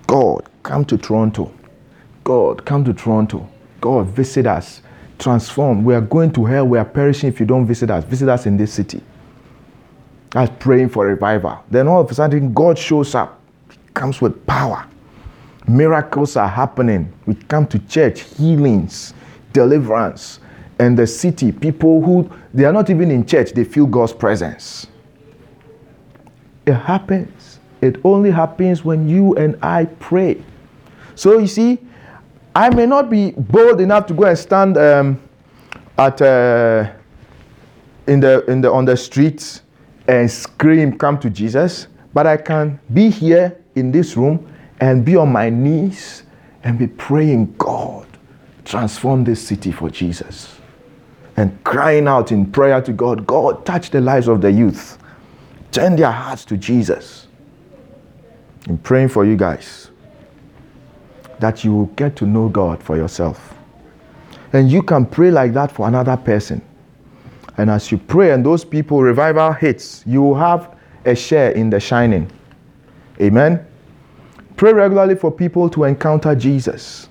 God, 0.08 0.50
come 0.62 0.86
to 0.86 0.98
Toronto. 0.98 1.52
God, 2.24 2.66
come 2.66 2.84
to 2.86 2.94
Toronto. 2.94 3.48
God, 3.82 4.08
visit 4.08 4.46
us. 4.46 4.82
Transform. 5.20 5.84
We 5.84 5.96
are 5.96 6.02
going 6.02 6.32
to 6.34 6.46
hell. 6.46 6.68
We 6.68 6.78
are 6.78 6.86
perishing 6.86 7.30
if 7.30 7.40
you 7.40 7.46
don't 7.46 7.66
visit 7.66 7.90
us. 7.90 8.04
Visit 8.06 8.30
us 8.30 8.46
in 8.46 8.58
this 8.58 8.74
city. 8.74 9.02
That's 10.32 10.52
praying 10.60 10.90
for 10.90 11.06
revival. 11.06 11.64
Then 11.70 11.88
all 11.88 12.02
of 12.02 12.10
a 12.10 12.14
sudden, 12.14 12.54
God 12.54 12.78
shows 12.78 13.16
up. 13.16 13.40
He 13.70 13.78
comes 13.94 14.22
with 14.22 14.46
power. 14.48 14.88
Miracles 15.68 16.36
are 16.36 16.48
happening. 16.48 17.12
We 17.26 17.36
come 17.36 17.68
to 17.68 17.80
church, 17.80 18.22
healings, 18.22 19.14
deliverance. 19.54 20.40
And 20.80 20.98
the 20.98 21.08
city, 21.08 21.52
people 21.52 22.02
who 22.02 22.30
they 22.54 22.66
are 22.66 22.74
not 22.74 22.90
even 22.90 23.12
in 23.12 23.26
church, 23.26 23.54
they 23.54 23.64
feel 23.64 23.86
God's 23.86 24.14
presence. 24.14 24.88
It 26.66 26.74
happens. 26.74 27.60
It 27.82 27.98
only 28.04 28.32
happens 28.32 28.84
when 28.84 29.08
you 29.08 29.36
and 29.36 29.58
I 29.62 29.86
pray. 29.86 30.44
So 31.16 31.38
you 31.38 31.48
see, 31.48 31.80
I 32.56 32.70
may 32.70 32.86
not 32.86 33.10
be 33.10 33.32
bold 33.32 33.82
enough 33.82 34.08
to 34.08 34.14
go 34.14 34.24
and 34.26 34.38
stand 34.38 34.78
um, 34.78 35.22
at 35.98 36.22
uh, 36.22 36.92
in 38.08 38.20
the 38.20 38.46
in 38.46 38.62
the 38.62 38.72
on 38.72 38.86
the 38.86 38.98
streets 38.98 39.62
and 40.08 40.30
scream, 40.30 40.98
"Come 40.98 41.18
to 41.20 41.30
Jesus!" 41.30 41.88
But 42.14 42.28
I 42.28 42.38
can 42.38 42.80
be 42.94 43.10
here 43.10 43.58
in 43.76 43.92
this 43.92 44.16
room 44.16 44.48
and 44.84 45.06
be 45.06 45.16
on 45.16 45.32
my 45.32 45.50
knees 45.50 46.24
and 46.66 46.78
be 46.78 46.88
praying, 46.88 47.56
God, 47.58 48.06
transform 48.66 49.24
this 49.24 49.42
city 49.42 49.72
for 49.72 49.90
Jesus. 49.90 50.58
And 51.38 51.64
crying 51.64 52.06
out 52.06 52.34
in 52.34 52.52
prayer 52.52 52.82
to 52.82 52.92
God, 52.92 53.26
God, 53.26 53.66
touch 53.66 53.92
the 53.92 54.02
lives 54.02 54.28
of 54.28 54.42
the 54.42 54.52
youth. 54.52 54.98
Turn 55.72 55.96
their 55.96 56.12
hearts 56.12 56.44
to 56.46 56.58
Jesus. 56.58 57.28
I'm 58.68 58.78
praying 58.78 59.08
for 59.08 59.24
you 59.24 59.38
guys 59.38 59.90
that 61.40 61.64
you 61.64 61.74
will 61.74 61.86
get 61.86 62.18
to 62.18 62.26
know 62.26 62.50
God 62.50 62.84
for 62.84 62.98
yourself. 62.98 63.58
And 64.52 64.70
you 64.70 64.84
can 64.84 65.06
pray 65.06 65.32
like 65.32 65.54
that 65.54 65.72
for 65.72 65.88
another 65.88 66.18
person. 66.18 66.62
And 67.58 67.70
as 67.70 67.90
you 67.90 67.98
pray 67.98 68.32
and 68.32 68.46
those 68.46 68.66
people 68.66 69.02
revival 69.02 69.54
hits, 69.54 70.04
you 70.06 70.22
will 70.22 70.36
have 70.36 70.76
a 71.06 71.16
share 71.16 71.52
in 71.52 71.70
the 71.70 71.80
shining. 71.80 72.30
Amen. 73.22 73.66
Pray 74.56 74.74
regularly 74.74 75.16
for 75.16 75.32
people 75.32 75.70
to 75.70 75.84
encounter 75.86 76.36
Jesus. 76.36 77.10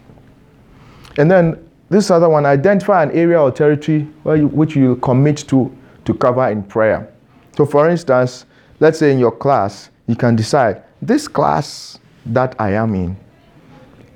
And 1.19 1.31
then 1.31 1.69
this 1.91 2.11
other 2.11 2.29
one, 2.29 2.47
identify 2.47 3.03
an 3.03 3.11
area 3.11 3.41
or 3.41 3.51
territory 3.51 4.09
you, 4.25 4.49
which 4.49 4.75
you 4.75 4.97
commit 4.97 5.37
to 5.49 5.71
to 6.05 6.15
cover 6.15 6.49
in 6.49 6.63
prayer. 6.63 7.13
So, 7.57 7.67
for 7.67 7.89
instance, 7.89 8.47
let's 8.81 8.99
say 8.99 9.13
in 9.13 9.19
your 9.19 9.31
class, 9.31 9.91
you 10.07 10.17
can 10.17 10.37
decide 10.37 10.83
this 11.01 11.29
class 11.29 11.99
that 12.27 12.55
I 12.59 12.73
am 12.73 12.95
in, 12.95 13.17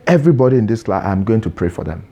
everybody 0.07 0.57
in 0.57 0.67
this 0.67 0.83
class, 0.83 1.05
I'm 1.05 1.25
going 1.25 1.41
to 1.43 1.51
pray 1.51 1.69
for 1.69 1.85
them. 1.85 2.07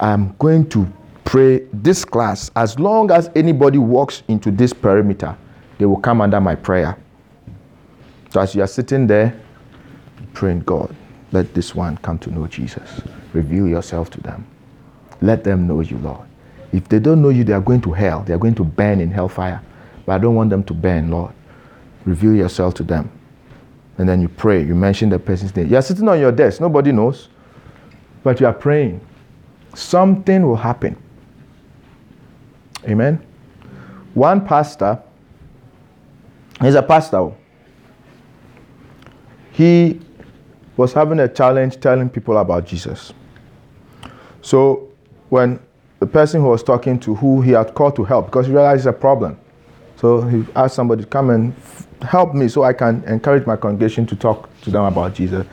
I'm 0.00 0.34
going 0.38 0.68
to 0.70 0.90
pray 1.24 1.66
this 1.72 2.04
class 2.04 2.50
as 2.56 2.78
long 2.78 3.10
as 3.10 3.30
anybody 3.36 3.78
walks 3.78 4.22
into 4.28 4.50
this 4.50 4.72
perimeter, 4.72 5.36
they 5.78 5.84
will 5.84 6.00
come 6.00 6.20
under 6.20 6.40
my 6.40 6.54
prayer. 6.54 6.96
So, 8.30 8.40
as 8.40 8.54
you 8.54 8.62
are 8.62 8.66
sitting 8.66 9.06
there, 9.06 9.38
praying, 10.34 10.60
God, 10.60 10.94
let 11.32 11.54
this 11.54 11.74
one 11.74 11.96
come 11.98 12.18
to 12.20 12.30
know 12.30 12.46
Jesus. 12.46 13.00
Reveal 13.32 13.66
yourself 13.68 14.10
to 14.10 14.20
them. 14.20 14.46
Let 15.20 15.44
them 15.44 15.66
know 15.66 15.80
you, 15.80 15.98
Lord. 15.98 16.26
If 16.72 16.88
they 16.88 16.98
don't 16.98 17.22
know 17.22 17.28
you, 17.28 17.44
they 17.44 17.52
are 17.52 17.60
going 17.60 17.80
to 17.82 17.92
hell. 17.92 18.22
They 18.22 18.34
are 18.34 18.38
going 18.38 18.54
to 18.56 18.64
burn 18.64 19.00
in 19.00 19.10
hellfire. 19.10 19.62
But 20.04 20.12
I 20.14 20.18
don't 20.18 20.34
want 20.34 20.50
them 20.50 20.64
to 20.64 20.74
burn, 20.74 21.10
Lord. 21.10 21.32
Reveal 22.04 22.34
yourself 22.34 22.74
to 22.74 22.82
them. 22.82 23.10
And 23.98 24.08
then 24.08 24.20
you 24.20 24.28
pray. 24.28 24.64
You 24.64 24.74
mention 24.74 25.10
the 25.10 25.18
person's 25.18 25.54
name. 25.54 25.68
You 25.68 25.76
are 25.76 25.82
sitting 25.82 26.08
on 26.08 26.18
your 26.18 26.32
desk. 26.32 26.60
Nobody 26.60 26.92
knows. 26.92 27.28
But 28.22 28.40
you 28.40 28.46
are 28.46 28.52
praying. 28.52 29.00
Something 29.74 30.46
will 30.46 30.56
happen. 30.56 31.00
Amen. 32.88 33.24
One 34.14 34.46
pastor, 34.46 35.00
he's 36.60 36.74
a 36.74 36.82
pastor. 36.82 37.32
He 39.52 40.00
was 40.82 40.92
having 40.92 41.20
a 41.20 41.28
challenge 41.28 41.78
telling 41.78 42.10
people 42.10 42.36
about 42.38 42.66
Jesus. 42.66 43.12
So 44.40 44.90
when 45.28 45.60
the 46.00 46.08
person 46.08 46.40
who 46.40 46.48
was 46.48 46.64
talking 46.64 46.98
to 47.00 47.14
who 47.14 47.40
he 47.40 47.52
had 47.52 47.72
called 47.74 47.94
to 47.96 48.04
help, 48.04 48.26
because 48.26 48.46
he 48.46 48.52
realized 48.52 48.80
it's 48.80 48.86
a 48.86 48.92
problem. 48.92 49.38
So 49.96 50.22
he 50.22 50.44
asked 50.56 50.74
somebody 50.74 51.04
to 51.04 51.08
come 51.08 51.30
and 51.30 51.54
help 52.02 52.34
me 52.34 52.48
so 52.48 52.64
I 52.64 52.72
can 52.72 53.04
encourage 53.04 53.46
my 53.46 53.54
congregation 53.54 54.06
to 54.06 54.16
talk 54.16 54.48
to 54.62 54.70
them 54.72 54.82
about 54.82 55.14
Jesus. 55.14 55.46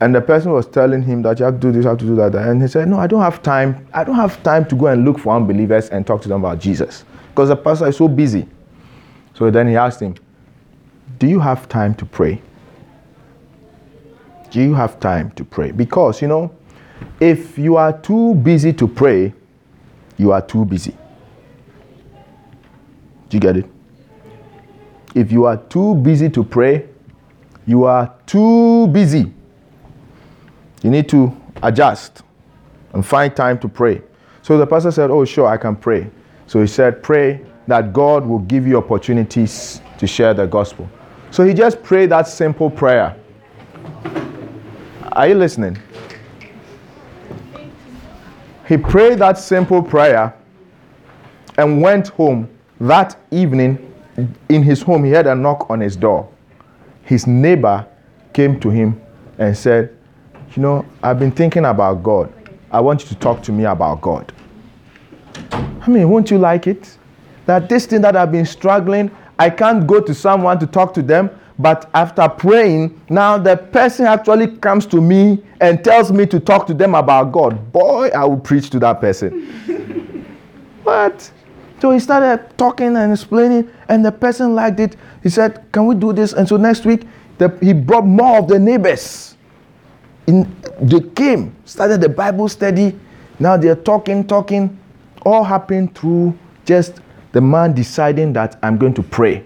And 0.00 0.14
the 0.14 0.22
person 0.22 0.52
was 0.52 0.66
telling 0.66 1.02
him 1.02 1.20
that 1.22 1.38
you 1.38 1.44
have 1.44 1.56
to 1.56 1.60
do 1.60 1.70
this, 1.70 1.82
you 1.84 1.90
have 1.90 1.98
to 1.98 2.06
do 2.06 2.16
that. 2.16 2.34
And 2.34 2.62
he 2.62 2.68
said, 2.68 2.88
No, 2.88 2.98
I 2.98 3.06
don't 3.06 3.20
have 3.20 3.42
time. 3.42 3.86
I 3.92 4.02
don't 4.02 4.16
have 4.16 4.42
time 4.42 4.64
to 4.68 4.74
go 4.74 4.86
and 4.86 5.04
look 5.04 5.18
for 5.18 5.36
unbelievers 5.36 5.90
and 5.90 6.06
talk 6.06 6.22
to 6.22 6.28
them 6.30 6.42
about 6.42 6.58
Jesus. 6.58 7.04
Because 7.28 7.50
the 7.50 7.56
pastor 7.56 7.88
is 7.88 7.98
so 7.98 8.08
busy. 8.08 8.48
So 9.34 9.50
then 9.50 9.68
he 9.68 9.76
asked 9.76 10.00
him, 10.00 10.14
Do 11.18 11.26
you 11.26 11.38
have 11.38 11.68
time 11.68 11.94
to 11.96 12.06
pray? 12.06 12.40
Do 14.50 14.60
you 14.60 14.74
have 14.74 14.98
time 14.98 15.30
to 15.32 15.44
pray? 15.44 15.70
Because, 15.70 16.20
you 16.20 16.28
know, 16.28 16.52
if 17.20 17.56
you 17.58 17.76
are 17.76 17.96
too 17.98 18.34
busy 18.34 18.72
to 18.74 18.88
pray, 18.88 19.32
you 20.16 20.32
are 20.32 20.42
too 20.42 20.64
busy. 20.64 20.96
Do 23.28 23.36
you 23.36 23.40
get 23.40 23.56
it? 23.56 23.66
If 25.14 25.30
you 25.30 25.44
are 25.44 25.56
too 25.56 25.94
busy 25.96 26.28
to 26.30 26.44
pray, 26.44 26.88
you 27.66 27.84
are 27.84 28.12
too 28.26 28.88
busy. 28.88 29.32
You 30.82 30.90
need 30.90 31.08
to 31.10 31.36
adjust 31.62 32.22
and 32.92 33.06
find 33.06 33.34
time 33.34 33.58
to 33.60 33.68
pray. 33.68 34.02
So 34.42 34.58
the 34.58 34.66
pastor 34.66 34.90
said, 34.90 35.10
Oh, 35.10 35.24
sure, 35.24 35.46
I 35.46 35.56
can 35.56 35.76
pray. 35.76 36.10
So 36.46 36.60
he 36.60 36.66
said, 36.66 37.02
Pray 37.02 37.40
that 37.66 37.92
God 37.92 38.26
will 38.26 38.40
give 38.40 38.66
you 38.66 38.78
opportunities 38.78 39.80
to 39.98 40.06
share 40.06 40.34
the 40.34 40.46
gospel. 40.46 40.90
So 41.30 41.44
he 41.44 41.54
just 41.54 41.82
prayed 41.82 42.10
that 42.10 42.26
simple 42.26 42.70
prayer. 42.70 43.16
Are 45.12 45.26
you 45.28 45.34
listening? 45.34 45.76
He 48.68 48.76
prayed 48.76 49.18
that 49.18 49.38
simple 49.38 49.82
prayer 49.82 50.32
and 51.58 51.82
went 51.82 52.08
home 52.08 52.48
that 52.80 53.16
evening. 53.32 53.86
In 54.48 54.62
his 54.62 54.82
home, 54.82 55.04
he 55.04 55.10
had 55.10 55.26
a 55.26 55.34
knock 55.34 55.68
on 55.68 55.80
his 55.80 55.96
door. 55.96 56.28
His 57.02 57.26
neighbor 57.26 57.86
came 58.32 58.60
to 58.60 58.70
him 58.70 59.00
and 59.38 59.56
said, 59.56 59.96
You 60.54 60.62
know, 60.62 60.86
I've 61.02 61.18
been 61.18 61.32
thinking 61.32 61.64
about 61.64 62.02
God. 62.04 62.32
I 62.70 62.80
want 62.80 63.02
you 63.02 63.08
to 63.08 63.14
talk 63.16 63.42
to 63.44 63.52
me 63.52 63.64
about 63.64 64.00
God. 64.00 64.32
I 65.52 65.88
mean, 65.88 66.08
won't 66.08 66.30
you 66.30 66.38
like 66.38 66.68
it? 66.68 66.96
That 67.46 67.68
this 67.68 67.86
thing 67.86 68.02
that 68.02 68.14
I've 68.14 68.30
been 68.30 68.46
struggling, 68.46 69.10
I 69.38 69.50
can't 69.50 69.86
go 69.86 70.00
to 70.00 70.14
someone 70.14 70.60
to 70.60 70.66
talk 70.66 70.94
to 70.94 71.02
them, 71.02 71.30
But 71.60 71.90
after 71.92 72.26
praying, 72.26 72.98
now 73.10 73.36
the 73.36 73.54
person 73.54 74.06
actually 74.06 74.56
comes 74.56 74.86
to 74.86 75.00
me 75.00 75.44
and 75.60 75.84
tells 75.84 76.10
me 76.10 76.24
to 76.26 76.40
talk 76.40 76.66
to 76.68 76.74
them 76.74 76.94
about 76.94 77.32
God. 77.32 77.70
Boy, 77.70 78.08
I 78.14 78.24
will 78.24 78.40
preach 78.40 78.70
to 78.70 78.78
that 78.78 79.00
person. 79.00 79.46
what? 80.84 81.30
So 81.80 81.90
he 81.90 82.00
started 82.00 82.56
talking 82.56 82.96
and 82.96 83.12
explaining, 83.12 83.70
and 83.88 84.02
the 84.04 84.12
person 84.12 84.54
liked 84.54 84.80
it. 84.80 84.96
He 85.22 85.28
said, 85.28 85.70
Can 85.70 85.86
we 85.86 85.94
do 85.94 86.14
this? 86.14 86.32
And 86.32 86.48
so 86.48 86.56
next 86.56 86.86
week, 86.86 87.06
the, 87.36 87.54
he 87.60 87.74
brought 87.74 88.06
more 88.06 88.38
of 88.38 88.48
the 88.48 88.58
neighbors. 88.58 89.36
In, 90.26 90.54
they 90.80 91.00
came, 91.00 91.54
started 91.66 92.00
the 92.00 92.08
Bible 92.08 92.48
study. 92.48 92.98
Now 93.38 93.58
they're 93.58 93.76
talking, 93.76 94.26
talking. 94.26 94.78
All 95.26 95.44
happened 95.44 95.94
through 95.94 96.38
just 96.64 97.00
the 97.32 97.40
man 97.42 97.74
deciding 97.74 98.32
that 98.32 98.58
I'm 98.62 98.78
going 98.78 98.94
to 98.94 99.02
pray. 99.02 99.44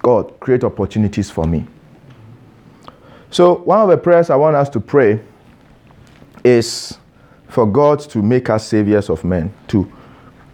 God, 0.00 0.38
create 0.40 0.64
opportunities 0.64 1.30
for 1.30 1.44
me. 1.44 1.66
So, 3.30 3.56
one 3.56 3.80
of 3.80 3.88
the 3.88 3.96
prayers 3.96 4.30
I 4.30 4.36
want 4.36 4.56
us 4.56 4.68
to 4.70 4.80
pray 4.80 5.20
is 6.44 6.98
for 7.48 7.66
God 7.66 8.00
to 8.00 8.22
make 8.22 8.48
us 8.48 8.66
saviors 8.66 9.10
of 9.10 9.24
men, 9.24 9.52
to 9.68 9.90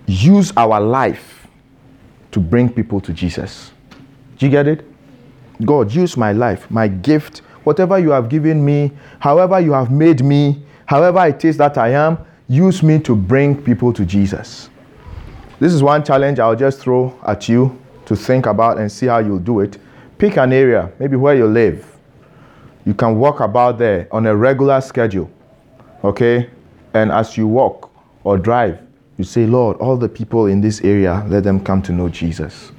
use 0.07 0.53
our 0.57 0.81
life 0.81 1.47
to 2.33 2.41
bring 2.41 2.69
people 2.69 3.01
to 3.01 3.13
Jesus. 3.13 3.71
Do 4.39 4.47
you 4.47 4.51
get 4.51 4.67
it? 4.67 4.85
God, 5.65 5.93
use 5.93 6.17
my 6.17 6.33
life, 6.33 6.69
my 6.71 6.89
gift, 6.89 7.39
whatever 7.63 7.99
you 7.99 8.11
have 8.11 8.29
given 8.29 8.65
me, 8.65 8.91
however 9.21 9.61
you 9.61 9.73
have 9.73 9.91
made 9.91 10.25
me, 10.25 10.65
however 10.87 11.25
it 11.27 11.45
is 11.45 11.57
that 11.59 11.79
I 11.79 11.91
am, 11.91 12.19
use 12.49 12.83
me 12.83 12.99
to 13.01 13.15
bring 13.15 13.61
people 13.63 13.93
to 13.93 14.05
Jesus. 14.05 14.69
This 15.61 15.73
is 15.73 15.83
one 15.83 16.05
challenge 16.05 16.41
I'll 16.41 16.57
just 16.57 16.81
throw 16.81 17.17
at 17.27 17.49
you 17.49 17.79
to 18.07 18.17
think 18.17 18.47
about 18.47 18.79
and 18.79 18.91
see 18.91 19.07
how 19.07 19.19
you'll 19.19 19.39
do 19.39 19.61
it. 19.61 19.79
Pick 20.19 20.37
an 20.37 20.53
area, 20.53 20.93
maybe 20.99 21.17
where 21.17 21.35
you 21.35 21.47
live. 21.47 21.97
You 22.85 22.95
can 22.95 23.19
walk 23.19 23.41
about 23.41 23.79
there 23.79 24.09
on 24.13 24.27
a 24.27 24.37
regular 24.37 24.81
schedule. 24.81 25.31
Okay? 26.03 26.51
And 26.93 27.11
as 27.11 27.37
you 27.37 27.47
walk 27.47 27.91
or 28.25 28.39
drive, 28.39 28.79
you 29.17 29.25
say, 29.25 29.47
Lord, 29.47 29.77
all 29.79 29.97
the 29.97 30.09
people 30.09 30.47
in 30.47 30.61
this 30.61 30.81
area, 30.83 31.25
let 31.29 31.45
them 31.45 31.63
come 31.65 31.83
to 31.83 31.93
know 31.93 32.09
Jesus. 32.09 32.73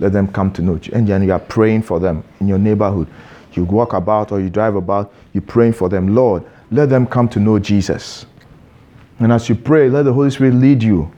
Let 0.00 0.12
them 0.12 0.26
come 0.26 0.52
to 0.54 0.62
know 0.62 0.78
you. 0.82 0.92
And 0.92 1.06
then 1.06 1.22
you 1.22 1.32
are 1.32 1.38
praying 1.38 1.82
for 1.82 2.00
them 2.00 2.24
in 2.40 2.48
your 2.48 2.58
neighborhood. 2.58 3.06
You 3.52 3.64
walk 3.64 3.92
about 3.92 4.32
or 4.32 4.40
you 4.40 4.50
drive 4.50 4.74
about, 4.74 5.12
you're 5.32 5.42
praying 5.42 5.74
for 5.74 5.88
them. 5.88 6.14
Lord, 6.14 6.44
let 6.70 6.88
them 6.88 7.06
come 7.06 7.28
to 7.30 7.40
know 7.40 7.58
Jesus. 7.58 8.26
And 9.18 9.32
as 9.32 9.48
you 9.48 9.54
pray, 9.54 9.88
let 9.88 10.04
the 10.04 10.12
Holy 10.12 10.30
Spirit 10.30 10.54
lead 10.54 10.82
you 10.82 11.12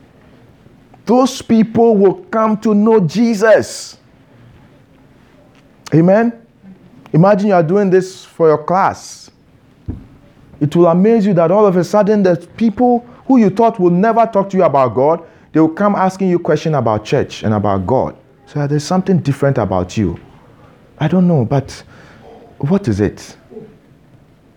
those 1.07 1.43
people 1.43 1.97
will 1.97 2.15
come 2.25 2.57
to 2.59 2.75
know 2.75 3.01
Jesus. 3.01 3.99
Amen. 5.95 6.33
Imagine 7.13 7.49
you 7.49 7.55
are 7.55 7.63
doing 7.63 7.91
this 7.91 8.25
for 8.25 8.49
your 8.49 8.65
class. 8.65 9.31
It 10.61 10.75
will 10.75 10.87
amaze 10.87 11.27
you 11.27 11.35
that 11.35 11.51
all 11.51 11.67
of 11.67 11.77
a 11.77 11.85
sudden 11.85 12.23
the 12.23 12.37
people 12.57 13.07
who 13.27 13.39
you 13.39 13.51
thought 13.51 13.79
will 13.79 13.91
never 13.91 14.27
talk 14.27 14.51
to 14.51 14.57
you 14.57 14.65
about 14.65 14.95
God, 14.95 15.25
they 15.53 15.61
will 15.61 15.69
come 15.69 15.95
asking 15.95 16.31
you 16.31 16.39
questions 16.39 16.75
about 16.75 17.05
church 17.05 17.43
and 17.43 17.55
about 17.55 17.87
God. 17.87 18.17
So 18.47 18.67
there's 18.67 18.85
something 18.85 19.19
different 19.19 19.59
about 19.59 19.97
you. 19.97 20.19
I 20.99 21.09
don't 21.09 21.27
know, 21.29 21.45
but 21.45 21.85
what 22.59 22.89
is 22.89 23.01
it? 23.01 23.37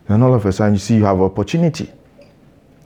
And 0.08 0.24
all 0.24 0.34
of 0.34 0.46
a 0.46 0.52
sudden 0.52 0.76
you 0.76 0.80
see 0.80 0.96
you 0.96 1.06
have 1.06 1.20
opportunity. 1.22 1.92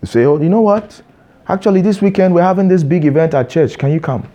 You 0.02 0.08
say, 0.08 0.26
oh, 0.26 0.42
you 0.42 0.50
know 0.50 0.62
what? 0.62 1.02
Actually, 1.48 1.82
this 1.82 2.02
weekend 2.02 2.34
we're 2.34 2.42
having 2.42 2.68
this 2.68 2.84
big 2.84 3.06
event 3.06 3.34
at 3.34 3.50
church. 3.50 3.78
Can 3.78 3.92
you 3.92 4.00
come? 4.00 4.28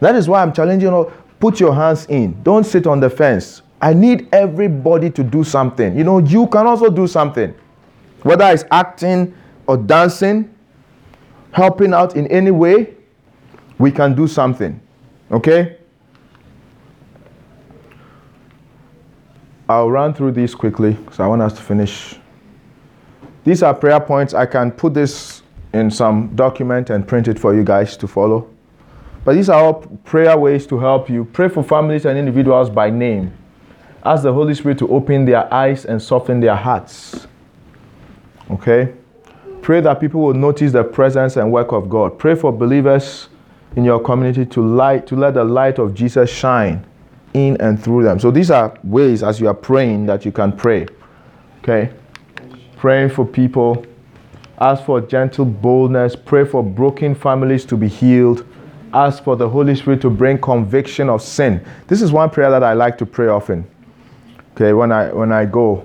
That 0.00 0.14
is 0.16 0.28
why 0.28 0.42
I'm 0.42 0.52
challenging 0.52 0.86
you. 0.86 0.90
Know, 0.90 1.12
put 1.38 1.60
your 1.60 1.74
hands 1.74 2.06
in. 2.06 2.42
Don't 2.42 2.64
sit 2.64 2.86
on 2.86 3.00
the 3.00 3.08
fence. 3.08 3.62
I 3.80 3.94
need 3.94 4.28
everybody 4.32 5.10
to 5.10 5.22
do 5.24 5.42
something. 5.42 5.96
You 5.96 6.04
know, 6.04 6.18
you 6.18 6.46
can 6.46 6.66
also 6.66 6.88
do 6.88 7.06
something. 7.06 7.54
Whether 8.22 8.44
it's 8.50 8.64
acting 8.70 9.34
or 9.66 9.76
dancing, 9.76 10.54
helping 11.52 11.92
out 11.92 12.16
in 12.16 12.26
any 12.28 12.50
way, 12.50 12.94
we 13.78 13.90
can 13.90 14.14
do 14.14 14.28
something. 14.28 14.80
Okay? 15.30 15.78
I'll 19.68 19.90
run 19.90 20.14
through 20.14 20.32
these 20.32 20.54
quickly 20.54 20.92
because 20.92 21.18
I 21.18 21.26
want 21.26 21.42
us 21.42 21.52
to 21.54 21.62
finish. 21.62 22.16
These 23.44 23.62
are 23.62 23.74
prayer 23.74 24.00
points. 24.00 24.34
I 24.34 24.46
can 24.46 24.70
put 24.70 24.94
this 24.94 25.41
in 25.72 25.90
some 25.90 26.34
document 26.34 26.90
and 26.90 27.06
print 27.06 27.28
it 27.28 27.38
for 27.38 27.54
you 27.54 27.64
guys 27.64 27.96
to 27.96 28.06
follow. 28.06 28.48
But 29.24 29.34
these 29.34 29.48
are 29.48 29.62
all 29.62 29.74
prayer 30.04 30.36
ways 30.36 30.66
to 30.66 30.78
help 30.78 31.08
you. 31.08 31.24
Pray 31.26 31.48
for 31.48 31.62
families 31.62 32.04
and 32.04 32.18
individuals 32.18 32.68
by 32.68 32.90
name. 32.90 33.32
Ask 34.04 34.24
the 34.24 34.32
Holy 34.32 34.54
Spirit 34.54 34.78
to 34.78 34.88
open 34.88 35.24
their 35.24 35.52
eyes 35.52 35.84
and 35.84 36.02
soften 36.02 36.40
their 36.40 36.56
hearts. 36.56 37.26
Okay? 38.50 38.92
Pray 39.60 39.80
that 39.80 40.00
people 40.00 40.20
will 40.20 40.34
notice 40.34 40.72
the 40.72 40.82
presence 40.82 41.36
and 41.36 41.52
work 41.52 41.70
of 41.70 41.88
God. 41.88 42.18
Pray 42.18 42.34
for 42.34 42.52
believers 42.52 43.28
in 43.76 43.84
your 43.84 44.00
community 44.00 44.44
to 44.44 44.60
light 44.60 45.06
to 45.06 45.16
let 45.16 45.34
the 45.34 45.44
light 45.44 45.78
of 45.78 45.94
Jesus 45.94 46.28
shine 46.28 46.84
in 47.32 47.56
and 47.60 47.82
through 47.82 48.02
them. 48.02 48.18
So 48.18 48.30
these 48.32 48.50
are 48.50 48.76
ways 48.82 49.22
as 49.22 49.40
you 49.40 49.46
are 49.46 49.54
praying 49.54 50.06
that 50.06 50.24
you 50.24 50.32
can 50.32 50.52
pray. 50.52 50.86
Okay? 51.62 51.92
Praying 52.76 53.10
for 53.10 53.24
people 53.24 53.86
Ask 54.62 54.84
for 54.84 55.00
gentle 55.00 55.44
boldness. 55.44 56.14
Pray 56.14 56.44
for 56.44 56.62
broken 56.62 57.16
families 57.16 57.64
to 57.64 57.76
be 57.76 57.88
healed. 57.88 58.46
Ask 58.94 59.24
for 59.24 59.34
the 59.34 59.48
Holy 59.48 59.74
Spirit 59.74 60.00
to 60.02 60.08
bring 60.08 60.40
conviction 60.40 61.08
of 61.08 61.20
sin. 61.20 61.60
This 61.88 62.00
is 62.00 62.12
one 62.12 62.30
prayer 62.30 62.48
that 62.48 62.62
I 62.62 62.72
like 62.72 62.96
to 62.98 63.06
pray 63.06 63.26
often. 63.26 63.68
Okay, 64.52 64.72
when 64.72 64.92
I 64.92 65.12
when 65.12 65.32
I 65.32 65.46
go. 65.46 65.84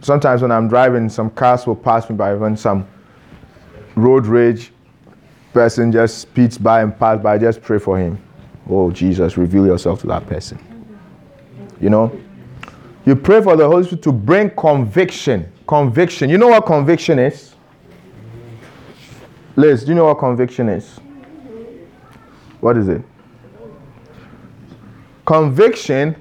Sometimes 0.00 0.40
when 0.40 0.50
I'm 0.50 0.66
driving, 0.66 1.10
some 1.10 1.28
cars 1.28 1.66
will 1.66 1.76
pass 1.76 2.08
me 2.08 2.16
by 2.16 2.32
when 2.32 2.56
some 2.56 2.88
road 3.96 4.24
rage 4.24 4.72
person 5.52 5.92
just 5.92 6.20
speeds 6.20 6.56
by 6.56 6.80
and 6.80 6.98
pass 6.98 7.22
by, 7.22 7.36
just 7.36 7.60
pray 7.60 7.78
for 7.78 7.98
him. 7.98 8.18
Oh 8.66 8.90
Jesus, 8.92 9.36
reveal 9.36 9.66
yourself 9.66 10.00
to 10.00 10.06
that 10.06 10.26
person. 10.26 10.58
You 11.82 11.90
know? 11.90 12.18
You 13.04 13.14
pray 13.14 13.42
for 13.42 13.56
the 13.56 13.66
Holy 13.66 13.84
Spirit 13.84 14.02
to 14.04 14.12
bring 14.12 14.48
conviction. 14.48 15.52
Conviction. 15.66 16.30
You 16.30 16.38
know 16.38 16.48
what 16.48 16.64
conviction 16.64 17.18
is? 17.18 17.53
Liz, 19.56 19.84
do 19.84 19.90
you 19.90 19.94
know 19.94 20.06
what 20.06 20.18
conviction 20.18 20.68
is? 20.68 20.98
What 22.60 22.76
is 22.76 22.88
it? 22.88 23.02
Conviction 25.24 26.16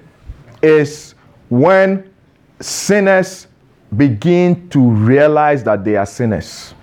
is 0.61 1.15
when 1.49 2.11
sinners 2.59 3.47
begin 3.95 4.69
to 4.69 4.79
realize 4.79 5.63
that 5.63 5.83
they 5.83 5.95
are 5.95 6.05
sinners 6.05 6.73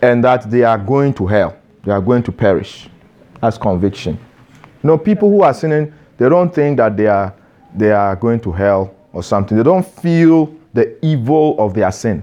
and 0.00 0.22
that 0.24 0.50
they 0.50 0.62
are 0.64 0.78
going 0.78 1.12
to 1.14 1.26
hell, 1.26 1.56
they 1.84 1.92
are 1.92 2.00
going 2.00 2.22
to 2.22 2.32
perish. 2.32 2.88
That's 3.40 3.58
conviction. 3.58 4.18
You 4.82 4.88
know, 4.88 4.98
people 4.98 5.28
who 5.28 5.42
are 5.42 5.54
sinning, 5.54 5.92
they 6.18 6.28
don't 6.28 6.54
think 6.54 6.76
that 6.78 6.96
they 6.96 7.06
are 7.06 7.34
they 7.74 7.90
are 7.90 8.14
going 8.16 8.40
to 8.40 8.52
hell 8.52 8.94
or 9.12 9.22
something. 9.22 9.56
They 9.56 9.62
don't 9.62 9.86
feel 9.86 10.54
the 10.74 11.02
evil 11.04 11.56
of 11.58 11.74
their 11.74 11.90
sin. 11.90 12.22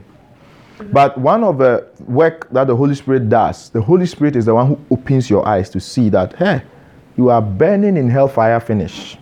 But 0.91 1.17
one 1.17 1.43
of 1.43 1.57
the 1.57 1.87
work 2.07 2.49
that 2.51 2.67
the 2.67 2.75
Holy 2.75 2.95
Spirit 2.95 3.29
does, 3.29 3.69
the 3.69 3.81
Holy 3.81 4.05
Spirit 4.05 4.35
is 4.35 4.45
the 4.45 4.55
one 4.55 4.67
who 4.67 4.79
opens 4.89 5.29
your 5.29 5.47
eyes 5.47 5.69
to 5.71 5.79
see 5.79 6.09
that, 6.09 6.35
hey, 6.37 6.63
you 7.17 7.29
are 7.29 7.41
burning 7.41 7.97
in 7.97 8.09
hellfire 8.09 8.59
finish. 8.59 9.17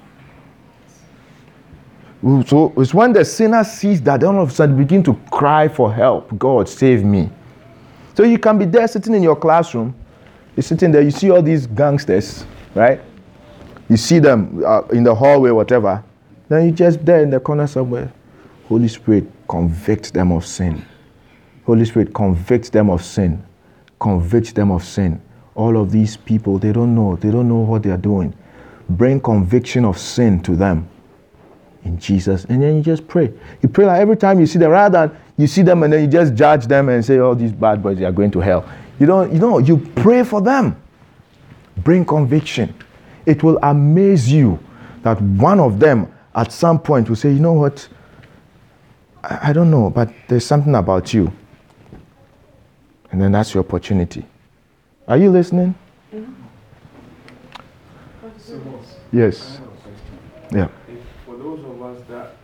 So 2.46 2.74
it's 2.78 2.94
when 2.94 3.14
the 3.14 3.26
sinner 3.26 3.64
sees 3.64 4.02
that, 4.04 4.24
all 4.24 4.40
of 4.42 4.50
a 4.50 4.54
sudden 4.54 4.78
begin 4.78 5.04
to 5.04 5.14
cry 5.32 5.68
for 5.68 5.92
help. 5.92 6.38
God, 6.38 6.70
save 6.70 7.04
me. 7.04 7.30
So 8.16 8.24
you 8.24 8.38
can 8.38 8.58
be 8.58 8.66
there 8.66 8.88
sitting 8.88 9.14
in 9.14 9.24
your 9.24 9.36
classroom. 9.36 9.96
You're 10.56 10.64
sitting 10.64 10.92
there, 10.92 11.02
you 11.02 11.12
see 11.12 11.30
all 11.30 11.42
these 11.42 11.68
gangsters, 11.68 12.46
right? 12.74 13.00
You 13.90 13.98
see 13.98 14.20
them 14.20 14.64
uh, 14.66 14.82
in 14.92 15.04
the 15.04 15.14
hallway, 15.14 15.52
whatever. 15.52 16.04
Then 16.50 16.66
you 16.66 16.72
just 16.72 17.06
there 17.06 17.22
in 17.22 17.30
the 17.30 17.40
corner 17.40 17.68
somewhere. 17.68 18.12
Holy 18.68 18.88
Spirit, 18.88 19.26
convict 19.48 20.14
them 20.14 20.32
of 20.32 20.46
sin. 20.46 20.84
Holy 21.68 21.84
Spirit, 21.84 22.14
convict 22.14 22.72
them 22.72 22.90
of 22.90 23.04
sin. 23.04 23.44
Convict 24.00 24.56
them 24.56 24.72
of 24.72 24.86
sin. 24.86 25.22
All 25.54 25.76
of 25.76 25.92
these 25.92 26.16
people, 26.16 26.58
they 26.58 26.72
don't 26.72 26.96
know. 26.96 27.18
They 27.18 27.30
don't 27.30 27.50
know 27.50 27.58
what 27.58 27.84
they 27.84 27.90
are 27.90 27.98
doing. 27.98 28.34
Bring 28.90 29.20
conviction 29.20 29.84
of 29.84 29.98
sin 29.98 30.42
to 30.44 30.56
them 30.56 30.88
in 31.84 32.00
Jesus. 32.00 32.46
And 32.46 32.64
then 32.64 32.78
you 32.78 32.82
just 32.82 33.06
pray. 33.06 33.34
You 33.62 33.68
pray 33.68 33.86
like 33.86 34.00
every 34.00 34.16
time 34.16 34.40
you 34.40 34.46
see 34.46 34.58
them, 34.60 34.72
rather 34.72 35.08
than 35.08 35.18
you 35.36 35.46
see 35.46 35.62
them 35.62 35.84
and 35.84 35.92
then 35.92 36.04
you 36.04 36.08
just 36.08 36.36
judge 36.36 36.68
them 36.68 36.88
and 36.88 37.04
say, 37.04 37.20
oh, 37.20 37.34
these 37.34 37.52
bad 37.52 37.84
boys, 37.84 37.98
they 37.98 38.06
are 38.06 38.14
going 38.14 38.32
to 38.32 38.40
hell. 38.40 38.68
You 38.98 39.06
don't, 39.06 39.34
you 39.34 39.40
know, 39.40 39.58
you 39.58 39.78
pray 39.78 40.24
for 40.24 40.40
them. 40.40 40.82
Bring 41.84 42.06
conviction. 42.06 42.74
It 43.26 43.44
will 43.44 43.60
amaze 43.62 44.32
you 44.32 44.58
that 45.04 45.22
one 45.22 45.60
of 45.60 45.82
them 45.82 46.14
at 46.34 46.54
some 46.54 46.80
point 46.80 47.10
will 47.10 47.18
say, 47.18 47.34
you 47.34 47.40
know 47.40 47.54
what? 47.54 47.90
I, 49.22 49.50
I 49.50 49.54
don't 49.54 49.70
know, 49.70 49.90
but 49.90 50.14
there's 50.30 50.46
something 50.46 50.74
about 50.74 51.14
you. 51.14 51.30
And 53.12 53.22
then 53.22 53.32
that's 53.32 53.54
your 53.54 53.64
opportunity. 53.64 54.26
Are 55.08 55.18
you 55.18 55.30
listening? 55.32 55.76
Mm-hmm. 56.14 56.34
Yes. 59.12 59.60
Yeah. 60.52 60.68
If 60.88 61.00
for 61.26 61.38
those 61.38 61.64
of 61.66 61.82
us 61.82 62.02
that, 62.10 62.36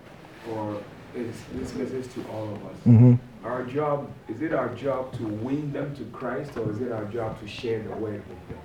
or 0.51 0.82
it's, 1.16 1.38
this 1.53 1.74
message 1.76 2.14
to 2.14 2.26
all 2.32 2.49
of 2.49 2.66
us. 2.66 2.76
Mhm. 2.86 3.20
Our 3.43 3.64
job, 3.64 4.09
is 4.30 4.41
it 4.41 4.53
our 4.53 4.70
job 4.74 5.14
to 5.18 5.24
win 5.28 5.72
them 5.74 5.93
to 5.95 6.03
Christ 6.05 6.57
or 6.57 6.72
is 6.72 6.80
it 6.82 6.91
our 6.91 7.05
job 7.05 7.39
to 7.41 7.47
share 7.47 7.84
the 7.84 7.89
word 7.89 8.24
with 8.30 8.47
them? 8.49 8.57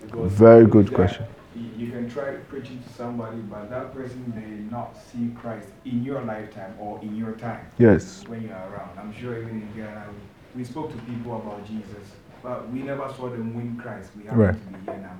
Because 0.00 0.32
Very 0.32 0.66
good 0.66 0.92
question. 0.94 1.26
You, 1.54 1.86
you 1.86 1.92
can 1.92 2.08
try 2.08 2.32
preaching 2.48 2.82
to 2.82 2.92
somebody, 2.94 3.38
but 3.38 3.68
that 3.70 3.92
person 3.92 4.32
may 4.34 4.70
not 4.70 4.96
see 4.96 5.32
Christ 5.40 5.68
in 5.84 6.02
your 6.02 6.22
lifetime 6.22 6.74
or 6.78 7.00
in 7.02 7.14
your 7.16 7.32
time 7.32 7.66
Yes. 7.78 8.24
when 8.26 8.42
you're 8.42 8.52
around. 8.52 8.98
I'm 8.98 9.12
sure 9.12 9.36
even 9.36 9.62
in 9.62 9.68
Ghana, 9.76 10.06
we 10.54 10.64
spoke 10.64 10.90
to 10.92 10.98
people 11.02 11.36
about 11.36 11.66
Jesus, 11.66 12.04
but 12.42 12.70
we 12.70 12.80
never 12.82 13.08
saw 13.16 13.28
them 13.30 13.54
win 13.54 13.76
Christ. 13.76 14.10
We 14.16 14.24
happen 14.24 14.38
Right. 14.38 14.54
to 14.54 14.78
be 14.78 14.84
here 14.90 15.00
now. 15.00 15.16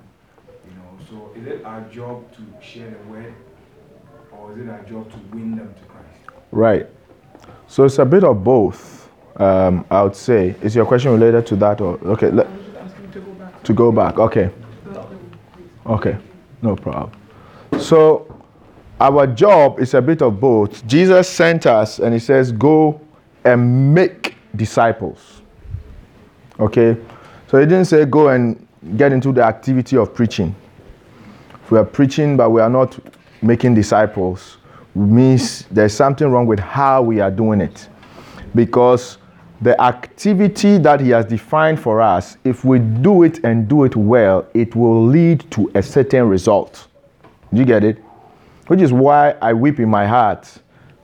You 0.69 0.75
know, 0.77 1.05
so 1.09 1.41
is 1.41 1.47
it 1.47 1.65
our 1.65 1.81
job 1.83 2.25
to 2.33 2.43
share 2.65 2.91
the 2.91 3.11
word, 3.11 3.33
or 4.33 4.53
is 4.53 4.59
it 4.59 4.69
our 4.71 4.83
job 4.83 5.11
to 5.11 5.17
win 5.33 5.57
them 5.57 5.75
to 5.75 5.85
Christ? 5.87 6.41
Right. 6.51 6.87
So 7.67 7.85
it's 7.85 7.99
a 7.99 8.05
bit 8.05 8.25
of 8.25 8.45
both. 8.45 9.01
Um, 9.39 9.87
I 9.91 10.03
would 10.03 10.15
say. 10.15 10.55
Is 10.61 10.77
your 10.77 10.85
question 10.85 11.11
related 11.13 11.47
to 11.47 11.57
that 11.57 11.81
or 11.81 11.99
okay? 12.05 12.31
Let, 12.31 12.47
to 13.65 13.73
go 13.73 13.91
back. 13.91 14.19
Okay. 14.19 14.51
Okay. 15.87 16.17
No 16.61 16.77
problem. 16.77 17.11
So 17.79 18.27
our 19.01 19.27
job 19.27 19.81
is 19.81 19.95
a 19.95 20.03
bit 20.03 20.21
of 20.21 20.39
both. 20.39 20.87
Jesus 20.87 21.29
sent 21.29 21.65
us 21.67 21.99
and 21.99 22.13
he 22.13 22.21
says, 22.21 22.53
"Go 22.53 23.01
and 23.45 23.95
make 23.95 24.22
disciples." 24.57 25.43
Okay. 26.59 26.97
So 27.49 27.59
he 27.59 27.67
didn't 27.67 27.87
say 27.87 28.05
go 28.05 28.29
and 28.29 28.67
get 28.97 29.13
into 29.13 29.33
the 29.33 29.43
activity 29.43 29.97
of 29.97 30.15
preaching. 30.15 30.55
If 31.63 31.71
we 31.71 31.79
are 31.79 31.85
preaching 31.85 32.37
but 32.37 32.51
we 32.51 32.61
are 32.61 32.71
not 32.71 32.99
making 33.43 33.75
disciples, 33.75 34.59
means 34.95 35.65
there's 35.71 35.95
something 35.95 36.29
wrong 36.29 36.47
with 36.47 36.59
how 36.59 37.03
we 37.03 37.21
are 37.21 37.31
doing 37.31 37.61
it. 37.61 37.89
Because 38.55 39.19
the 39.61 39.81
activity 39.81 40.79
that 40.79 41.01
he 41.01 41.11
has 41.11 41.25
defined 41.25 41.81
for 41.81 42.01
us, 42.01 42.37
if 42.45 42.65
we 42.65 42.79
do 42.79 43.23
it 43.23 43.45
and 43.45 43.69
do 43.69 43.85
it 43.85 43.97
well, 43.97 44.47
it 44.55 44.75
will 44.75 45.07
lead 45.07 45.49
to 45.53 45.71
a 45.75 45.83
certain 45.83 46.29
result. 46.29 46.89
Do 47.53 47.61
you 47.61 47.65
get 47.65 47.85
it? 47.85 47.99
Which 48.67 48.81
is 48.81 48.93
why 48.93 49.37
I 49.41 49.53
weep 49.53 49.79
in 49.79 49.89
my 49.89 50.07
heart 50.07 50.53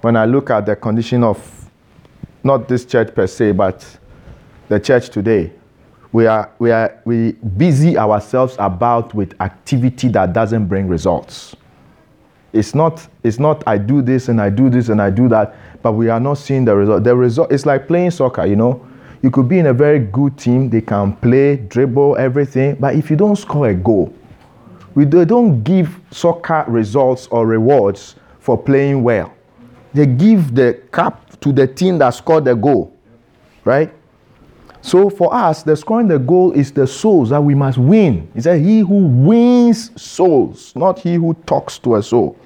when 0.01 0.17
I 0.17 0.25
look 0.25 0.51
at 0.51 0.67
the 0.67 0.77
condition 0.77 1.23
of 1.23 1.68
not 2.45 2.69
this 2.69 2.85
church 2.85 3.15
per 3.15 3.27
se, 3.27 3.53
but 3.53 3.99
the 4.69 4.79
church 4.79 5.11
today. 5.11 5.53
We 6.13 6.27
are, 6.27 6.51
we 6.59 6.71
are 6.71 7.01
we 7.05 7.33
busy 7.33 7.99
ourselves 7.99 8.57
about 8.59 9.15
with 9.15 9.39
activity 9.41 10.09
that 10.09 10.33
doesn't 10.33 10.67
bring 10.67 10.89
results. 10.89 11.55
It's 12.53 12.75
not, 12.75 13.07
it's 13.23 13.39
not 13.39 13.63
I 13.67 13.77
do 13.77 14.01
this 14.01 14.29
and 14.29 14.41
I 14.41 14.49
do 14.49 14.71
this 14.71 14.89
and 14.89 15.03
I 15.03 15.11
do 15.11 15.29
that, 15.29 15.55
but 15.83 15.93
we 15.93 16.09
are 16.09 16.21
not 16.21 16.35
seeing 16.35 16.65
the 16.65 16.75
result. 16.75 17.05
The 17.05 17.15
result 17.15 17.53
it's 17.53 17.67
like 17.67 17.87
playing 17.87 18.13
soccer, 18.13 18.47
you 18.47 18.57
know. 18.57 18.87
You 19.21 19.31
could 19.31 19.49
be 19.49 19.59
in 19.59 19.67
a 19.67 19.75
very 19.75 19.99
good 19.99 20.39
team, 20.39 20.71
they 20.71 20.81
can 20.81 21.15
play, 21.17 21.57
dribble, 21.57 22.17
everything, 22.19 22.77
but 22.77 22.95
if 22.95 23.11
you 23.11 23.17
don't 23.17 23.37
score 23.37 23.69
a 23.69 23.75
goal, 23.75 24.15
we 24.95 25.05
do, 25.05 25.25
don't 25.25 25.63
give 25.63 26.01
soccer 26.11 26.65
results 26.69 27.27
or 27.29 27.47
rewards 27.47 28.15
for 28.39 28.57
playing 28.57 29.03
well. 29.03 29.35
They 29.93 30.07
give 30.07 30.55
the 30.55 30.81
cap 30.93 31.28
to 31.41 31.53
the 31.53 31.67
team 31.67 31.99
that 31.99 32.11
scored 32.11 32.45
the 32.45 32.55
goal, 32.55 32.97
right? 33.65 33.93
So 34.81 35.11
for 35.11 35.35
us, 35.35 35.63
the 35.63 35.77
scoring 35.77 36.09
the 36.09 36.19
goal 36.19 36.53
is 36.53 36.73
the 36.73 36.87
souls 36.87 37.31
that 37.31 37.41
we 37.43 37.55
must 37.55 37.79
win. 37.79 38.31
He 38.35 38.41
said, 38.41 38.61
He 38.61 38.81
who 38.81 39.07
wins 39.07 39.91
souls, 40.01 40.75
not 40.77 40.99
he 40.99 41.15
who 41.15 41.35
talks 41.47 41.79
to 41.81 41.97
a 41.97 42.03
soul. 42.03 42.39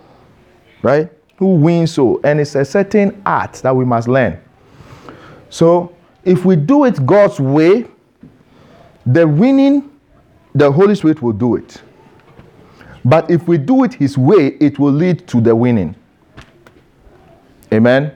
Right? 0.82 1.10
Who 1.36 1.54
wins 1.56 1.92
soul. 1.92 2.20
And 2.24 2.40
it's 2.40 2.54
a 2.54 2.64
certain 2.64 3.22
art 3.24 3.54
that 3.54 3.74
we 3.74 3.84
must 3.84 4.08
learn. 4.08 4.40
So 5.50 5.94
if 6.24 6.44
we 6.44 6.56
do 6.56 6.84
it 6.84 7.04
God's 7.04 7.38
way, 7.38 7.86
the 9.04 9.26
winning, 9.26 9.90
the 10.54 10.70
Holy 10.70 10.94
Spirit 10.94 11.22
will 11.22 11.32
do 11.32 11.56
it. 11.56 11.82
But 13.04 13.30
if 13.30 13.46
we 13.46 13.58
do 13.58 13.84
it 13.84 13.94
His 13.94 14.16
way, 14.16 14.56
it 14.60 14.78
will 14.78 14.92
lead 14.92 15.26
to 15.28 15.40
the 15.40 15.54
winning. 15.54 15.94
Amen. 17.72 18.14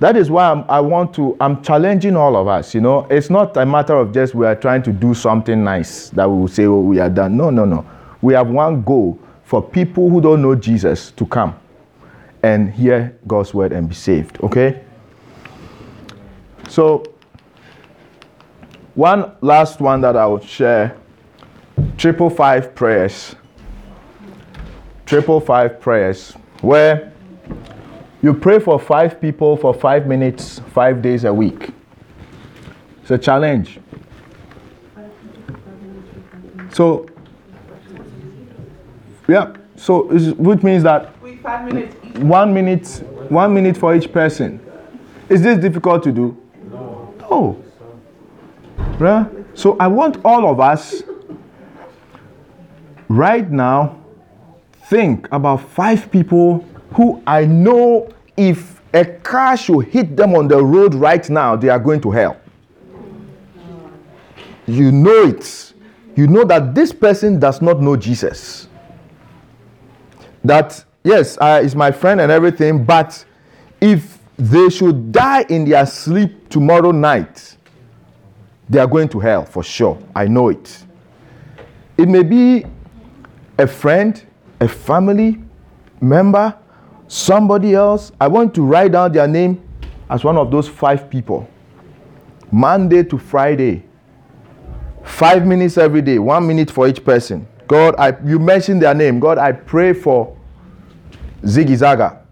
That 0.00 0.16
is 0.16 0.30
why 0.30 0.50
I'm, 0.50 0.64
I 0.68 0.80
want 0.80 1.12
to, 1.14 1.36
I'm 1.40 1.62
challenging 1.62 2.16
all 2.16 2.36
of 2.36 2.46
us. 2.46 2.74
You 2.74 2.80
know, 2.80 3.06
it's 3.10 3.30
not 3.30 3.56
a 3.56 3.66
matter 3.66 3.96
of 3.96 4.12
just 4.12 4.34
we 4.34 4.46
are 4.46 4.54
trying 4.54 4.82
to 4.84 4.92
do 4.92 5.12
something 5.12 5.64
nice 5.64 6.10
that 6.10 6.28
we 6.30 6.38
will 6.38 6.48
say, 6.48 6.66
oh, 6.66 6.80
we 6.80 7.00
are 7.00 7.10
done. 7.10 7.36
No, 7.36 7.50
no, 7.50 7.64
no. 7.64 7.84
We 8.22 8.34
have 8.34 8.48
one 8.48 8.82
goal 8.82 9.18
for 9.44 9.62
people 9.62 10.08
who 10.08 10.20
don't 10.20 10.42
know 10.42 10.54
Jesus 10.54 11.10
to 11.12 11.26
come 11.26 11.58
and 12.42 12.72
hear 12.72 13.18
God's 13.26 13.52
word 13.52 13.72
and 13.72 13.88
be 13.88 13.94
saved. 13.94 14.38
Okay? 14.42 14.84
So, 16.68 17.02
one 18.94 19.32
last 19.40 19.80
one 19.80 20.00
that 20.02 20.16
I 20.16 20.26
would 20.26 20.44
share 20.44 20.96
triple 21.96 22.30
five 22.30 22.74
prayers. 22.74 23.34
Triple 25.06 25.40
five 25.40 25.80
prayers, 25.80 26.32
where 26.60 27.07
you 28.22 28.34
pray 28.34 28.58
for 28.58 28.78
five 28.80 29.20
people 29.20 29.56
for 29.56 29.72
five 29.72 30.06
minutes, 30.06 30.60
five 30.72 31.00
days 31.00 31.24
a 31.24 31.32
week. 31.32 31.70
It's 33.02 33.10
a 33.10 33.18
challenge. 33.18 33.78
So, 36.70 37.06
yeah, 39.26 39.54
so 39.76 40.04
which 40.34 40.62
means 40.62 40.82
that 40.82 41.20
Wait, 41.22 41.40
five 41.42 41.72
minutes 41.72 41.96
each. 42.04 42.18
one 42.18 42.52
minute, 42.52 42.88
one 43.30 43.54
minute 43.54 43.76
for 43.76 43.94
each 43.94 44.12
person. 44.12 44.60
Is 45.28 45.42
this 45.42 45.58
difficult 45.58 46.02
to 46.04 46.12
do? 46.12 46.36
No. 47.30 47.62
Right? 48.98 49.26
So 49.54 49.76
I 49.78 49.86
want 49.86 50.24
all 50.24 50.48
of 50.50 50.60
us 50.60 51.02
right 53.08 53.50
now 53.50 54.00
think 54.88 55.28
about 55.32 55.60
five 55.62 56.10
people 56.10 56.64
who 56.92 57.22
I 57.26 57.44
know 57.44 58.08
if 58.36 58.80
a 58.94 59.04
car 59.04 59.56
should 59.56 59.86
hit 59.86 60.16
them 60.16 60.34
on 60.34 60.48
the 60.48 60.62
road 60.62 60.94
right 60.94 61.28
now, 61.28 61.56
they 61.56 61.68
are 61.68 61.78
going 61.78 62.00
to 62.02 62.10
hell. 62.10 62.36
You 64.66 64.92
know 64.92 65.24
it. 65.24 65.74
You 66.16 66.26
know 66.26 66.44
that 66.44 66.74
this 66.74 66.92
person 66.92 67.38
does 67.38 67.62
not 67.62 67.80
know 67.80 67.96
Jesus. 67.96 68.68
That, 70.44 70.84
yes, 71.04 71.38
is 71.62 71.74
my 71.76 71.90
friend 71.90 72.20
and 72.20 72.30
everything, 72.32 72.84
but 72.84 73.24
if 73.80 74.18
they 74.36 74.68
should 74.68 75.12
die 75.12 75.44
in 75.48 75.64
their 75.68 75.86
sleep 75.86 76.48
tomorrow 76.48 76.90
night, 76.90 77.56
they 78.68 78.78
are 78.78 78.86
going 78.86 79.08
to 79.08 79.20
hell 79.20 79.44
for 79.44 79.62
sure. 79.62 79.98
I 80.14 80.26
know 80.26 80.48
it. 80.48 80.84
It 81.96 82.08
may 82.08 82.22
be 82.22 82.64
a 83.58 83.66
friend, 83.66 84.22
a 84.60 84.68
family 84.68 85.42
member, 86.00 86.54
somebody 87.08 87.74
else. 87.74 88.12
I 88.20 88.28
want 88.28 88.54
to 88.54 88.62
write 88.62 88.92
down 88.92 89.12
their 89.12 89.26
name 89.26 89.62
as 90.08 90.22
one 90.22 90.36
of 90.36 90.50
those 90.50 90.68
five 90.68 91.10
people. 91.10 91.48
Monday 92.52 93.02
to 93.04 93.18
Friday. 93.18 93.84
Five 95.04 95.46
minutes 95.46 95.78
every 95.78 96.02
day, 96.02 96.18
one 96.18 96.46
minute 96.46 96.70
for 96.70 96.86
each 96.86 97.04
person. 97.04 97.48
God, 97.66 97.94
I, 97.98 98.14
you 98.24 98.38
mentioned 98.38 98.82
their 98.82 98.94
name. 98.94 99.20
God, 99.20 99.38
I 99.38 99.52
pray 99.52 99.92
for 99.92 100.36
Ziggy 101.42 101.76
Zaga. 101.76 102.22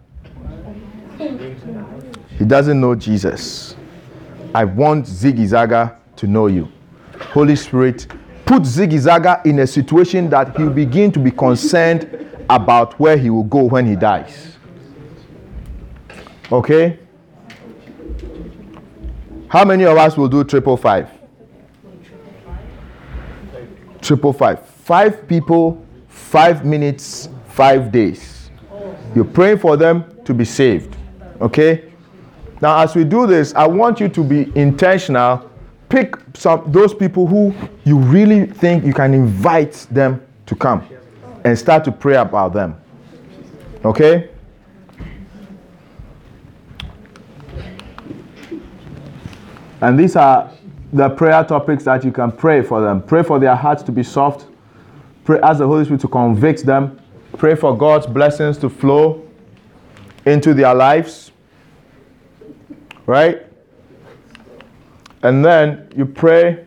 He 2.38 2.44
doesn't 2.44 2.78
know 2.78 2.94
Jesus. 2.94 3.76
I 4.54 4.64
want 4.64 5.06
Ziggy 5.06 5.46
Zaga 5.46 5.98
to 6.16 6.26
know 6.26 6.46
you. 6.46 6.68
Holy 7.32 7.56
Spirit, 7.56 8.06
put 8.44 8.62
Ziggy 8.62 8.98
Zaga 8.98 9.40
in 9.44 9.58
a 9.60 9.66
situation 9.66 10.28
that 10.30 10.56
he'll 10.56 10.70
begin 10.70 11.10
to 11.12 11.18
be 11.18 11.30
concerned 11.30 12.26
about 12.48 12.98
where 13.00 13.16
he 13.16 13.30
will 13.30 13.44
go 13.44 13.62
when 13.64 13.86
he 13.86 13.96
dies. 13.96 14.55
Okay? 16.53 16.99
How 19.49 19.64
many 19.64 19.84
of 19.84 19.97
us 19.97 20.16
will 20.16 20.28
do 20.28 20.44
triple 20.44 20.76
five? 20.76 21.11
Triple 24.01 24.32
five. 24.32 24.66
Five 24.66 25.26
people, 25.26 25.84
five 26.09 26.64
minutes, 26.64 27.28
five 27.49 27.90
days. 27.90 28.51
You're 29.14 29.24
praying 29.24 29.59
for 29.59 29.76
them 29.76 30.05
to 30.24 30.34
be 30.34 30.44
saved. 30.44 30.97
Okay? 31.40 31.92
Now, 32.61 32.78
as 32.82 32.94
we 32.94 33.05
do 33.05 33.26
this, 33.26 33.55
I 33.55 33.66
want 33.66 34.01
you 34.01 34.09
to 34.09 34.24
be 34.24 34.53
intentional. 34.55 35.51
Pick 35.88 36.16
some 36.34 36.70
those 36.70 36.94
people 36.94 37.26
who 37.26 37.55
you 37.84 37.99
really 37.99 38.47
think 38.47 38.84
you 38.84 38.92
can 38.92 39.14
invite 39.14 39.86
them 39.90 40.24
to 40.47 40.55
come 40.55 40.86
and 41.44 41.59
start 41.59 41.84
to 41.84 41.92
pray 41.92 42.16
about 42.16 42.53
them. 42.53 42.76
Okay? 43.84 44.30
And 49.80 49.98
these 49.98 50.16
are 50.16 50.50
the 50.92 51.08
prayer 51.10 51.44
topics 51.44 51.84
that 51.84 52.04
you 52.04 52.12
can 52.12 52.32
pray 52.32 52.62
for 52.62 52.80
them. 52.80 53.02
Pray 53.02 53.22
for 53.22 53.38
their 53.38 53.54
hearts 53.54 53.82
to 53.84 53.92
be 53.92 54.02
soft. 54.02 54.46
Pray 55.24 55.38
ask 55.40 55.58
the 55.58 55.66
Holy 55.66 55.84
Spirit 55.84 56.00
to 56.02 56.08
convict 56.08 56.64
them. 56.64 57.00
Pray 57.36 57.54
for 57.54 57.76
God's 57.76 58.06
blessings 58.06 58.56
to 58.58 58.68
flow. 58.68 59.26
into 60.26 60.52
their 60.52 60.74
lives, 60.74 61.30
right? 63.06 63.46
And 65.22 65.44
then 65.44 65.88
you 65.96 66.04
pray, 66.04 66.66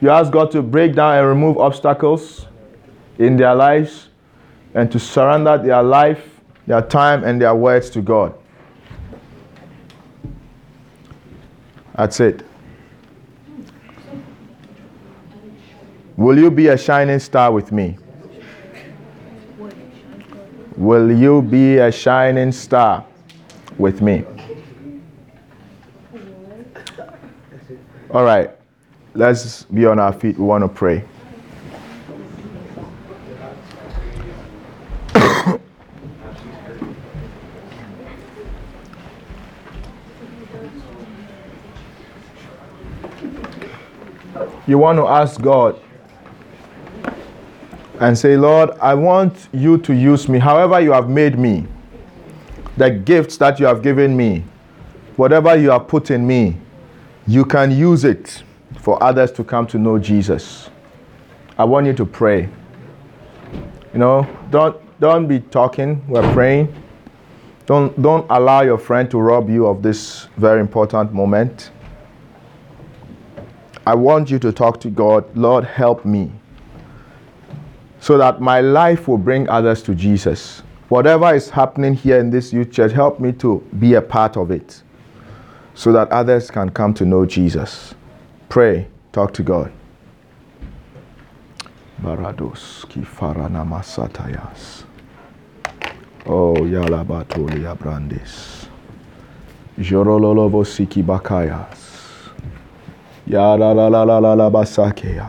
you 0.00 0.10
ask 0.10 0.32
God 0.32 0.50
to 0.52 0.62
break 0.62 0.94
down 0.94 1.16
and 1.16 1.28
remove 1.28 1.58
obstacles 1.58 2.46
in 3.18 3.36
their 3.36 3.54
lives 3.54 4.08
and 4.74 4.90
to 4.90 4.98
surrender 4.98 5.58
their 5.58 5.82
life, 5.82 6.40
their 6.66 6.82
time, 6.82 7.22
and 7.22 7.40
their 7.40 7.54
words 7.54 7.88
to 7.90 8.00
God. 8.00 8.34
That's 11.96 12.20
it. 12.20 12.44
Will 16.16 16.38
you 16.38 16.50
be 16.50 16.68
a 16.68 16.76
shining 16.76 17.18
star 17.18 17.52
with 17.52 17.72
me? 17.72 17.98
Will 20.76 21.10
you 21.10 21.40
be 21.40 21.78
a 21.78 21.90
shining 21.90 22.52
star 22.52 23.06
with 23.78 24.02
me? 24.02 24.24
All 28.10 28.24
right, 28.24 28.50
let's 29.14 29.64
be 29.64 29.86
on 29.86 29.98
our 29.98 30.12
feet. 30.12 30.38
We 30.38 30.44
want 30.44 30.64
to 30.64 30.68
pray. 30.68 31.04
You 44.66 44.78
want 44.78 44.98
to 44.98 45.06
ask 45.06 45.40
God 45.40 45.80
and 48.00 48.16
say, 48.16 48.36
Lord, 48.36 48.70
I 48.80 48.94
want 48.94 49.48
you 49.52 49.78
to 49.78 49.94
use 49.94 50.28
me 50.28 50.38
however 50.38 50.80
you 50.80 50.92
have 50.92 51.08
made 51.08 51.38
me, 51.38 51.66
the 52.76 52.90
gifts 52.90 53.36
that 53.38 53.58
you 53.58 53.66
have 53.66 53.82
given 53.82 54.16
me, 54.16 54.44
whatever 55.16 55.56
you 55.56 55.70
have 55.70 55.88
put 55.88 56.10
in 56.10 56.26
me, 56.26 56.58
you 57.26 57.44
can 57.44 57.70
use 57.70 58.04
it 58.04 58.42
for 58.78 59.02
others 59.02 59.32
to 59.32 59.44
come 59.44 59.66
to 59.68 59.78
know 59.78 59.98
Jesus. 59.98 60.70
I 61.58 61.64
want 61.64 61.86
you 61.86 61.94
to 61.94 62.04
pray. 62.04 62.48
You 63.92 63.98
know, 63.98 64.28
don't 64.50 64.76
don't 65.00 65.26
be 65.26 65.40
talking, 65.40 66.06
we're 66.06 66.30
praying. 66.32 66.74
Don't 67.64 68.00
don't 68.02 68.26
allow 68.30 68.60
your 68.60 68.78
friend 68.78 69.10
to 69.10 69.18
rob 69.18 69.48
you 69.48 69.66
of 69.66 69.82
this 69.82 70.28
very 70.36 70.60
important 70.60 71.12
moment. 71.12 71.70
I 73.86 73.94
want 73.94 74.30
you 74.30 74.40
to 74.40 74.50
talk 74.50 74.80
to 74.80 74.90
God, 74.90 75.24
Lord, 75.36 75.64
help 75.64 76.04
me 76.04 76.32
so 78.00 78.18
that 78.18 78.40
my 78.40 78.60
life 78.60 79.06
will 79.06 79.18
bring 79.18 79.48
others 79.48 79.80
to 79.84 79.94
Jesus. 79.94 80.62
Whatever 80.88 81.34
is 81.34 81.50
happening 81.50 81.94
here 81.94 82.18
in 82.18 82.30
this 82.30 82.52
youth 82.52 82.72
church, 82.72 82.92
help 82.92 83.20
me 83.20 83.32
to 83.34 83.60
be 83.78 83.94
a 83.94 84.02
part 84.02 84.36
of 84.36 84.50
it 84.50 84.82
so 85.74 85.92
that 85.92 86.10
others 86.10 86.50
can 86.50 86.70
come 86.70 86.94
to 86.94 87.04
know 87.04 87.24
Jesus. 87.26 87.94
Pray, 88.48 88.88
talk 89.12 89.32
to 89.34 89.42
God. 89.42 89.72
Barados 92.02 92.86
kifarana 92.86 93.64
masatayas. 93.64 94.84
Oh, 96.26 96.54
yalabatoli 96.54 97.64
abrandis. 97.72 98.66
Jorololobo 99.78 100.64
siki 100.64 101.02
bakayas. 101.02 101.85
Yala 103.26 103.74
la 103.74 103.88
la 103.88 104.04
la 104.04 104.04
la 104.04 104.18
la 104.20 104.34
la 104.34 104.50
basakeya. 104.50 105.26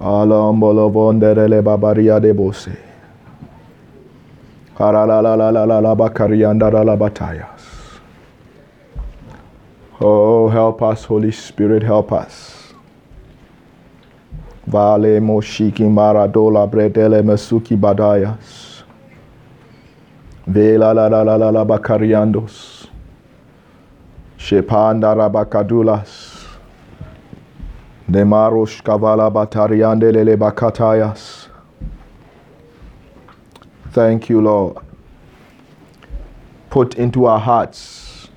Alambolo 0.00 0.88
bonderele 0.88 1.60
babaria 1.60 2.20
de 2.20 2.32
bose. 2.32 2.76
Karala 4.76 5.20
la 5.22 5.34
la 5.34 5.50
la 5.50 5.64
la 5.64 5.80
la 5.80 5.94
bakarianda 5.94 6.70
la 6.70 6.96
batayas. 6.96 8.00
Oh, 10.00 10.48
help 10.48 10.82
us, 10.82 11.04
Holy 11.04 11.32
Spirit, 11.32 11.82
help 11.82 12.12
us. 12.12 12.72
Vale 14.66 15.20
moshiki 15.20 15.84
maradola 15.84 16.66
bredele 16.66 17.22
mesuki 17.22 17.76
badayas. 17.76 18.84
Vela 20.46 20.94
la 20.94 21.08
la 21.08 21.22
la 21.22 21.36
la 21.36 21.50
la 21.50 21.64
bakariandos. 21.64 22.73
Shepanda 24.44 25.14
rabakadulas. 25.14 26.44
Nemarosh 28.10 28.82
kavala 28.82 29.30
batariande 29.30 30.12
lele 30.12 30.36
bakatayas. 30.36 31.48
Thank 33.92 34.28
you, 34.28 34.42
Lord. 34.42 34.84
Put 36.68 36.96
into 36.96 37.24
our 37.24 37.40
hearts 37.40 38.28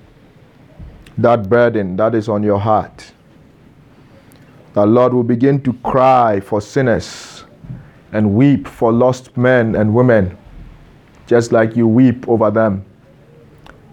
that 1.18 1.50
burden 1.50 1.96
that 1.96 2.14
is 2.14 2.26
on 2.30 2.42
your 2.42 2.58
heart. 2.58 3.12
The 4.72 4.86
Lord 4.86 5.12
will 5.12 5.24
begin 5.24 5.60
to 5.64 5.74
cry 5.74 6.40
for 6.40 6.62
sinners 6.62 7.44
and 8.12 8.32
weep 8.32 8.66
for 8.66 8.92
lost 8.92 9.36
men 9.36 9.74
and 9.74 9.94
women, 9.94 10.38
just 11.26 11.52
like 11.52 11.76
you 11.76 11.86
weep 11.86 12.26
over 12.26 12.50
them. 12.50 12.86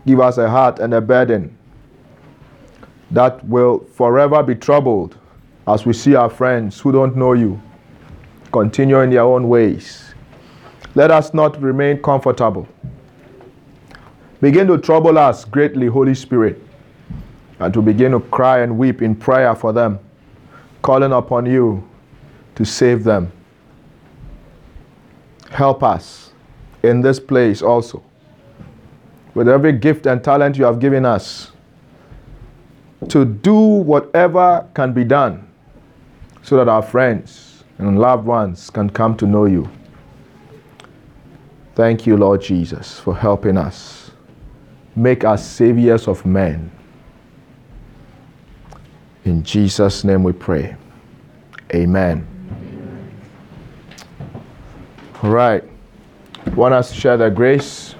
Give 0.07 0.21
us 0.21 0.37
a 0.37 0.49
heart 0.49 0.79
and 0.79 0.93
a 0.93 1.01
burden 1.01 1.54
that 3.11 3.43
will 3.45 3.79
forever 3.93 4.41
be 4.43 4.55
troubled 4.55 5.17
as 5.67 5.85
we 5.85 5.93
see 5.93 6.15
our 6.15 6.29
friends 6.29 6.79
who 6.79 6.91
don't 6.91 7.15
know 7.15 7.33
you 7.33 7.61
continue 8.51 9.01
in 9.01 9.09
their 9.09 9.23
own 9.23 9.49
ways. 9.49 10.13
Let 10.95 11.11
us 11.11 11.33
not 11.33 11.61
remain 11.61 12.01
comfortable. 12.01 12.67
Begin 14.39 14.67
to 14.67 14.77
trouble 14.77 15.17
us 15.17 15.43
greatly, 15.43 15.87
Holy 15.87 16.15
Spirit, 16.15 16.61
and 17.59 17.73
to 17.73 17.81
begin 17.81 18.13
to 18.13 18.19
cry 18.19 18.59
and 18.59 18.77
weep 18.77 19.01
in 19.01 19.15
prayer 19.15 19.55
for 19.55 19.73
them, 19.73 19.99
calling 20.81 21.11
upon 21.11 21.45
you 21.45 21.87
to 22.55 22.65
save 22.65 23.03
them. 23.03 23.31
Help 25.49 25.83
us 25.83 26.31
in 26.83 27.01
this 27.01 27.19
place 27.19 27.61
also. 27.61 28.03
With 29.33 29.49
every 29.49 29.73
gift 29.73 30.05
and 30.05 30.23
talent 30.23 30.57
you 30.57 30.63
have 30.63 30.79
given 30.79 31.05
us, 31.05 31.51
to 33.09 33.25
do 33.25 33.55
whatever 33.55 34.67
can 34.73 34.93
be 34.93 35.03
done 35.03 35.47
so 36.43 36.57
that 36.57 36.67
our 36.67 36.81
friends 36.81 37.63
and 37.77 37.99
loved 37.99 38.25
ones 38.25 38.69
can 38.69 38.89
come 38.89 39.17
to 39.17 39.25
know 39.25 39.45
you. 39.45 39.69
Thank 41.75 42.07
you, 42.07 42.15
Lord 42.15 42.41
Jesus, 42.41 42.99
for 42.99 43.15
helping 43.15 43.57
us. 43.57 44.11
Make 44.95 45.25
us 45.25 45.45
saviors 45.45 46.07
of 46.07 46.25
men. 46.25 46.71
In 49.25 49.43
Jesus' 49.43 50.03
name 50.03 50.23
we 50.23 50.31
pray. 50.31 50.75
Amen. 51.73 52.25
All 55.21 55.31
right. 55.31 55.63
Want 56.55 56.73
us 56.73 56.89
to 56.91 56.95
share 56.95 57.17
the 57.17 57.29
grace? 57.29 57.95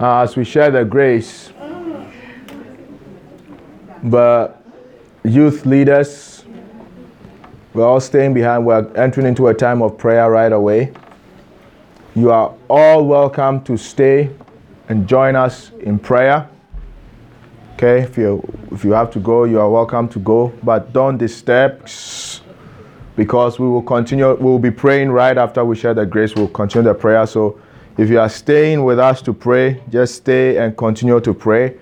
Uh, 0.00 0.20
as 0.20 0.36
we 0.36 0.44
share 0.44 0.70
the 0.70 0.84
grace, 0.84 1.43
but 4.04 4.62
youth 5.24 5.64
leaders, 5.64 6.44
we're 7.72 7.86
all 7.86 8.00
staying 8.00 8.34
behind. 8.34 8.64
We're 8.64 8.86
entering 8.94 9.26
into 9.26 9.48
a 9.48 9.54
time 9.54 9.82
of 9.82 9.96
prayer 9.96 10.30
right 10.30 10.52
away. 10.52 10.92
You 12.14 12.30
are 12.30 12.54
all 12.68 13.06
welcome 13.06 13.64
to 13.64 13.76
stay 13.76 14.30
and 14.88 15.08
join 15.08 15.34
us 15.34 15.70
in 15.80 15.98
prayer. 15.98 16.48
Okay, 17.74 18.02
if 18.02 18.16
you 18.16 18.40
if 18.70 18.84
you 18.84 18.92
have 18.92 19.10
to 19.12 19.18
go, 19.18 19.44
you 19.44 19.58
are 19.58 19.68
welcome 19.68 20.08
to 20.10 20.18
go, 20.20 20.52
but 20.62 20.92
don't 20.92 21.18
disturb 21.18 21.88
because 23.16 23.58
we 23.58 23.66
will 23.66 23.82
continue. 23.82 24.34
We 24.34 24.44
will 24.44 24.58
be 24.58 24.70
praying 24.70 25.10
right 25.10 25.36
after 25.36 25.64
we 25.64 25.76
share 25.76 25.94
the 25.94 26.06
grace. 26.06 26.34
We'll 26.36 26.48
continue 26.48 26.88
the 26.88 26.94
prayer. 26.94 27.26
So, 27.26 27.58
if 27.96 28.10
you 28.10 28.20
are 28.20 28.28
staying 28.28 28.84
with 28.84 28.98
us 28.98 29.22
to 29.22 29.32
pray, 29.32 29.82
just 29.90 30.16
stay 30.16 30.58
and 30.58 30.76
continue 30.76 31.18
to 31.20 31.34
pray. 31.34 31.78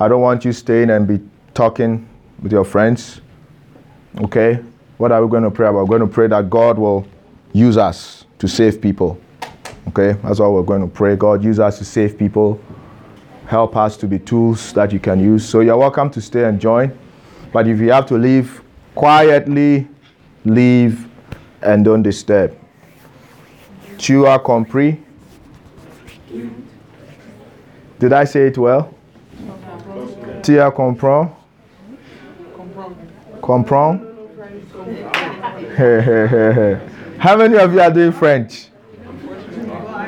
I 0.00 0.08
don't 0.08 0.20
want 0.20 0.44
you 0.44 0.52
staying 0.52 0.90
and 0.90 1.06
be 1.06 1.20
talking 1.56 2.06
with 2.42 2.52
your 2.52 2.64
friends. 2.64 3.22
Okay? 4.20 4.62
What 4.98 5.10
are 5.10 5.24
we 5.24 5.30
going 5.30 5.42
to 5.42 5.50
pray 5.50 5.66
about? 5.66 5.88
We're 5.88 5.98
going 5.98 6.08
to 6.08 6.14
pray 6.14 6.28
that 6.28 6.48
God 6.48 6.78
will 6.78 7.06
use 7.52 7.76
us 7.76 8.26
to 8.38 8.46
save 8.46 8.80
people. 8.80 9.18
Okay? 9.88 10.12
That's 10.22 10.38
what 10.38 10.52
we're 10.52 10.62
going 10.62 10.82
to 10.82 10.86
pray. 10.86 11.16
God, 11.16 11.42
use 11.42 11.58
us 11.58 11.78
to 11.78 11.84
save 11.84 12.18
people. 12.18 12.60
Help 13.46 13.76
us 13.76 13.96
to 13.96 14.06
be 14.06 14.18
tools 14.18 14.72
that 14.74 14.92
you 14.92 15.00
can 15.00 15.18
use. 15.18 15.48
So 15.48 15.60
you're 15.60 15.76
welcome 15.76 16.10
to 16.10 16.20
stay 16.20 16.44
and 16.44 16.60
join. 16.60 16.96
But 17.52 17.66
if 17.68 17.80
you 17.80 17.90
have 17.90 18.06
to 18.06 18.18
leave, 18.18 18.62
quietly 18.94 19.88
leave 20.44 21.08
and 21.62 21.84
don't 21.84 22.02
disturb. 22.02 22.54
Tu 23.98 24.26
as 24.26 24.40
compris? 24.44 24.98
Did 27.98 28.12
I 28.12 28.24
say 28.24 28.48
it 28.48 28.58
well? 28.58 28.92
Tu 30.42 30.60
as 30.60 30.72
compris? 30.74 31.35
Comprend? 33.46 34.00
How 37.18 37.36
many 37.36 37.56
of 37.56 37.72
you 37.72 37.80
are 37.80 37.90
doing 37.90 38.12
French? 38.12 38.68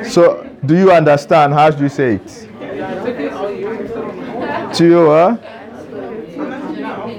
So 0.05 0.49
Do 0.65 0.77
you 0.77 0.91
understand? 0.91 1.55
How 1.55 1.71
do 1.71 1.83
you 1.85 1.89
say 1.89 2.15
it? 2.17 2.49
Tu 4.75 5.09
uh? 5.09 5.37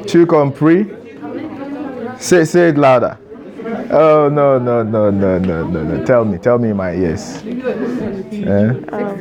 Tu 0.05 0.25
compris? 0.25 0.87
Say, 2.19 2.43
say 2.43 2.69
it 2.69 2.77
louder. 2.77 3.17
Oh 3.91 4.29
no 4.29 4.59
no 4.59 4.83
no 4.83 5.09
no 5.09 5.39
no 5.39 5.67
no 5.67 5.83
no! 5.83 6.05
Tell 6.05 6.25
me, 6.25 6.37
tell 6.37 6.59
me 6.59 6.73
my 6.73 6.93
ears. 6.93 7.41
Eh? 7.45 7.49
Um. 7.49 9.17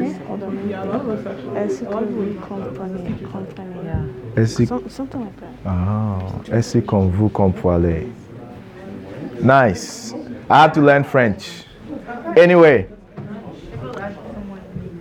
Que 1.57 1.85
vous 1.95 2.35
comprenez? 2.41 3.15
comprenez? 3.33 4.18
Some- 4.37 4.89
Something 4.89 5.21
like 5.23 5.41
that. 5.41 5.49
Ah, 5.67 6.21
est-ce 6.53 6.81
qu'on 6.81 7.09
vous 7.11 7.29
comprenez? 7.29 8.07
Nice. 9.43 10.15
I 10.51 10.63
have 10.63 10.73
to 10.73 10.81
learn 10.81 11.05
French. 11.05 11.65
Anyway, 12.37 12.87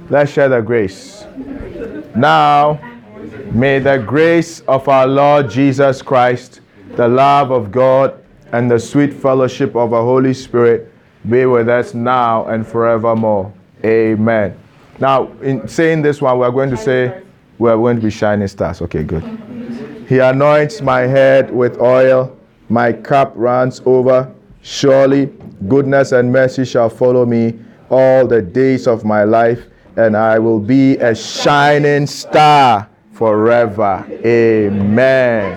let's 0.09 0.31
share 0.31 0.49
the 0.49 0.61
grace. 0.61 1.25
Now, 2.15 2.79
may 3.51 3.79
the 3.79 3.97
grace 3.97 4.61
of 4.67 4.87
our 4.87 5.07
Lord 5.07 5.49
Jesus 5.49 6.01
Christ, 6.01 6.61
the 6.95 7.07
love 7.07 7.51
of 7.51 7.71
God, 7.71 8.13
and 8.51 8.69
the 8.71 8.79
sweet 8.79 9.13
fellowship 9.13 9.75
of 9.75 9.91
the 9.91 10.01
Holy 10.01 10.33
Spirit 10.33 10.91
be 11.29 11.45
with 11.45 11.67
us 11.69 11.93
now 11.93 12.45
and 12.47 12.65
forevermore. 12.65 13.51
Amen. 13.83 14.57
Now, 14.99 15.31
in 15.41 15.67
saying 15.67 16.01
this 16.01 16.21
one, 16.21 16.39
we're 16.39 16.51
going 16.51 16.69
to 16.71 16.77
say, 16.77 17.21
we're 17.57 17.75
going 17.75 17.95
to 17.97 18.01
be 18.01 18.11
shining 18.11 18.47
stars. 18.47 18.81
Okay, 18.81 19.03
good. 19.03 19.23
He 20.07 20.19
anoints 20.19 20.81
my 20.81 21.01
head 21.01 21.51
with 21.51 21.79
oil, 21.81 22.37
my 22.69 22.93
cup 22.93 23.33
runs 23.35 23.81
over. 23.85 24.33
Surely 24.61 25.27
goodness 25.67 26.11
and 26.11 26.31
mercy 26.31 26.65
shall 26.65 26.89
follow 26.89 27.25
me 27.25 27.59
all 27.89 28.27
the 28.27 28.41
days 28.41 28.87
of 28.87 29.05
my 29.05 29.23
life, 29.23 29.65
and 29.95 30.15
I 30.15 30.39
will 30.39 30.59
be 30.59 30.97
a 30.97 31.15
shining 31.15 32.05
star 32.07 32.89
forever. 33.13 34.05
Amen. 34.25 35.45